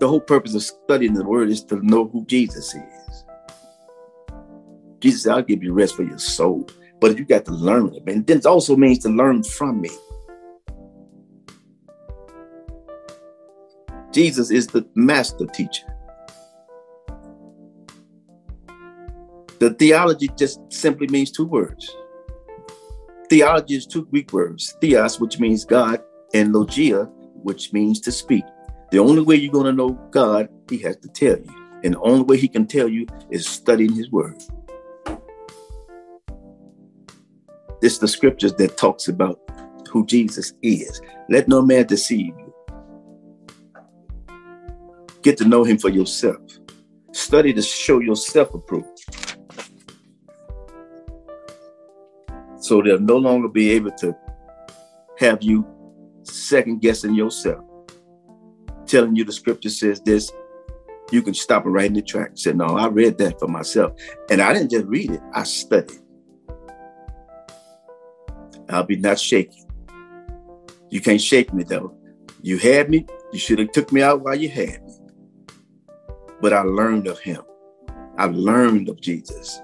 The 0.00 0.08
whole 0.08 0.20
purpose 0.20 0.56
of 0.56 0.64
studying 0.64 1.14
the 1.14 1.24
word 1.24 1.48
is 1.48 1.62
to 1.66 1.76
know 1.86 2.08
who 2.08 2.26
Jesus 2.26 2.74
is. 2.74 3.24
Jesus 4.98 5.22
said, 5.22 5.34
I'll 5.34 5.42
give 5.42 5.62
you 5.62 5.72
rest 5.72 5.94
for 5.94 6.02
your 6.02 6.18
soul. 6.18 6.68
But 7.00 7.16
you 7.16 7.24
got 7.24 7.44
to 7.44 7.52
learn 7.52 7.94
it. 7.94 8.02
And 8.08 8.26
this 8.26 8.46
also 8.46 8.74
means 8.74 8.98
to 9.04 9.10
learn 9.10 9.44
from 9.44 9.80
me. 9.80 9.90
Jesus 14.12 14.50
is 14.50 14.66
the 14.66 14.86
master 14.94 15.46
teacher. 15.46 15.86
The 19.58 19.74
theology 19.74 20.28
just 20.36 20.60
simply 20.72 21.08
means 21.08 21.30
two 21.30 21.44
words. 21.44 21.94
Theology 23.28 23.74
is 23.74 23.86
two 23.86 24.06
Greek 24.06 24.32
words 24.32 24.74
theos, 24.80 25.20
which 25.20 25.38
means 25.38 25.64
God, 25.64 26.00
and 26.32 26.52
logia, 26.52 27.04
which 27.42 27.72
means 27.72 28.00
to 28.00 28.12
speak. 28.12 28.44
The 28.90 28.98
only 28.98 29.22
way 29.22 29.36
you're 29.36 29.52
going 29.52 29.66
to 29.66 29.72
know 29.72 29.90
God, 30.10 30.48
He 30.70 30.78
has 30.78 30.96
to 30.98 31.08
tell 31.08 31.36
you. 31.36 31.80
And 31.84 31.94
the 31.94 32.00
only 32.00 32.22
way 32.22 32.38
He 32.38 32.48
can 32.48 32.66
tell 32.66 32.88
you 32.88 33.06
is 33.30 33.46
studying 33.46 33.92
His 33.92 34.10
Word. 34.10 34.42
It's 37.82 37.98
the 37.98 38.08
scriptures 38.08 38.54
that 38.54 38.76
talks 38.76 39.08
about 39.08 39.38
who 39.90 40.06
Jesus 40.06 40.52
is. 40.62 41.00
Let 41.28 41.48
no 41.48 41.62
man 41.62 41.86
deceive 41.86 42.34
you. 42.38 42.47
Get 45.22 45.36
to 45.38 45.44
know 45.44 45.64
Him 45.64 45.78
for 45.78 45.88
yourself. 45.88 46.40
Study 47.12 47.52
to 47.52 47.62
show 47.62 48.00
yourself 48.00 48.54
approved. 48.54 49.04
So 52.60 52.82
they'll 52.82 53.00
no 53.00 53.16
longer 53.16 53.48
be 53.48 53.70
able 53.72 53.92
to 53.92 54.14
have 55.18 55.42
you 55.42 55.66
second 56.22 56.80
guessing 56.80 57.14
yourself, 57.14 57.64
telling 58.86 59.16
you 59.16 59.24
the 59.24 59.32
scripture 59.32 59.70
says 59.70 60.00
this. 60.00 60.30
You 61.10 61.22
can 61.22 61.32
stop 61.32 61.64
it 61.64 61.70
right 61.70 61.86
in 61.86 61.94
the 61.94 62.02
track. 62.02 62.32
Say, 62.34 62.52
no, 62.52 62.66
I 62.66 62.88
read 62.88 63.16
that 63.18 63.38
for 63.38 63.48
myself. 63.48 63.92
And 64.30 64.42
I 64.42 64.52
didn't 64.52 64.70
just 64.70 64.84
read 64.86 65.10
it, 65.10 65.20
I 65.32 65.44
studied. 65.44 65.98
I'll 68.68 68.84
be 68.84 68.96
not 68.96 69.18
shaking. 69.18 69.64
You 70.90 71.00
can't 71.00 71.20
shake 71.20 71.52
me 71.54 71.64
though. 71.64 71.94
You 72.42 72.58
had 72.58 72.90
me, 72.90 73.06
you 73.32 73.38
should 73.38 73.58
have 73.58 73.72
took 73.72 73.92
me 73.92 74.02
out 74.02 74.20
while 74.20 74.34
you 74.34 74.48
had 74.48 74.84
me. 74.84 74.87
But 76.40 76.52
I 76.52 76.62
learned 76.62 77.06
of 77.06 77.18
him. 77.18 77.42
I 78.16 78.26
learned 78.26 78.88
of 78.88 79.00
Jesus. 79.00 79.60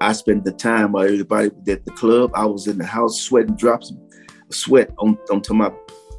I 0.00 0.12
spent 0.12 0.44
the 0.44 0.52
time 0.52 0.92
while 0.92 1.04
everybody 1.04 1.48
was 1.48 1.68
at 1.68 1.84
the 1.84 1.90
club. 1.92 2.30
I 2.34 2.44
was 2.44 2.66
in 2.68 2.78
the 2.78 2.86
house 2.86 3.20
sweating 3.20 3.56
drops 3.56 3.90
of 3.90 3.98
sweat 4.50 4.92
on, 4.98 5.18
onto 5.30 5.54
my 5.54 5.72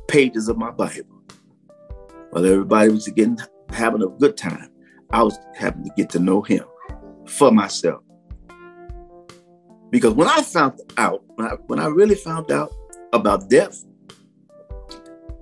pages 0.08 0.50
of 0.50 0.58
my 0.58 0.72
Bible. 0.72 1.24
While 2.32 2.46
everybody 2.46 2.90
was 2.92 3.08
getting 3.08 3.38
having 3.70 4.04
a 4.04 4.08
good 4.08 4.38
time, 4.38 4.70
I 5.12 5.24
was 5.24 5.38
having 5.56 5.84
to 5.86 5.92
get 5.96 6.10
to 6.12 6.20
know 6.20 6.42
him 6.42 6.66
for 7.26 7.52
myself. 7.52 8.04
Because 9.92 10.14
when 10.14 10.28
I 10.28 10.42
found 10.42 10.80
out, 10.98 11.24
when 11.36 11.48
I, 11.48 11.52
when 11.68 11.80
I 11.80 11.88
really 11.88 12.16
found 12.16 12.52
out 12.52 12.72
about 13.14 13.50
death, 13.50 13.84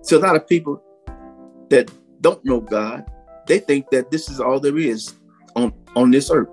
to 0.07 0.17
a 0.17 0.19
lot 0.19 0.35
of 0.35 0.47
people 0.47 0.81
that 1.69 1.91
don't 2.21 2.43
know 2.45 2.61
God, 2.61 3.05
they 3.47 3.59
think 3.59 3.89
that 3.91 4.11
this 4.11 4.29
is 4.29 4.39
all 4.39 4.59
there 4.59 4.77
is 4.77 5.15
on, 5.55 5.73
on 5.95 6.11
this 6.11 6.29
earth. 6.29 6.49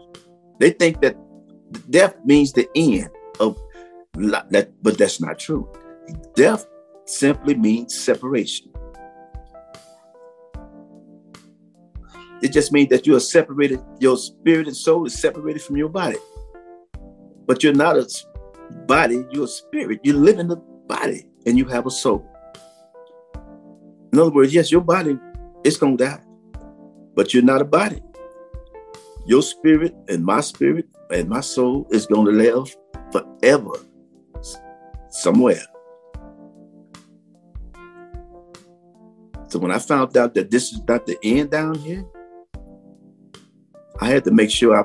They 0.59 0.71
think 0.71 1.01
that 1.03 1.17
death 1.91 2.15
means 2.25 2.53
the 2.53 2.69
end 2.75 3.11
of 3.41 3.59
that, 4.15 4.71
but 4.83 4.97
that's 4.97 5.21
not 5.21 5.39
true. 5.39 5.69
Death 6.35 6.67
simply 7.05 7.55
means 7.55 7.95
separation. 7.95 8.71
It 12.43 12.53
just 12.53 12.73
means 12.73 12.91
that 12.91 13.07
you 13.07 13.17
are 13.17 13.21
separated, 13.21 13.81
your 14.01 14.17
spirit 14.17 14.67
and 14.67 14.77
soul 14.77 15.07
is 15.07 15.19
separated 15.19 15.63
from 15.63 15.77
your 15.77 15.89
body. 15.89 16.19
But 17.47 17.63
you're 17.63 17.75
not 17.75 17.97
a 17.97 18.07
body, 18.87 19.25
you're 19.31 19.45
a 19.45 19.49
spirit. 19.49 20.01
You 20.03 20.15
live 20.15 20.39
in 20.39 20.49
the 20.49 20.57
body 20.87 21.27
and 21.47 21.57
you 21.57 21.65
have 21.67 21.87
a 21.87 21.91
soul. 21.91 22.31
In 24.13 24.19
other 24.19 24.31
words, 24.31 24.55
yes, 24.55 24.71
your 24.71 24.81
body 24.83 25.19
is 25.65 25.77
going 25.77 25.97
to 25.97 26.05
die, 26.05 26.21
but 27.15 27.33
you're 27.33 27.43
not 27.43 27.63
a 27.63 27.65
body. 27.65 28.01
Your 29.27 29.43
spirit 29.43 29.95
and 30.09 30.25
my 30.25 30.41
spirit 30.41 30.87
and 31.11 31.29
my 31.29 31.41
soul 31.41 31.87
is 31.91 32.07
going 32.07 32.27
to 32.27 32.33
live 32.33 32.75
forever 33.13 33.73
somewhere. 35.09 35.63
So 39.49 39.59
when 39.59 39.71
I 39.71 39.79
found 39.79 40.17
out 40.17 40.35
that 40.35 40.51
this 40.51 40.73
is 40.73 40.83
not 40.87 41.07
the 41.07 41.17
end 41.23 41.51
down 41.51 41.77
here, 41.77 42.05
I 44.01 44.09
had 44.09 44.25
to 44.25 44.31
make 44.33 44.51
sure 44.51 44.77
I 44.77 44.85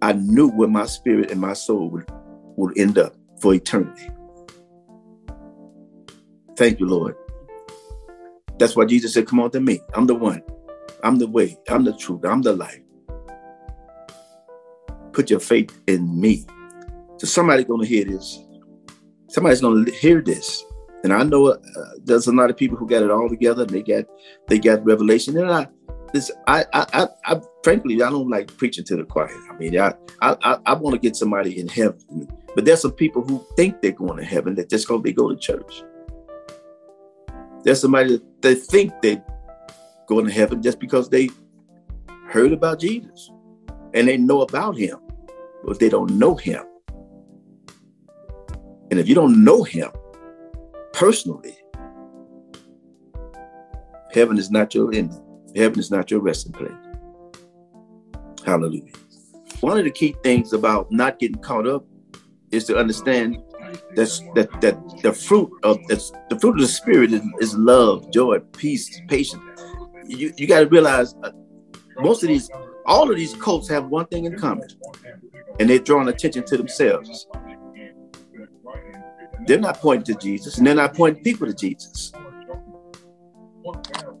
I 0.00 0.12
knew 0.12 0.48
where 0.48 0.68
my 0.68 0.86
spirit 0.86 1.30
and 1.30 1.40
my 1.40 1.54
soul 1.54 1.90
would, 1.90 2.08
would 2.56 2.78
end 2.78 2.98
up 2.98 3.14
for 3.40 3.52
eternity. 3.52 4.08
Thank 6.56 6.78
you, 6.78 6.86
Lord. 6.86 7.16
That's 8.58 8.74
why 8.76 8.84
Jesus 8.84 9.14
said, 9.14 9.26
Come 9.26 9.40
on 9.40 9.50
to 9.52 9.60
me. 9.60 9.80
I'm 9.94 10.06
the 10.06 10.14
one. 10.14 10.42
I'm 11.02 11.18
the 11.18 11.28
way. 11.28 11.56
I'm 11.68 11.84
the 11.84 11.96
truth. 11.96 12.24
I'm 12.24 12.42
the 12.42 12.54
life. 12.54 12.80
Put 15.12 15.30
your 15.30 15.40
faith 15.40 15.78
in 15.86 16.20
me. 16.20 16.46
So 17.18 17.26
somebody's 17.26 17.66
going 17.66 17.80
to 17.80 17.86
hear 17.86 18.04
this. 18.04 18.38
Somebody's 19.28 19.60
going 19.60 19.84
to 19.84 19.92
hear 19.92 20.20
this. 20.20 20.64
And 21.04 21.12
I 21.12 21.22
know 21.22 21.48
uh, 21.48 21.58
there's 22.04 22.26
a 22.26 22.32
lot 22.32 22.50
of 22.50 22.56
people 22.56 22.76
who 22.76 22.86
got 22.86 23.02
it 23.02 23.10
all 23.10 23.28
together. 23.28 23.64
They 23.64 23.82
got 23.82 24.04
they 24.48 24.58
got 24.58 24.84
revelation. 24.84 25.36
And 25.38 25.50
I 25.50 25.68
this 26.12 26.30
I 26.46 26.64
I 26.72 26.86
I, 26.92 27.08
I 27.24 27.40
frankly 27.62 28.02
I 28.02 28.10
don't 28.10 28.28
like 28.28 28.56
preaching 28.56 28.84
to 28.86 28.96
the 28.96 29.04
choir. 29.04 29.36
I 29.50 29.56
mean 29.56 29.78
I 29.78 29.94
I 30.20 30.58
I 30.66 30.74
want 30.74 30.94
to 30.94 31.00
get 31.00 31.14
somebody 31.14 31.58
in 31.60 31.68
heaven. 31.68 32.28
But 32.54 32.64
there's 32.64 32.82
some 32.82 32.92
people 32.92 33.22
who 33.22 33.44
think 33.56 33.80
they're 33.80 33.92
going 33.92 34.16
to 34.16 34.24
heaven 34.24 34.56
that 34.56 34.68
just 34.68 34.88
go 34.88 34.98
they 34.98 35.12
go 35.12 35.28
to 35.28 35.36
church. 35.36 35.84
There's 37.62 37.80
somebody 37.80 38.16
that 38.16 38.22
they 38.40 38.54
think 38.54 38.92
they're 39.02 39.24
going 40.06 40.26
to 40.26 40.32
heaven 40.32 40.62
just 40.62 40.78
because 40.78 41.08
they 41.08 41.28
heard 42.28 42.52
about 42.52 42.80
Jesus 42.80 43.30
and 43.94 44.08
they 44.08 44.16
know 44.16 44.42
about 44.42 44.76
him, 44.76 44.98
but 45.64 45.78
they 45.78 45.88
don't 45.88 46.10
know 46.12 46.34
him. 46.34 46.64
And 48.90 48.98
if 48.98 49.08
you 49.08 49.14
don't 49.14 49.44
know 49.44 49.62
him 49.62 49.90
personally, 50.92 51.56
heaven 54.12 54.38
is 54.38 54.50
not 54.50 54.74
your 54.74 54.94
ending. 54.94 55.22
Heaven 55.54 55.78
is 55.78 55.90
not 55.90 56.10
your 56.10 56.20
resting 56.20 56.52
place. 56.52 56.72
Hallelujah. 58.44 58.92
One 59.60 59.78
of 59.78 59.84
the 59.84 59.90
key 59.90 60.14
things 60.22 60.52
about 60.52 60.90
not 60.90 61.18
getting 61.18 61.40
caught 61.40 61.66
up 61.66 61.84
is 62.50 62.64
to 62.66 62.78
understand 62.78 63.38
that's 63.94 64.20
that 64.34 64.48
that 64.60 64.78
the 65.02 65.12
fruit 65.12 65.50
of 65.62 65.78
the 65.88 66.38
fruit 66.40 66.54
of 66.54 66.60
the 66.60 66.68
spirit 66.68 67.12
is, 67.12 67.22
is 67.40 67.54
love, 67.56 68.10
joy, 68.10 68.38
peace, 68.56 69.00
patience. 69.08 69.42
You 70.06 70.32
you 70.36 70.46
got 70.46 70.60
to 70.60 70.66
realize 70.66 71.14
uh, 71.22 71.30
most 71.98 72.22
of 72.22 72.28
these, 72.28 72.50
all 72.86 73.10
of 73.10 73.16
these 73.16 73.34
cults 73.34 73.68
have 73.68 73.86
one 73.86 74.06
thing 74.06 74.24
in 74.24 74.38
common, 74.38 74.68
and 75.58 75.68
they're 75.68 75.78
drawing 75.78 76.08
attention 76.08 76.44
to 76.46 76.56
themselves. 76.56 77.26
They're 79.46 79.58
not 79.58 79.78
pointing 79.78 80.14
to 80.14 80.20
Jesus, 80.20 80.58
and 80.58 80.66
they're 80.66 80.74
not 80.74 80.94
pointing 80.94 81.22
people 81.22 81.46
to 81.46 81.54
Jesus. 81.54 82.12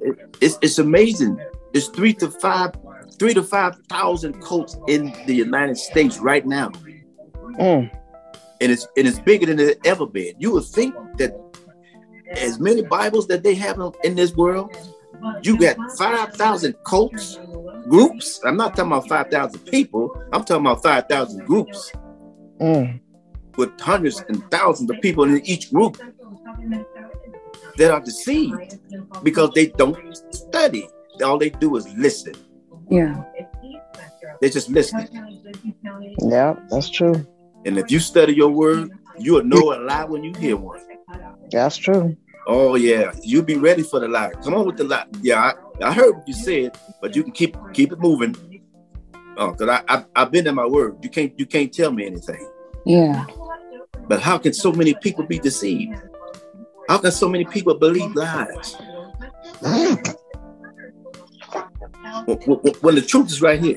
It, 0.00 0.36
it's 0.40 0.58
it's 0.62 0.78
amazing. 0.78 1.38
It's 1.74 1.88
three 1.88 2.14
to 2.14 2.30
five, 2.30 2.72
three 3.18 3.34
to 3.34 3.42
five 3.42 3.76
thousand 3.88 4.40
cults 4.42 4.76
in 4.88 5.14
the 5.26 5.34
United 5.34 5.76
States 5.76 6.18
right 6.18 6.46
now. 6.46 6.70
Mm 7.58 7.97
and 8.60 8.72
it's 8.72 8.86
and 8.96 9.06
it's 9.06 9.18
bigger 9.18 9.46
than 9.46 9.60
it 9.60 9.78
ever 9.84 10.06
been. 10.06 10.34
You 10.38 10.52
would 10.52 10.64
think 10.64 10.94
that 11.18 11.32
as 12.36 12.58
many 12.58 12.82
Bibles 12.82 13.26
that 13.28 13.42
they 13.42 13.54
have 13.54 13.80
in 14.04 14.14
this 14.14 14.34
world, 14.34 14.76
you 15.42 15.58
got 15.58 15.76
five 15.96 16.34
thousand 16.34 16.74
cults, 16.84 17.38
groups. 17.88 18.40
I'm 18.44 18.56
not 18.56 18.76
talking 18.76 18.92
about 18.92 19.08
five 19.08 19.30
thousand 19.30 19.60
people. 19.60 20.10
I'm 20.32 20.44
talking 20.44 20.66
about 20.66 20.82
five 20.82 21.08
thousand 21.08 21.46
groups 21.46 21.92
mm. 22.60 23.00
with 23.56 23.78
hundreds 23.80 24.22
and 24.28 24.48
thousands 24.50 24.90
of 24.90 25.00
people 25.00 25.24
in 25.24 25.44
each 25.46 25.72
group 25.72 25.98
that 27.76 27.90
are 27.90 28.00
deceived 28.00 28.78
because 29.22 29.50
they 29.54 29.66
don't 29.66 30.16
study. 30.34 30.88
All 31.24 31.38
they 31.38 31.50
do 31.50 31.76
is 31.76 31.88
listen. 31.94 32.34
Yeah. 32.90 33.22
They're 34.40 34.50
just 34.50 34.68
listening. 34.68 35.08
Yeah, 36.20 36.54
that's 36.70 36.90
true. 36.90 37.26
And 37.68 37.76
if 37.76 37.90
you 37.90 38.00
study 38.00 38.32
your 38.32 38.48
word, 38.48 38.90
you'll 39.18 39.44
know 39.44 39.74
a 39.74 39.76
lie 39.84 40.04
when 40.04 40.24
you 40.24 40.32
hear 40.38 40.56
one. 40.56 40.80
That's 41.50 41.76
true. 41.76 42.16
Oh 42.46 42.76
yeah, 42.76 43.12
you'll 43.22 43.44
be 43.44 43.56
ready 43.56 43.82
for 43.82 44.00
the 44.00 44.08
lie. 44.08 44.32
Come 44.42 44.54
on 44.54 44.64
with 44.64 44.78
the 44.78 44.84
lie. 44.84 45.04
Yeah, 45.20 45.52
I, 45.82 45.84
I 45.84 45.92
heard 45.92 46.16
what 46.16 46.26
you 46.26 46.32
said, 46.32 46.78
but 47.02 47.14
you 47.14 47.22
can 47.22 47.32
keep 47.32 47.58
keep 47.74 47.92
it 47.92 48.00
moving. 48.00 48.34
Oh, 49.36 49.52
cause 49.52 49.68
I, 49.68 49.82
I 49.86 50.04
I've 50.16 50.30
been 50.30 50.46
in 50.46 50.54
my 50.54 50.64
word. 50.64 50.96
You 51.02 51.10
can't 51.10 51.38
you 51.38 51.44
can't 51.44 51.70
tell 51.70 51.92
me 51.92 52.06
anything. 52.06 52.48
Yeah. 52.86 53.26
But 54.06 54.22
how 54.22 54.38
can 54.38 54.54
so 54.54 54.72
many 54.72 54.94
people 54.94 55.26
be 55.26 55.38
deceived? 55.38 56.00
How 56.88 56.96
can 56.96 57.12
so 57.12 57.28
many 57.28 57.44
people 57.44 57.74
believe 57.74 58.14
lies? 58.14 58.76
when, 62.24 62.38
when 62.80 62.94
the 62.94 63.02
truth 63.02 63.26
is 63.26 63.42
right 63.42 63.60
here. 63.60 63.76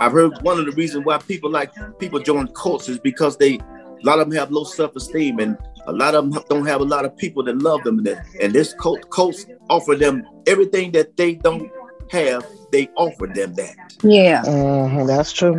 I've 0.00 0.12
heard 0.12 0.40
one 0.42 0.58
of 0.58 0.66
the 0.66 0.72
reasons 0.72 1.04
why 1.04 1.18
people 1.18 1.50
like 1.50 1.72
people 1.98 2.20
join 2.20 2.48
cults 2.48 2.88
is 2.88 2.98
because 2.98 3.36
they 3.36 3.56
a 3.56 4.06
lot 4.06 4.18
of 4.18 4.28
them 4.28 4.38
have 4.38 4.50
low 4.50 4.64
self-esteem 4.64 5.38
and 5.38 5.56
a 5.86 5.92
lot 5.92 6.14
of 6.14 6.30
them 6.30 6.42
don't 6.48 6.66
have 6.66 6.80
a 6.80 6.84
lot 6.84 7.04
of 7.04 7.16
people 7.16 7.42
that 7.44 7.58
love 7.58 7.82
them. 7.84 7.98
And, 7.98 8.20
and 8.40 8.52
this 8.52 8.74
cult 8.74 9.10
cults 9.10 9.46
offer 9.68 9.94
them 9.94 10.26
everything 10.46 10.92
that 10.92 11.16
they 11.16 11.34
don't 11.34 11.70
have 12.10 12.46
they 12.72 12.88
offer 12.96 13.26
them 13.26 13.54
that. 13.54 13.76
Yeah. 14.02 14.42
Mm-hmm, 14.42 15.06
that's 15.06 15.32
true. 15.32 15.58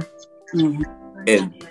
Mm-hmm. 0.54 0.84
and 1.28 1.68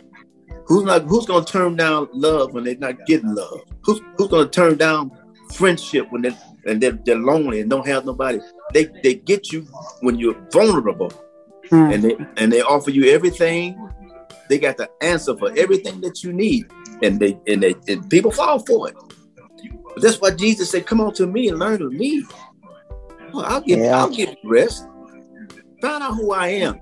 who's 0.67 0.83
not 0.83 1.03
who's 1.03 1.27
gonna 1.27 1.45
turn 1.45 1.77
down 1.77 2.09
love 2.13 2.53
when 2.53 2.65
they're 2.65 2.77
not 2.77 3.07
getting 3.07 3.35
love? 3.35 3.61
Who's 3.83 4.01
who's 4.17 4.29
gonna 4.29 4.49
turn 4.49 4.77
down 4.77 5.11
friendship 5.53 6.11
when 6.11 6.23
they 6.23 6.37
and 6.67 6.81
they're, 6.81 6.99
they're 7.05 7.17
lonely 7.17 7.61
and 7.61 7.71
don't 7.71 7.87
have 7.87 8.05
nobody? 8.05 8.41
They 8.73 8.87
they 9.03 9.15
get 9.15 9.53
you 9.53 9.63
when 10.01 10.19
you're 10.19 10.41
vulnerable 10.51 11.13
mm. 11.71 11.95
and 11.95 12.05
they 12.05 12.17
and 12.37 12.53
they 12.53 12.63
offer 12.63 12.91
you 12.91 13.13
everything. 13.13 13.91
They 14.49 14.59
got 14.59 14.77
the 14.77 14.91
answer 15.01 15.37
for 15.37 15.51
everything 15.57 16.01
that 16.03 16.23
you 16.23 16.33
need, 16.33 16.71
and 17.03 17.19
they 17.19 17.39
and 17.47 17.63
they 17.63 17.75
and 17.89 18.09
people 18.11 18.31
fall 18.31 18.59
for 18.61 18.89
it. 18.89 18.97
But 19.95 20.03
that's 20.03 20.21
why 20.21 20.31
Jesus 20.33 20.71
said, 20.71 20.87
"Come 20.87 21.01
on 21.01 21.15
to 21.15 21.27
me 21.27 21.49
and 21.49 21.59
learn 21.59 21.83
of 21.83 21.93
me. 21.93 22.25
Well, 23.33 23.45
I'll 23.45 23.61
give 23.61 23.79
yeah. 23.79 23.99
I'll 23.99 24.11
give 24.11 24.31
you 24.31 24.51
rest. 24.51 24.87
Find 25.81 26.03
out 26.03 26.15
who 26.15 26.33
I 26.33 26.49
am, 26.49 26.81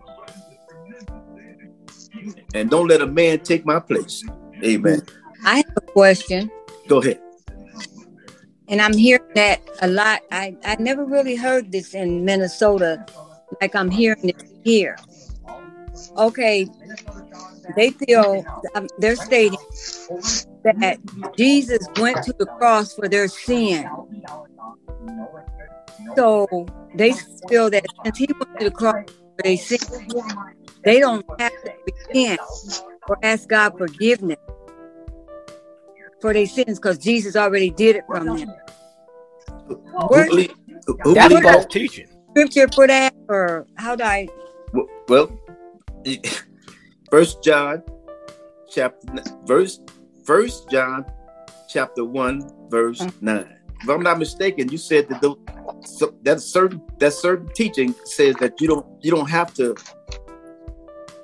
and 2.54 2.70
don't 2.70 2.88
let 2.88 3.00
a 3.00 3.06
man 3.06 3.40
take 3.40 3.64
my 3.64 3.80
place." 3.80 4.24
Amen. 4.64 5.02
I 5.44 5.56
have 5.56 5.76
a 5.76 5.80
question. 5.80 6.50
Go 6.88 7.00
ahead. 7.00 7.20
And 8.68 8.80
I'm 8.80 8.96
hearing 8.96 9.26
that 9.34 9.60
a 9.82 9.88
lot. 9.88 10.22
I, 10.30 10.56
I 10.64 10.76
never 10.76 11.04
really 11.04 11.34
heard 11.34 11.72
this 11.72 11.94
in 11.94 12.24
Minnesota 12.24 13.04
like 13.60 13.74
I'm 13.74 13.90
hearing 13.90 14.30
it 14.30 14.51
here. 14.62 14.96
Okay, 16.16 16.68
they 17.76 17.90
feel 17.90 18.44
um, 18.74 18.88
they're 18.98 19.16
stating 19.16 19.58
that 20.64 20.98
Jesus 21.36 21.86
went 21.96 22.22
to 22.24 22.34
the 22.38 22.46
cross 22.46 22.94
for 22.94 23.08
their 23.08 23.28
sin. 23.28 23.88
So 26.16 26.66
they 26.94 27.14
feel 27.48 27.70
that 27.70 27.86
since 28.04 28.18
he 28.18 28.28
went 28.38 28.58
to 28.60 28.64
the 28.64 28.70
cross 28.70 28.94
for 28.96 29.42
their 29.42 29.56
sin, 29.56 29.78
they 30.84 31.00
don't 31.00 31.24
have 31.38 31.52
to 31.64 31.72
repent 31.86 32.40
or 33.08 33.18
ask 33.22 33.48
God 33.48 33.76
forgiveness 33.78 34.38
for 36.20 36.32
their 36.32 36.46
sins 36.46 36.78
because 36.78 36.98
Jesus 36.98 37.36
already 37.36 37.70
did 37.70 37.96
it 37.96 38.04
from 38.06 38.26
them. 38.26 38.54
Where, 40.08 40.28
That's 41.14 41.40
false 41.40 41.66
teaching 41.66 42.06
scripture 42.32 42.68
for 42.68 42.86
that, 42.86 43.14
or 43.28 43.66
how 43.76 43.94
do 43.96 44.04
I? 44.04 44.28
Well, 45.08 45.38
First 47.10 47.42
John, 47.42 47.82
chapter 48.70 49.22
verse, 49.44 49.80
First 50.24 50.70
John, 50.70 51.04
chapter 51.68 52.04
one, 52.04 52.48
verse 52.68 53.00
mm-hmm. 53.00 53.24
nine. 53.24 53.58
If 53.82 53.88
I'm 53.88 54.02
not 54.02 54.18
mistaken, 54.18 54.70
you 54.70 54.78
said 54.78 55.08
that 55.08 55.20
the, 55.20 55.34
so 55.84 56.14
that 56.22 56.40
certain 56.40 56.80
that 56.98 57.12
certain 57.12 57.48
teaching 57.54 57.94
says 58.04 58.36
that 58.36 58.60
you 58.60 58.68
don't 58.68 58.86
you 59.00 59.10
don't 59.10 59.28
have 59.28 59.52
to 59.54 59.74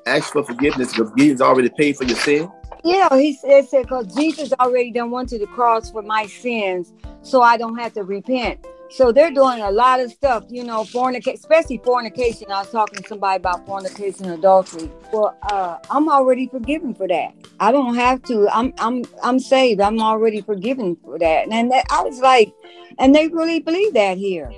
ask 0.06 0.32
for 0.32 0.42
forgiveness 0.42 0.92
because 0.92 1.12
Jesus 1.16 1.40
already 1.40 1.70
paid 1.70 1.96
for 1.96 2.04
your 2.04 2.16
sin. 2.16 2.50
Yeah, 2.84 3.08
he 3.16 3.34
said 3.34 3.82
because 3.82 4.14
Jesus 4.14 4.52
already 4.58 4.90
done 4.90 5.10
went 5.10 5.28
to 5.30 5.38
the 5.38 5.46
cross 5.46 5.90
for 5.90 6.02
my 6.02 6.26
sins, 6.26 6.92
so 7.22 7.42
I 7.42 7.56
don't 7.56 7.78
have 7.78 7.92
to 7.94 8.02
repent. 8.02 8.66
So 8.90 9.12
they're 9.12 9.30
doing 9.30 9.60
a 9.60 9.70
lot 9.70 10.00
of 10.00 10.10
stuff, 10.10 10.44
you 10.48 10.64
know, 10.64 10.82
fornication, 10.84 11.34
especially 11.38 11.78
fornication. 11.84 12.50
I 12.50 12.60
was 12.60 12.70
talking 12.70 13.02
to 13.02 13.08
somebody 13.08 13.36
about 13.36 13.66
fornication 13.66 14.24
and 14.24 14.38
adultery. 14.38 14.90
Well, 15.12 15.36
uh, 15.42 15.76
I'm 15.90 16.08
already 16.08 16.48
forgiven 16.48 16.94
for 16.94 17.06
that. 17.06 17.34
I 17.60 17.70
don't 17.70 17.96
have 17.96 18.22
to. 18.24 18.48
I'm 18.48 18.72
I'm 18.78 19.04
I'm 19.22 19.38
saved. 19.38 19.80
I'm 19.82 20.00
already 20.00 20.40
forgiven 20.40 20.96
for 21.04 21.18
that. 21.18 21.48
And 21.50 21.70
that, 21.70 21.84
I 21.90 22.02
was 22.02 22.20
like, 22.20 22.52
and 22.98 23.14
they 23.14 23.28
really 23.28 23.60
believe 23.60 23.92
that 23.92 24.16
here. 24.16 24.50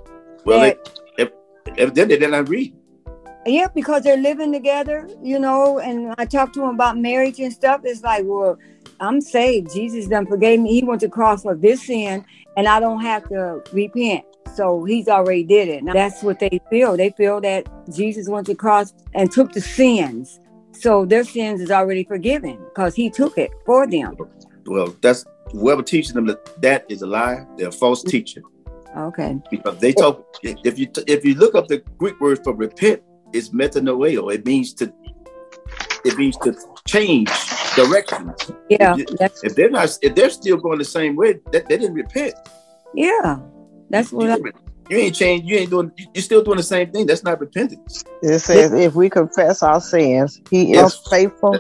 Well, 0.45 0.61
that, 0.61 1.01
they, 1.17 1.29
evidently 1.77 2.17
they're 2.17 2.31
not 2.31 2.49
read. 2.49 2.73
Yeah, 3.47 3.69
because 3.75 4.03
they're 4.03 4.17
living 4.17 4.53
together, 4.53 5.09
you 5.23 5.41
know. 5.41 5.81
And 5.81 6.15
I 6.19 6.25
talked 6.25 6.55
to 6.55 6.61
them 6.61 6.71
about 6.71 6.99
marriage 6.99 7.41
and 7.41 7.53
stuff. 7.53 7.81
It's 7.85 8.03
like, 8.03 8.23
well, 8.25 8.59
I'm 9.01 9.21
saved. 9.21 9.73
Jesus 9.73 10.07
done 10.07 10.27
forgave 10.27 10.61
me. 10.61 10.73
He 10.75 10.85
went 10.85 11.01
to 11.01 11.09
cross 11.09 11.43
for 11.43 11.55
this 11.55 11.87
sin, 11.87 12.25
and 12.57 12.67
I 12.67 12.81
don't 12.81 13.01
have 13.01 13.29
to 13.29 13.63
repent. 13.73 14.25
So 14.55 14.85
he's 14.85 15.09
already 15.09 15.45
did 15.45 15.69
it. 15.69 15.85
Now, 15.85 15.93
that's 15.93 16.23
what 16.23 16.41
they 16.41 16.61
feel. 16.71 16.97
They 16.97 17.11
feel 17.11 17.41
that 17.43 17.69
Jesus 17.95 18.29
went 18.29 18.47
to 18.49 18.55
cross 18.55 18.93
and 19.15 19.31
took 19.31 19.53
the 19.53 19.61
sins. 19.61 20.41
So 20.73 21.05
their 21.05 21.25
sins 21.25 21.61
is 21.61 21.71
already 21.71 22.05
forgiven 22.05 22.59
because 22.69 22.95
he 22.95 23.11
took 23.11 23.39
it 23.39 23.51
for 23.65 23.87
them. 23.87 24.17
Well, 24.67 24.95
that's 25.01 25.25
whoever 25.53 25.83
teaches 25.83 26.13
them 26.13 26.27
that 26.27 26.61
that 26.63 26.87
is 26.89 27.03
a 27.03 27.07
lie, 27.07 27.47
they're 27.57 27.69
a 27.69 27.73
false 27.73 28.03
teacher. 28.03 28.43
Okay. 28.97 29.39
Because 29.51 29.79
they 29.79 29.93
talk. 29.93 30.27
If 30.43 30.79
you 30.79 30.89
if 31.07 31.25
you 31.25 31.35
look 31.35 31.55
up 31.55 31.69
the 31.69 31.79
Greek 31.99 32.21
word 32.21 32.43
for 32.43 32.55
repent, 32.55 33.03
it's 33.33 33.51
metanoeo. 33.51 34.35
It 34.35 34.45
means 34.45 34.75
to. 34.75 34.93
It 36.05 36.17
means 36.17 36.37
to 36.39 36.57
change 36.87 37.29
directions. 37.77 38.53
Yeah. 38.69 38.93
If, 38.93 38.99
you- 38.99 39.17
That's, 39.19 39.45
if 39.45 39.55
they're 39.55 39.71
not, 39.71 39.97
if 40.03 40.15
they're 40.15 40.31
still 40.31 40.57
going 40.57 40.79
the 40.79 40.85
same 40.85 41.17
way, 41.17 41.35
that 41.53 41.69
they 41.69 41.77
didn't 41.79 41.95
repent. 41.95 42.35
yeah. 42.95 43.39
That's 43.91 44.13
what 44.13 44.31
I, 44.31 44.37
You, 44.37 44.53
you 44.89 44.97
ain't 44.99 45.15
changed. 45.17 45.47
You 45.49 45.57
ain't 45.59 45.71
doing. 45.71 45.91
You're 46.15 46.23
still 46.23 46.45
doing 46.45 46.59
the 46.59 46.63
same 46.63 46.93
thing. 46.93 47.07
That's 47.07 47.25
not 47.25 47.41
repentance. 47.41 48.05
It 48.23 48.39
says, 48.39 48.73
if 48.73 48.95
we 48.95 49.11
confess 49.11 49.63
our 49.65 49.81
sins, 49.81 50.41
he 50.49 50.73
Yes. 50.75 50.95
is 50.95 51.09
faithful 51.11 51.59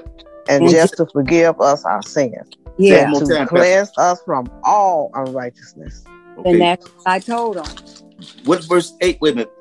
and 0.49 0.69
just 0.71 0.97
to 0.99 1.07
forgive 1.13 1.61
us 1.61 1.85
our 1.85 2.03
sins, 2.03 2.35
yeah. 2.79 3.11
One 3.13 3.27
to 3.27 3.35
time, 3.35 3.49
cleanse 3.49 3.91
us 3.99 4.21
from 4.25 4.49
all 4.65 5.11
unrighteousness. 5.15 6.05
Okay. 6.39 6.51
And 6.53 6.61
that's 6.61 6.87
what 6.87 7.07
I 7.07 7.19
told 7.19 7.57
them. 7.57 7.67
what 8.45 8.63
verse 8.65 8.95
eight? 9.01 9.19
Wait 9.21 9.33
a 9.33 9.37
minute. 9.37 9.53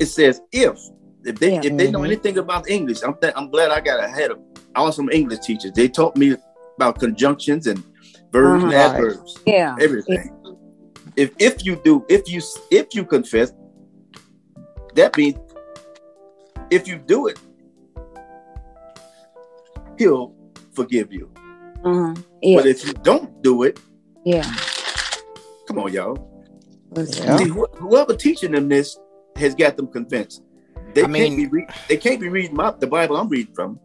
It 0.00 0.06
says 0.06 0.40
if 0.52 0.78
if 1.24 1.38
they 1.38 1.52
Yeah. 1.54 1.60
if 1.64 1.76
they 1.76 1.90
know 1.90 2.00
Mhm. 2.00 2.06
anything 2.06 2.38
about 2.38 2.68
English, 2.70 3.02
I'm 3.02 3.14
th- 3.20 3.34
I'm 3.36 3.50
glad 3.50 3.70
I 3.70 3.80
got 3.80 4.02
ahead 4.02 4.30
of 4.30 4.38
awesome 4.76 5.08
English 5.10 5.40
teachers. 5.40 5.72
They 5.72 5.88
taught 5.88 6.16
me 6.16 6.36
about 6.76 6.98
conjunctions 6.98 7.66
and 7.66 7.82
verbs 8.32 8.64
and 8.64 8.72
Uh-huh. 8.72 8.94
adverbs, 8.94 9.38
Yeah. 9.46 9.76
everything. 9.80 10.30
If 11.16 11.32
if 11.38 11.64
you 11.64 11.76
do 11.84 12.04
if 12.08 12.30
you 12.30 12.40
if 12.70 12.94
you 12.94 13.04
confess, 13.04 13.52
that 14.94 15.16
means 15.16 15.38
if 16.70 16.86
you 16.88 16.96
do 16.98 17.26
it, 17.26 17.38
he'll 19.98 20.34
forgive 20.72 21.12
you. 21.12 21.30
Uh-huh. 21.84 22.14
Yeah. 22.42 22.56
But 22.58 22.66
if 22.66 22.86
you 22.86 22.92
don't 22.94 23.42
do 23.42 23.62
it, 23.64 23.80
Yeah. 24.24 24.44
come 25.66 25.78
on, 25.78 25.92
y'all. 25.92 26.16
Yeah. 26.94 27.36
See, 27.36 27.48
wh- 27.48 27.76
whoever 27.78 28.14
teaching 28.14 28.52
them 28.52 28.68
this 28.68 28.98
has 29.36 29.54
got 29.54 29.76
them 29.76 29.86
convinced. 29.88 30.42
They 30.94 31.02
I 31.04 31.06
can't 31.06 31.36
be 31.36 31.46
re- 31.46 31.66
they 31.88 31.96
can't 31.96 32.20
be 32.20 32.28
reading 32.28 32.56
my, 32.56 32.72
the 32.78 32.86
Bible 32.86 33.16
I'm 33.16 33.28
reading 33.28 33.54
from. 33.54 33.78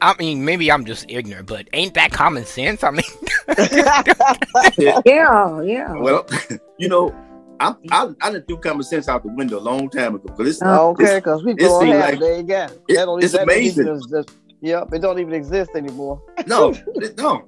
I, 0.00 0.12
I 0.12 0.14
mean, 0.18 0.44
maybe 0.44 0.70
I'm 0.70 0.84
just 0.84 1.06
ignorant, 1.08 1.46
but 1.48 1.68
ain't 1.72 1.94
that 1.94 2.12
common 2.12 2.44
sense? 2.44 2.82
I 2.84 2.90
mean, 2.90 3.04
Yeah. 4.78 5.00
Yeah. 5.62 5.92
Well, 5.94 6.26
you 6.78 6.88
know, 6.88 7.14
I 7.60 7.74
I, 7.90 8.10
I 8.20 8.30
done 8.32 8.42
threw 8.46 8.58
common 8.58 8.82
sense 8.82 9.08
out 9.08 9.22
the 9.22 9.28
window 9.32 9.58
a 9.58 9.60
long 9.60 9.88
time 9.90 10.14
ago 10.14 10.24
because 10.28 10.48
it's 10.54 10.62
Oh, 10.62 10.90
okay, 10.90 11.16
because 11.16 11.44
we 11.44 11.52
it 11.52 11.58
go 11.58 11.80
seem 11.80 11.90
ahead. 11.90 12.10
like- 12.14 12.20
there 12.20 12.36
you 12.36 12.42
go. 12.42 12.66
it- 12.88 12.94
That 12.96 13.04
don't- 13.06 13.22
it's 13.22 13.32
that 13.32 13.38
don't 13.46 13.48
amazing. 13.56 13.88
exist. 13.88 14.30
Yep, 14.60 14.94
it 14.94 14.98
don't 15.00 15.18
even 15.18 15.32
exist 15.34 15.70
anymore. 15.74 16.22
no, 16.46 16.72
it- 16.96 17.16
no. 17.18 17.44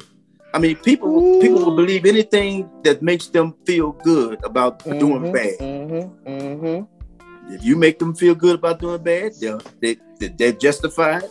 I 0.53 0.59
mean, 0.61 0.77
people 0.77 1.41
people 1.41 1.65
will 1.65 1.75
believe 1.77 2.05
anything 2.07 2.71
that 2.85 3.03
makes 3.03 3.27
them 3.27 3.55
feel 3.67 3.91
good 3.91 4.39
about 4.45 4.85
doing 4.85 5.23
Mhm, 5.23 5.33
bad. 5.33 5.59
Mm-hmm, 5.59 6.29
mm-hmm. 6.31 7.53
If 7.55 7.65
you 7.65 7.77
make 7.77 7.99
them 7.99 8.15
feel 8.15 8.35
good 8.37 8.55
about 8.57 8.79
doing 8.79 9.03
bad, 9.03 9.33
they're 9.41 9.59
they, 9.83 9.97
they 10.29 10.35
they're 10.39 10.53
justified 10.53 11.25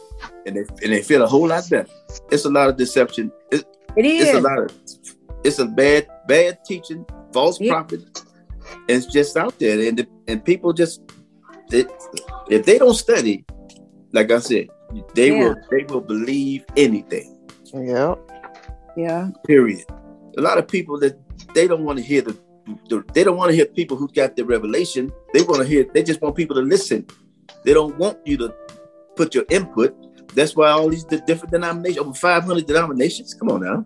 and 0.45 0.55
they 0.55 0.61
and 0.83 0.91
they 0.93 1.01
feel 1.01 1.23
a 1.23 1.27
whole 1.27 1.47
lot 1.47 1.69
better. 1.69 1.89
It's 2.31 2.45
a 2.45 2.49
lot 2.49 2.69
of 2.69 2.77
deception. 2.77 3.31
It, 3.51 3.65
It 3.97 4.05
it's 4.05 4.33
a 4.37 4.41
lot 4.41 4.59
of 4.59 4.71
it's 5.43 5.59
a 5.59 5.65
bad 5.65 6.07
bad 6.27 6.59
teaching 6.65 7.05
false 7.33 7.59
Yeah. 7.59 7.73
prophet 7.73 8.01
it's 8.87 9.05
just 9.07 9.35
out 9.37 9.57
there 9.59 9.77
and 9.87 9.97
the, 9.99 10.07
and 10.27 10.43
people 10.43 10.71
just 10.73 11.01
they, 11.69 11.85
if 12.49 12.65
they 12.65 12.77
don't 12.77 12.93
study 12.95 13.45
like 14.13 14.31
i 14.31 14.39
said 14.39 14.67
they 15.15 15.29
Yeah. 15.31 15.39
will 15.39 15.55
they 15.71 15.83
will 15.89 16.01
believe 16.01 16.65
anything 16.77 17.27
Yep. 17.73 18.17
Yeah. 18.97 19.29
period 19.45 19.85
a 20.37 20.41
lot 20.41 20.57
of 20.57 20.67
people 20.67 20.97
that 21.03 21.13
they 21.53 21.67
don't 21.67 21.83
want 21.83 21.97
to 21.99 22.03
hear 22.11 22.21
the, 22.21 22.33
the 22.89 23.03
they 23.13 23.23
don't 23.23 23.37
want 23.37 23.49
to 23.51 23.55
hear 23.55 23.65
people 23.65 23.97
who 23.97 24.07
got 24.07 24.35
the 24.35 24.45
revelation 24.45 25.11
they 25.33 25.41
want 25.43 25.59
to 25.61 25.67
hear 25.67 25.83
they 25.93 26.03
just 26.03 26.21
want 26.21 26.35
people 26.35 26.55
to 26.55 26.61
listen 26.75 27.05
they 27.65 27.73
don't 27.73 27.95
want 27.97 28.17
you 28.25 28.37
to 28.37 28.47
put 29.15 29.33
your 29.35 29.45
input 29.49 29.95
that's 30.35 30.55
why 30.55 30.69
all 30.69 30.89
these 30.89 31.03
di- 31.03 31.21
different 31.27 31.51
denominations 31.51 31.99
over 31.99 32.13
500 32.13 32.65
denominations 32.65 33.33
come 33.33 33.49
on 33.49 33.61
now 33.61 33.85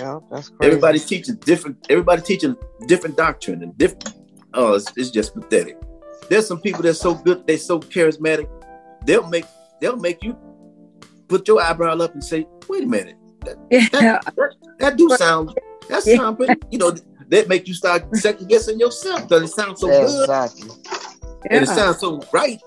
Yeah, 0.00 0.18
that's 0.30 0.48
crazy. 0.50 0.66
Everybody 0.68 0.98
teaching 0.98 1.36
different. 1.36 1.76
Everybody 1.88 2.20
teaching 2.22 2.56
different 2.86 3.16
doctrine 3.16 3.62
and 3.62 3.72
different. 3.78 4.12
Oh, 4.52 4.74
it's, 4.74 4.90
it's 4.96 5.10
just 5.10 5.32
pathetic. 5.34 5.76
There's 6.28 6.46
some 6.46 6.60
people 6.60 6.82
that's 6.82 6.98
so 7.00 7.14
good. 7.14 7.46
They're 7.46 7.56
so 7.58 7.78
charismatic. 7.80 8.48
They'll 9.06 9.28
make 9.28 9.46
they'll 9.80 9.96
make 10.08 10.22
you 10.24 10.36
put 11.28 11.46
your 11.48 11.62
eyebrow 11.62 11.94
up 12.04 12.12
and 12.14 12.22
say, 12.22 12.46
"Wait 12.68 12.82
a 12.82 12.86
minute, 12.86 13.16
Yeah. 13.70 13.88
that, 13.92 14.54
that 14.80 14.96
do 14.96 15.08
sound 15.16 15.54
that 15.88 16.02
Yeah. 16.04 16.16
sound 16.16 16.36
pretty." 16.38 16.54
You 16.72 16.78
know, 16.82 16.90
that 17.30 17.48
make 17.48 17.68
you 17.68 17.74
start 17.74 18.04
second 18.16 18.48
guessing 18.48 18.78
yourself 18.80 19.22
because 19.28 19.42
it 19.48 19.54
sounds 19.54 19.80
so 19.80 19.86
good 19.88 20.20
exactly. 20.20 20.70
and 21.50 21.62
it 21.64 21.68
sounds 21.68 21.98
so 22.00 22.20
right. 22.32 22.60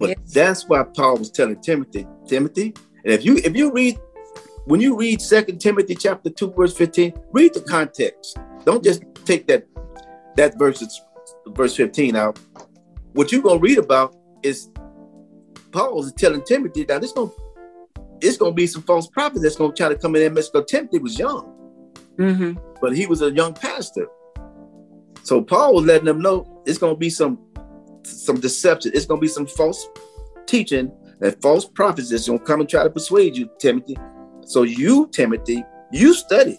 But 0.00 0.08
Yes. 0.08 0.32
that's 0.32 0.68
why 0.68 0.82
Paul 0.82 1.18
was 1.18 1.30
telling 1.30 1.60
Timothy, 1.60 2.06
Timothy, 2.26 2.74
and 3.04 3.12
if 3.14 3.24
you 3.24 3.36
if 3.36 3.54
you 3.54 3.70
read 3.72 3.98
when 4.64 4.80
you 4.80 4.96
read 4.96 5.20
Second 5.20 5.60
Timothy 5.60 5.94
chapter 5.94 6.30
2, 6.30 6.52
verse 6.56 6.76
15, 6.76 7.12
read 7.32 7.54
the 7.54 7.60
context. 7.60 8.38
Don't 8.64 8.82
just 8.82 9.02
take 9.24 9.46
that 9.46 9.66
that 10.36 10.58
verse 10.58 10.82
verse 11.48 11.76
15 11.76 12.16
out. 12.16 12.38
What 13.12 13.30
you're 13.30 13.42
gonna 13.42 13.60
read 13.60 13.78
about 13.78 14.16
is 14.42 14.70
Paul 15.70 16.02
is 16.04 16.12
telling 16.14 16.42
Timothy 16.42 16.84
that 16.84 17.04
it's 17.04 17.12
gonna 17.12 17.30
it's 18.20 18.36
gonna 18.38 18.52
be 18.52 18.66
some 18.66 18.82
false 18.82 19.06
prophets 19.06 19.42
that's 19.42 19.56
gonna 19.56 19.72
try 19.74 19.88
to 19.88 19.96
come 19.96 20.16
in 20.16 20.22
and 20.22 20.34
mess 20.34 20.48
because 20.48 20.70
Timothy 20.70 20.98
was 20.98 21.18
young 21.18 21.44
hmm 22.16 22.52
but 22.80 22.96
he 22.96 23.06
was 23.06 23.20
a 23.22 23.30
young 23.30 23.52
pastor. 23.52 24.06
So 25.22 25.42
Paul 25.42 25.74
was 25.74 25.84
letting 25.84 26.06
them 26.06 26.20
know 26.20 26.62
it's 26.66 26.78
going 26.78 26.94
to 26.94 26.98
be 26.98 27.10
some 27.10 27.38
some 28.04 28.40
deception. 28.40 28.92
It's 28.94 29.06
going 29.06 29.20
to 29.20 29.22
be 29.22 29.28
some 29.28 29.46
false 29.46 29.86
teaching 30.46 30.92
and 31.20 31.36
false 31.42 31.66
prophets 31.66 32.10
that's 32.10 32.26
going 32.26 32.38
to 32.38 32.44
come 32.44 32.60
and 32.60 32.68
try 32.68 32.82
to 32.84 32.90
persuade 32.90 33.36
you, 33.36 33.48
Timothy. 33.58 33.96
So 34.44 34.62
you, 34.62 35.08
Timothy, 35.12 35.64
you 35.92 36.14
study. 36.14 36.58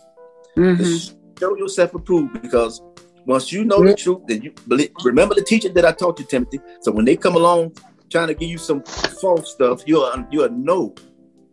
hmm 0.55 0.95
Show 1.39 1.57
yourself 1.57 1.95
approved 1.95 2.39
because 2.39 2.79
once 3.25 3.51
you 3.51 3.65
know 3.65 3.83
the 3.83 3.95
truth, 3.95 4.19
then 4.27 4.43
you 4.43 4.53
believe. 4.67 4.91
Remember 5.03 5.33
the 5.33 5.41
teaching 5.41 5.73
that 5.73 5.85
I 5.85 5.91
taught 5.91 6.19
you, 6.19 6.25
Timothy. 6.25 6.59
So 6.81 6.91
when 6.91 7.05
they 7.05 7.15
come 7.17 7.35
along 7.35 7.75
trying 8.11 8.27
to 8.27 8.35
give 8.35 8.49
you 8.49 8.59
some 8.59 8.83
false 9.19 9.51
stuff, 9.53 9.81
you'll 9.87 10.07
you'll 10.29 10.49
know. 10.51 10.93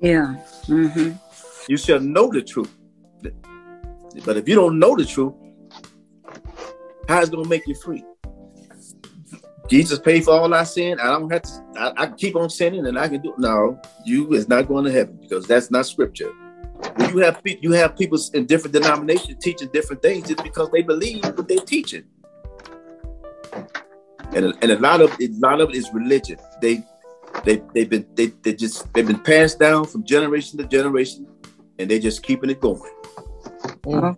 Yeah. 0.00 0.34
hmm 0.66 1.12
You 1.68 1.76
shall 1.78 2.00
know 2.00 2.30
the 2.30 2.42
truth. 2.42 2.70
But 4.24 4.36
if 4.36 4.48
you 4.48 4.54
don't 4.54 4.78
know 4.78 4.94
the 4.96 5.04
truth, 5.04 5.32
how 7.08 7.22
is 7.22 7.28
it 7.28 7.32
gonna 7.34 7.48
make 7.48 7.66
you 7.66 7.74
free? 7.74 8.04
Jesus 9.68 9.98
paid 9.98 10.24
for 10.24 10.32
all 10.32 10.52
our 10.52 10.64
sin. 10.64 10.98
I 10.98 11.06
don't 11.06 11.30
have 11.30 11.42
to. 11.42 11.64
I, 11.76 11.92
I 11.96 12.06
can 12.06 12.16
keep 12.16 12.36
on 12.36 12.48
sinning, 12.48 12.86
and 12.86 12.98
I 12.98 13.08
can 13.08 13.20
do. 13.20 13.34
No, 13.38 13.80
you 14.04 14.32
is 14.32 14.48
not 14.48 14.66
going 14.66 14.84
to 14.84 14.92
heaven 14.92 15.18
because 15.20 15.46
that's 15.46 15.70
not 15.70 15.86
scripture. 15.86 16.30
When 16.96 17.10
you 17.10 17.18
have 17.18 17.40
you 17.44 17.72
have 17.72 17.96
people 17.96 18.18
in 18.34 18.46
different 18.46 18.72
denominations 18.72 19.42
teaching 19.42 19.68
different 19.72 20.00
things 20.00 20.28
just 20.28 20.42
because 20.42 20.70
they 20.70 20.82
believe 20.82 21.24
what 21.24 21.46
they're 21.48 21.58
teaching, 21.58 22.04
and 24.32 24.46
a, 24.46 24.52
and 24.62 24.70
a 24.70 24.78
lot 24.78 25.00
of 25.00 25.10
a 25.20 25.28
lot 25.38 25.60
of 25.60 25.70
it 25.70 25.76
is 25.76 25.90
religion. 25.92 26.38
They 26.62 26.82
they 27.44 27.62
they've 27.74 27.88
been 27.88 28.06
they 28.14 28.26
they 28.42 28.54
just 28.54 28.92
they've 28.94 29.06
been 29.06 29.20
passed 29.20 29.58
down 29.58 29.86
from 29.86 30.04
generation 30.04 30.58
to 30.58 30.64
generation, 30.64 31.26
and 31.78 31.90
they're 31.90 31.98
just 31.98 32.22
keeping 32.22 32.48
it 32.48 32.60
going. 32.60 32.92
Mm. 33.82 34.16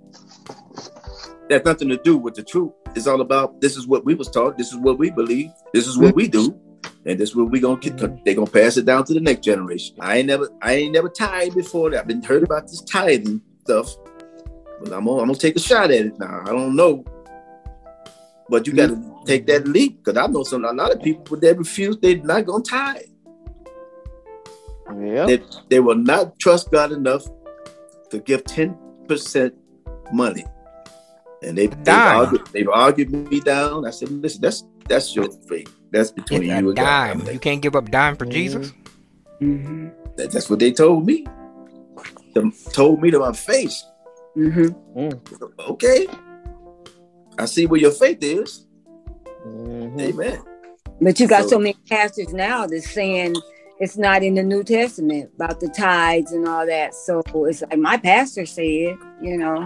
That's 1.49 1.65
nothing 1.65 1.89
to 1.89 1.97
do 1.97 2.17
with 2.17 2.35
the 2.35 2.45
truth. 2.45 2.73
It's 2.95 3.07
all 3.07 3.21
about 3.21 3.61
this 3.61 3.77
is 3.77 3.87
what 3.87 4.05
we 4.05 4.15
was 4.15 4.29
taught. 4.29 4.59
This 4.59 4.73
is 4.73 4.77
what 4.77 4.99
we 4.99 5.11
believe. 5.11 5.51
This 5.73 5.87
is 5.87 5.97
what 5.97 6.15
we 6.15 6.29
do, 6.29 6.59
and 7.07 7.19
this 7.19 7.31
is 7.31 7.37
what 7.37 7.51
we 7.51 7.61
gonna 7.61 7.81
get. 7.81 8.25
They 8.25 8.35
gonna 8.35 8.51
pass 8.51 8.77
it 8.77 8.85
down 8.85 9.05
to 9.05 9.15
the 9.15 9.21
next 9.21 9.45
generation. 9.45 9.97
I 10.01 10.19
ain't 10.19 10.27
never 10.27 10.49
I 10.63 10.75
ain't 10.75 10.93
never 10.93 11.09
tithed 11.09 11.57
before. 11.57 11.97
I've 11.97 12.07
been 12.07 12.23
heard 12.23 12.43
about 12.43 12.63
this 12.69 12.83
tithing 12.83 13.41
stuff, 13.65 13.97
but 14.81 14.93
I'm 14.93 15.05
gonna, 15.05 15.23
I'm 15.23 15.29
gonna 15.29 15.35
take 15.37 15.57
a 15.57 15.61
shot 15.61 15.91
at 15.91 16.07
it 16.07 16.19
now. 16.19 16.43
I 16.45 16.51
don't 16.51 16.75
know, 16.75 17.05
but 18.49 18.67
you 18.67 18.73
got 18.73 18.89
to 18.89 19.23
take 19.25 19.47
that 19.47 19.69
leap 19.69 20.03
because 20.03 20.19
I 20.19 20.27
know 20.27 20.43
some 20.43 20.65
a 20.65 20.73
lot 20.73 20.93
of 20.93 21.01
people 21.01 21.37
they 21.39 21.53
refuse. 21.53 21.97
They're 21.99 22.19
not 22.19 22.45
gonna 22.47 22.65
tithe. 22.65 23.03
Yep. 24.99 25.29
They, 25.29 25.43
they 25.69 25.81
will 25.81 25.95
not 25.95 26.39
trust 26.41 26.71
God 26.73 26.91
enough 26.91 27.25
to 28.11 28.19
give 28.19 28.43
10% 28.45 29.53
money. 30.13 30.45
And 31.43 31.57
they, 31.57 31.69
they've, 31.69 31.89
argued, 31.89 32.47
they've 32.53 32.69
argued 32.69 33.11
me 33.31 33.41
down. 33.41 33.87
I 33.87 33.91
said, 33.91 34.11
listen, 34.11 34.43
that's 34.43 34.65
that's 34.89 35.15
your 35.17 35.31
faith. 35.49 35.73
That's 35.91 36.11
between 36.11 36.43
it's 36.43 36.49
you 36.51 36.55
a 36.55 36.59
and 36.69 36.77
God. 36.77 37.25
dime. 37.25 37.33
You 37.33 37.39
can't 37.39 37.63
give 37.63 37.75
up 37.77 37.91
dime 37.91 38.17
for 38.17 38.27
Jesus. 38.27 38.73
hmm 39.39 39.89
That- 40.17 40.33
that's 40.33 40.51
what 40.51 40.59
they 40.59 40.73
told 40.73 41.07
me. 41.07 41.27
Them- 42.35 42.53
told 42.73 43.01
me 43.01 43.11
to 43.11 43.19
my 43.21 43.33
face. 43.33 43.83
hmm 44.35 44.69
Okay. 45.69 46.07
I 47.39 47.47
see 47.47 47.67
where 47.67 47.81
your 47.81 47.91
faith 47.93 48.19
is. 48.23 48.67
Mhm. 49.47 50.01
Amen. 50.01 50.39
But 51.01 51.19
you 51.19 51.27
got 51.27 51.45
So- 51.45 51.51
so 51.51 51.59
many 51.59 51.77
pastors 51.89 52.33
now 52.35 52.67
that's 52.67 52.91
saying 52.91 53.35
it's 53.79 53.97
not 53.97 54.23
in 54.23 54.35
the 54.35 54.43
New 54.43 54.63
Testament 54.63 55.31
about 55.37 55.59
the 55.61 55.69
tides 55.69 56.33
and 56.33 56.47
all 56.47 56.67
that. 56.67 56.95
So 56.95 57.23
it's 57.47 57.63
like 57.63 57.79
my 57.79 57.97
pastor 57.97 58.45
said, 58.45 58.99
you 59.23 59.39
know. 59.39 59.65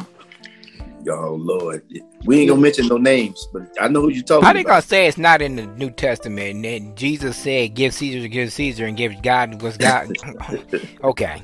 Oh 1.09 1.35
Lord, 1.35 1.83
we 2.25 2.41
ain't 2.41 2.49
gonna 2.51 2.61
mention 2.61 2.89
no 2.89 2.97
names, 2.97 3.47
but 3.53 3.63
I 3.81 3.89
know 3.89 4.03
who 4.03 4.09
you're 4.11 4.23
talking 4.25 4.45
How 4.45 4.53
they 4.53 4.63
gonna 4.63 4.77
about. 4.77 4.85
say 4.85 5.07
it's 5.07 5.19
not 5.19 5.43
in 5.43 5.57
the 5.57 5.67
New 5.67 5.91
Testament? 5.91 6.57
And 6.57 6.65
then 6.65 6.95
Jesus 6.97 7.37
said, 7.37 7.75
"Give 7.75 7.93
Caesar 7.93 8.21
to 8.21 8.29
give 8.29 8.53
Caesar, 8.53 8.87
and 8.87 8.97
give 8.97 9.23
God 9.23 9.61
what's 9.63 9.77
God." 9.77 10.11
okay. 11.05 11.43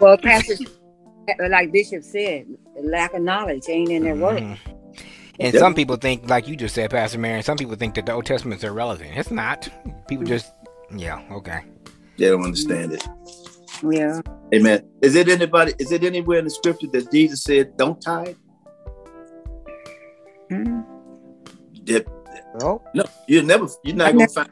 Well, 0.00 0.16
pastor, 0.18 0.56
like 1.48 1.72
Bishop 1.72 2.02
said, 2.02 2.46
the 2.76 2.82
lack 2.82 3.14
of 3.14 3.22
knowledge 3.22 3.64
ain't 3.68 3.90
in 3.90 4.04
their 4.04 4.16
word. 4.16 4.42
Mhm. 4.42 4.58
And 5.38 5.54
Yep. 5.54 5.60
some 5.60 5.74
people 5.74 5.96
think, 5.96 6.28
like 6.28 6.48
you 6.48 6.56
just 6.56 6.74
said, 6.74 6.90
Pastor 6.90 7.18
Marion, 7.18 7.42
some 7.42 7.56
people 7.56 7.74
think 7.76 7.94
that 7.94 8.06
the 8.06 8.12
Old 8.12 8.26
Testament's 8.26 8.62
irrelevant. 8.64 9.12
It's 9.16 9.30
not. 9.30 9.68
People 10.06 10.24
just, 10.26 10.52
yeah, 10.94 11.20
okay. 11.32 11.60
They 12.18 12.26
don't 12.28 12.44
understand 12.44 12.92
it. 12.92 13.06
Yeah. 13.90 14.20
Amen. 14.54 14.82
Is 15.00 15.14
it 15.14 15.28
anybody? 15.28 15.72
Is 15.78 15.92
it 15.92 16.04
anywhere 16.04 16.38
in 16.40 16.44
the 16.44 16.50
scripture 16.50 16.88
that 16.92 17.10
Jesus 17.10 17.42
said, 17.44 17.76
"Don't 17.78 18.00
tithe"? 18.02 18.34
Mhm. 20.50 20.84
That- 21.86 22.06
No, 22.60 22.82
no, 22.94 23.04
you're 23.28 23.42
never. 23.42 23.68
You're 23.84 23.96
not 23.96 24.08
I 24.08 24.12
gonna 24.12 24.28
find. 24.28 24.48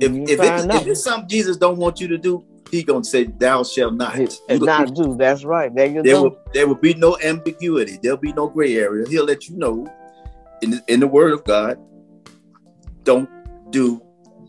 If 0.00 0.12
if, 0.12 0.38
find 0.38 0.70
it's, 0.70 0.80
if 0.82 0.86
it's 0.88 1.04
something 1.04 1.28
Jesus 1.28 1.56
don't 1.56 1.76
want 1.78 2.00
you 2.00 2.08
to 2.08 2.18
do, 2.18 2.44
He 2.70 2.82
gonna 2.82 3.04
say, 3.04 3.24
"Thou 3.24 3.62
shall 3.64 3.90
not." 3.90 4.16
He- 4.16 4.22
You 4.22 4.28
and 4.48 4.60
go- 4.60 4.66
not 4.66 4.94
do. 4.94 5.16
That's 5.16 5.44
right. 5.44 5.74
There 5.74 5.86
you 5.86 6.02
there 6.02 6.14
go. 6.14 6.22
will 6.24 6.36
there 6.52 6.66
will 6.68 6.74
be 6.76 6.94
no 6.94 7.16
ambiguity. 7.22 7.98
There'll 8.02 8.16
be 8.18 8.32
no 8.32 8.48
gray 8.48 8.76
area. 8.76 9.08
He'll 9.08 9.24
let 9.24 9.48
you 9.48 9.56
know 9.56 9.86
in 10.62 10.70
the, 10.72 10.82
in 10.88 11.00
the 11.00 11.06
Word 11.08 11.32
of 11.32 11.44
God. 11.44 11.78
Don't 13.04 13.28
do 13.70 14.00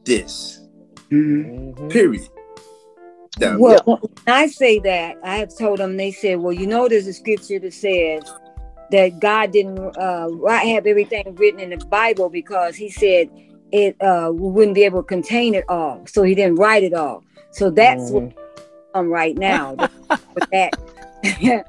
this. 0.06 0.60
Mhm. 1.12 1.76
Mhm. 1.76 1.90
Period. 1.90 2.28
Now, 3.40 3.58
Well, 3.58 3.82
when 3.86 3.98
I 4.28 4.48
say 4.48 4.80
that, 4.80 5.18
I 5.24 5.38
have 5.38 5.56
told 5.58 5.80
them, 5.80 5.98
they 5.98 6.12
said, 6.12 6.40
well, 6.40 6.54
you 6.54 6.68
know, 6.68 6.88
there's 6.88 7.08
a 7.08 7.14
scripture 7.14 7.60
that 7.60 7.74
says 7.74 8.24
that 8.92 9.20
God 9.20 9.52
didn't 9.52 9.80
uh, 9.98 10.28
write- 10.32 10.68
have 10.68 10.86
everything 10.86 11.36
written 11.36 11.60
in 11.60 11.70
the 11.72 11.78
Bible 11.86 12.30
because 12.30 12.76
he 12.76 12.90
said 12.90 13.30
it 13.72 13.96
uh, 14.02 14.32
we 14.34 14.50
wouldn't 14.52 14.76
be 14.76 14.84
able 14.84 15.02
to 15.02 15.08
contain 15.08 15.56
it 15.56 15.66
all. 15.70 16.06
So 16.08 16.24
he 16.24 16.36
didn't 16.36 16.58
write 16.58 16.84
it 16.84 16.94
all. 16.94 17.24
So 17.52 17.70
that's 17.70 18.12
Mhm. 18.12 18.34
what 18.36 18.38
I'm 18.94 19.10
right 19.10 19.38
now. 19.38 19.76
with 20.36 20.50
that. 20.52 20.74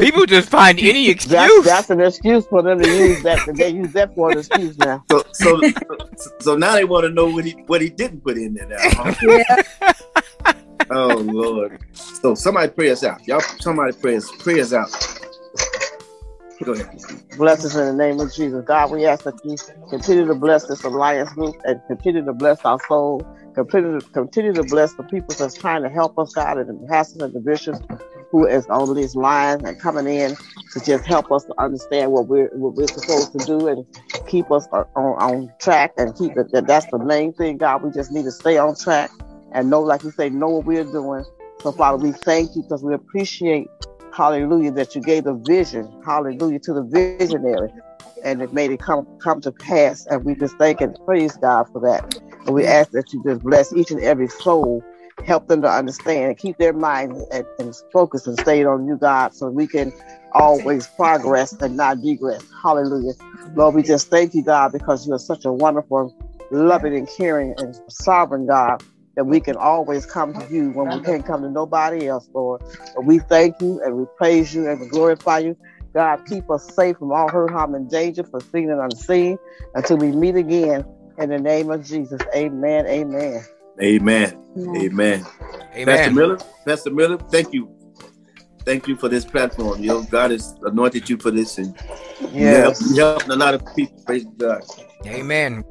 People 0.00 0.26
just 0.26 0.48
find 0.48 0.78
any 0.78 1.10
excuse. 1.10 1.32
That's, 1.32 1.64
that's 1.64 1.90
an 1.90 2.00
excuse 2.00 2.46
for 2.46 2.62
them 2.62 2.80
to 2.80 2.88
use 2.88 3.22
that. 3.22 3.40
They 3.54 3.70
use 3.70 3.92
that 3.92 4.14
for 4.14 4.30
an 4.30 4.38
excuse 4.38 4.78
now. 4.78 5.04
so, 5.10 5.22
so, 5.32 5.60
so, 5.60 5.96
so 6.40 6.56
now 6.56 6.74
they 6.74 6.84
want 6.84 7.04
to 7.04 7.10
know 7.10 7.28
what 7.28 7.44
he 7.44 7.52
what 7.66 7.80
he 7.82 7.90
didn't 7.90 8.22
put 8.22 8.36
in 8.36 8.54
there. 8.54 8.66
Now, 8.68 8.76
huh? 8.80 9.14
yeah. 9.22 9.92
Oh 10.90 11.16
Lord! 11.16 11.78
So 11.92 12.34
somebody 12.34 12.70
pray 12.70 12.90
us 12.90 13.04
out. 13.04 13.26
Y'all, 13.26 13.40
somebody 13.60 13.92
pray 13.92 14.16
us 14.16 14.30
pray 14.38 14.60
us 14.60 14.72
out. 14.72 14.90
Go 16.62 16.72
ahead. 16.72 16.88
Bless 17.36 17.64
us 17.64 17.74
in 17.74 17.84
the 17.84 17.92
name 17.92 18.20
of 18.20 18.32
Jesus. 18.32 18.64
God, 18.64 18.90
we 18.90 19.06
ask 19.06 19.24
that 19.24 19.34
you 19.44 19.56
continue 19.90 20.26
to 20.26 20.34
bless 20.34 20.66
this 20.66 20.84
alliance 20.84 21.32
group 21.32 21.56
and 21.64 21.80
continue 21.88 22.24
to 22.24 22.32
bless 22.32 22.64
our 22.64 22.78
soul. 22.88 23.26
Continue 23.54 24.00
to, 24.00 24.06
continue 24.10 24.52
to 24.52 24.64
bless 24.64 24.94
the 24.94 25.02
people 25.04 25.34
that's 25.38 25.54
trying 25.54 25.82
to 25.82 25.88
help 25.88 26.18
us, 26.18 26.32
God, 26.32 26.58
and 26.58 26.68
the 26.68 26.86
pastors 26.88 27.22
and 27.22 27.32
the 27.32 27.40
bishops 27.40 27.80
who 28.30 28.46
is 28.46 28.66
on 28.66 28.94
these 28.94 29.14
lines 29.14 29.62
and 29.64 29.78
coming 29.80 30.06
in 30.06 30.36
to 30.72 30.80
just 30.84 31.04
help 31.04 31.30
us 31.30 31.44
to 31.44 31.54
understand 31.58 32.10
what 32.10 32.26
we're 32.26 32.48
what 32.54 32.74
we're 32.74 32.88
supposed 32.88 33.32
to 33.32 33.38
do 33.46 33.68
and 33.68 33.86
keep 34.26 34.50
us 34.50 34.66
on, 34.72 34.86
on 34.96 35.52
track 35.60 35.92
and 35.98 36.16
keep 36.16 36.36
it. 36.36 36.50
That 36.52 36.66
that's 36.66 36.86
the 36.90 36.98
main 36.98 37.32
thing, 37.32 37.58
God. 37.58 37.82
We 37.82 37.90
just 37.92 38.10
need 38.10 38.24
to 38.24 38.32
stay 38.32 38.58
on 38.58 38.74
track 38.76 39.10
and 39.54 39.70
know, 39.70 39.80
like 39.80 40.02
you 40.02 40.10
say, 40.10 40.28
know 40.28 40.48
what 40.48 40.66
we're 40.66 40.84
doing. 40.84 41.24
So, 41.62 41.72
Father, 41.72 41.98
we 41.98 42.12
thank 42.12 42.54
you 42.54 42.62
because 42.62 42.82
we 42.82 42.92
appreciate 42.92 43.68
hallelujah, 44.14 44.70
that 44.72 44.94
you 44.94 45.00
gave 45.00 45.24
the 45.24 45.34
vision, 45.34 45.90
hallelujah, 46.04 46.60
to 46.60 46.72
the 46.72 46.82
visionary, 47.18 47.70
and 48.24 48.40
it 48.40 48.52
made 48.52 48.70
it 48.70 48.80
come 48.80 49.06
come 49.22 49.40
to 49.40 49.52
pass. 49.52 50.06
And 50.06 50.24
we 50.24 50.34
just 50.34 50.56
thank 50.56 50.80
and 50.80 50.96
praise 51.04 51.36
God 51.36 51.66
for 51.72 51.80
that. 51.80 52.14
And 52.46 52.54
we 52.54 52.66
ask 52.66 52.90
that 52.90 53.12
you 53.12 53.22
just 53.24 53.42
bless 53.42 53.72
each 53.72 53.90
and 53.90 54.00
every 54.00 54.28
soul, 54.28 54.82
help 55.24 55.46
them 55.48 55.62
to 55.62 55.68
understand 55.68 56.26
and 56.26 56.38
keep 56.38 56.56
their 56.58 56.72
mind 56.72 57.16
and, 57.32 57.44
and 57.58 57.74
focus 57.92 58.26
and 58.26 58.38
stayed 58.38 58.66
on 58.66 58.86
you, 58.86 58.96
God, 58.96 59.34
so 59.34 59.48
we 59.48 59.66
can 59.66 59.92
always 60.32 60.86
progress 60.96 61.52
and 61.60 61.76
not 61.76 62.02
digress. 62.02 62.44
Hallelujah. 62.62 63.12
Lord, 63.54 63.74
we 63.74 63.82
just 63.82 64.08
thank 64.08 64.34
you, 64.34 64.42
God, 64.42 64.72
because 64.72 65.06
you 65.06 65.14
are 65.14 65.18
such 65.18 65.44
a 65.44 65.52
wonderful, 65.52 66.14
loving 66.50 66.96
and 66.96 67.08
caring 67.16 67.54
and 67.58 67.74
sovereign 67.88 68.46
God 68.46 68.82
that 69.16 69.24
we 69.24 69.40
can 69.40 69.56
always 69.56 70.06
come 70.06 70.34
to 70.34 70.46
you 70.52 70.70
when 70.70 70.98
we 70.98 71.04
can't 71.04 71.24
come 71.24 71.42
to 71.42 71.50
nobody 71.50 72.08
else, 72.08 72.28
Lord. 72.34 72.62
But 72.94 73.04
we 73.04 73.18
thank 73.20 73.60
you 73.60 73.80
and 73.84 73.96
we 73.96 74.06
praise 74.16 74.54
you 74.54 74.68
and 74.68 74.80
we 74.80 74.88
glorify 74.88 75.38
you. 75.38 75.56
God, 75.94 76.20
keep 76.26 76.50
us 76.50 76.68
safe 76.74 76.96
from 76.98 77.12
all 77.12 77.28
hurt, 77.28 77.52
harm, 77.52 77.74
and 77.74 77.88
danger, 77.88 78.24
for 78.24 78.40
seen 78.40 78.70
and 78.70 78.80
unseen, 78.80 79.38
until 79.74 79.96
we 79.98 80.10
meet 80.10 80.34
again. 80.34 80.84
In 81.18 81.30
the 81.30 81.38
name 81.38 81.70
of 81.70 81.84
Jesus, 81.84 82.20
amen, 82.34 82.86
amen. 82.88 83.44
Amen. 83.80 84.36
Amen. 84.76 85.24
Pastor 85.84 86.10
Miller, 86.10 86.38
Pastor 86.66 86.90
Miller, 86.90 87.18
thank 87.30 87.52
you. 87.52 87.70
Thank 88.64 88.88
you 88.88 88.96
for 88.96 89.08
this 89.08 89.24
platform. 89.24 89.80
You 89.80 89.90
know, 89.90 90.02
God 90.02 90.32
has 90.32 90.56
anointed 90.62 91.08
you 91.08 91.18
for 91.18 91.30
this 91.30 91.58
and 91.58 91.76
you 92.32 92.56
help, 92.56 92.74
Yes. 92.80 92.90
you 92.90 92.96
helping 92.96 93.30
a 93.30 93.36
lot 93.36 93.54
of 93.54 93.62
people. 93.76 94.02
Praise 94.04 94.24
God. 94.24 94.64
Amen. 95.06 95.62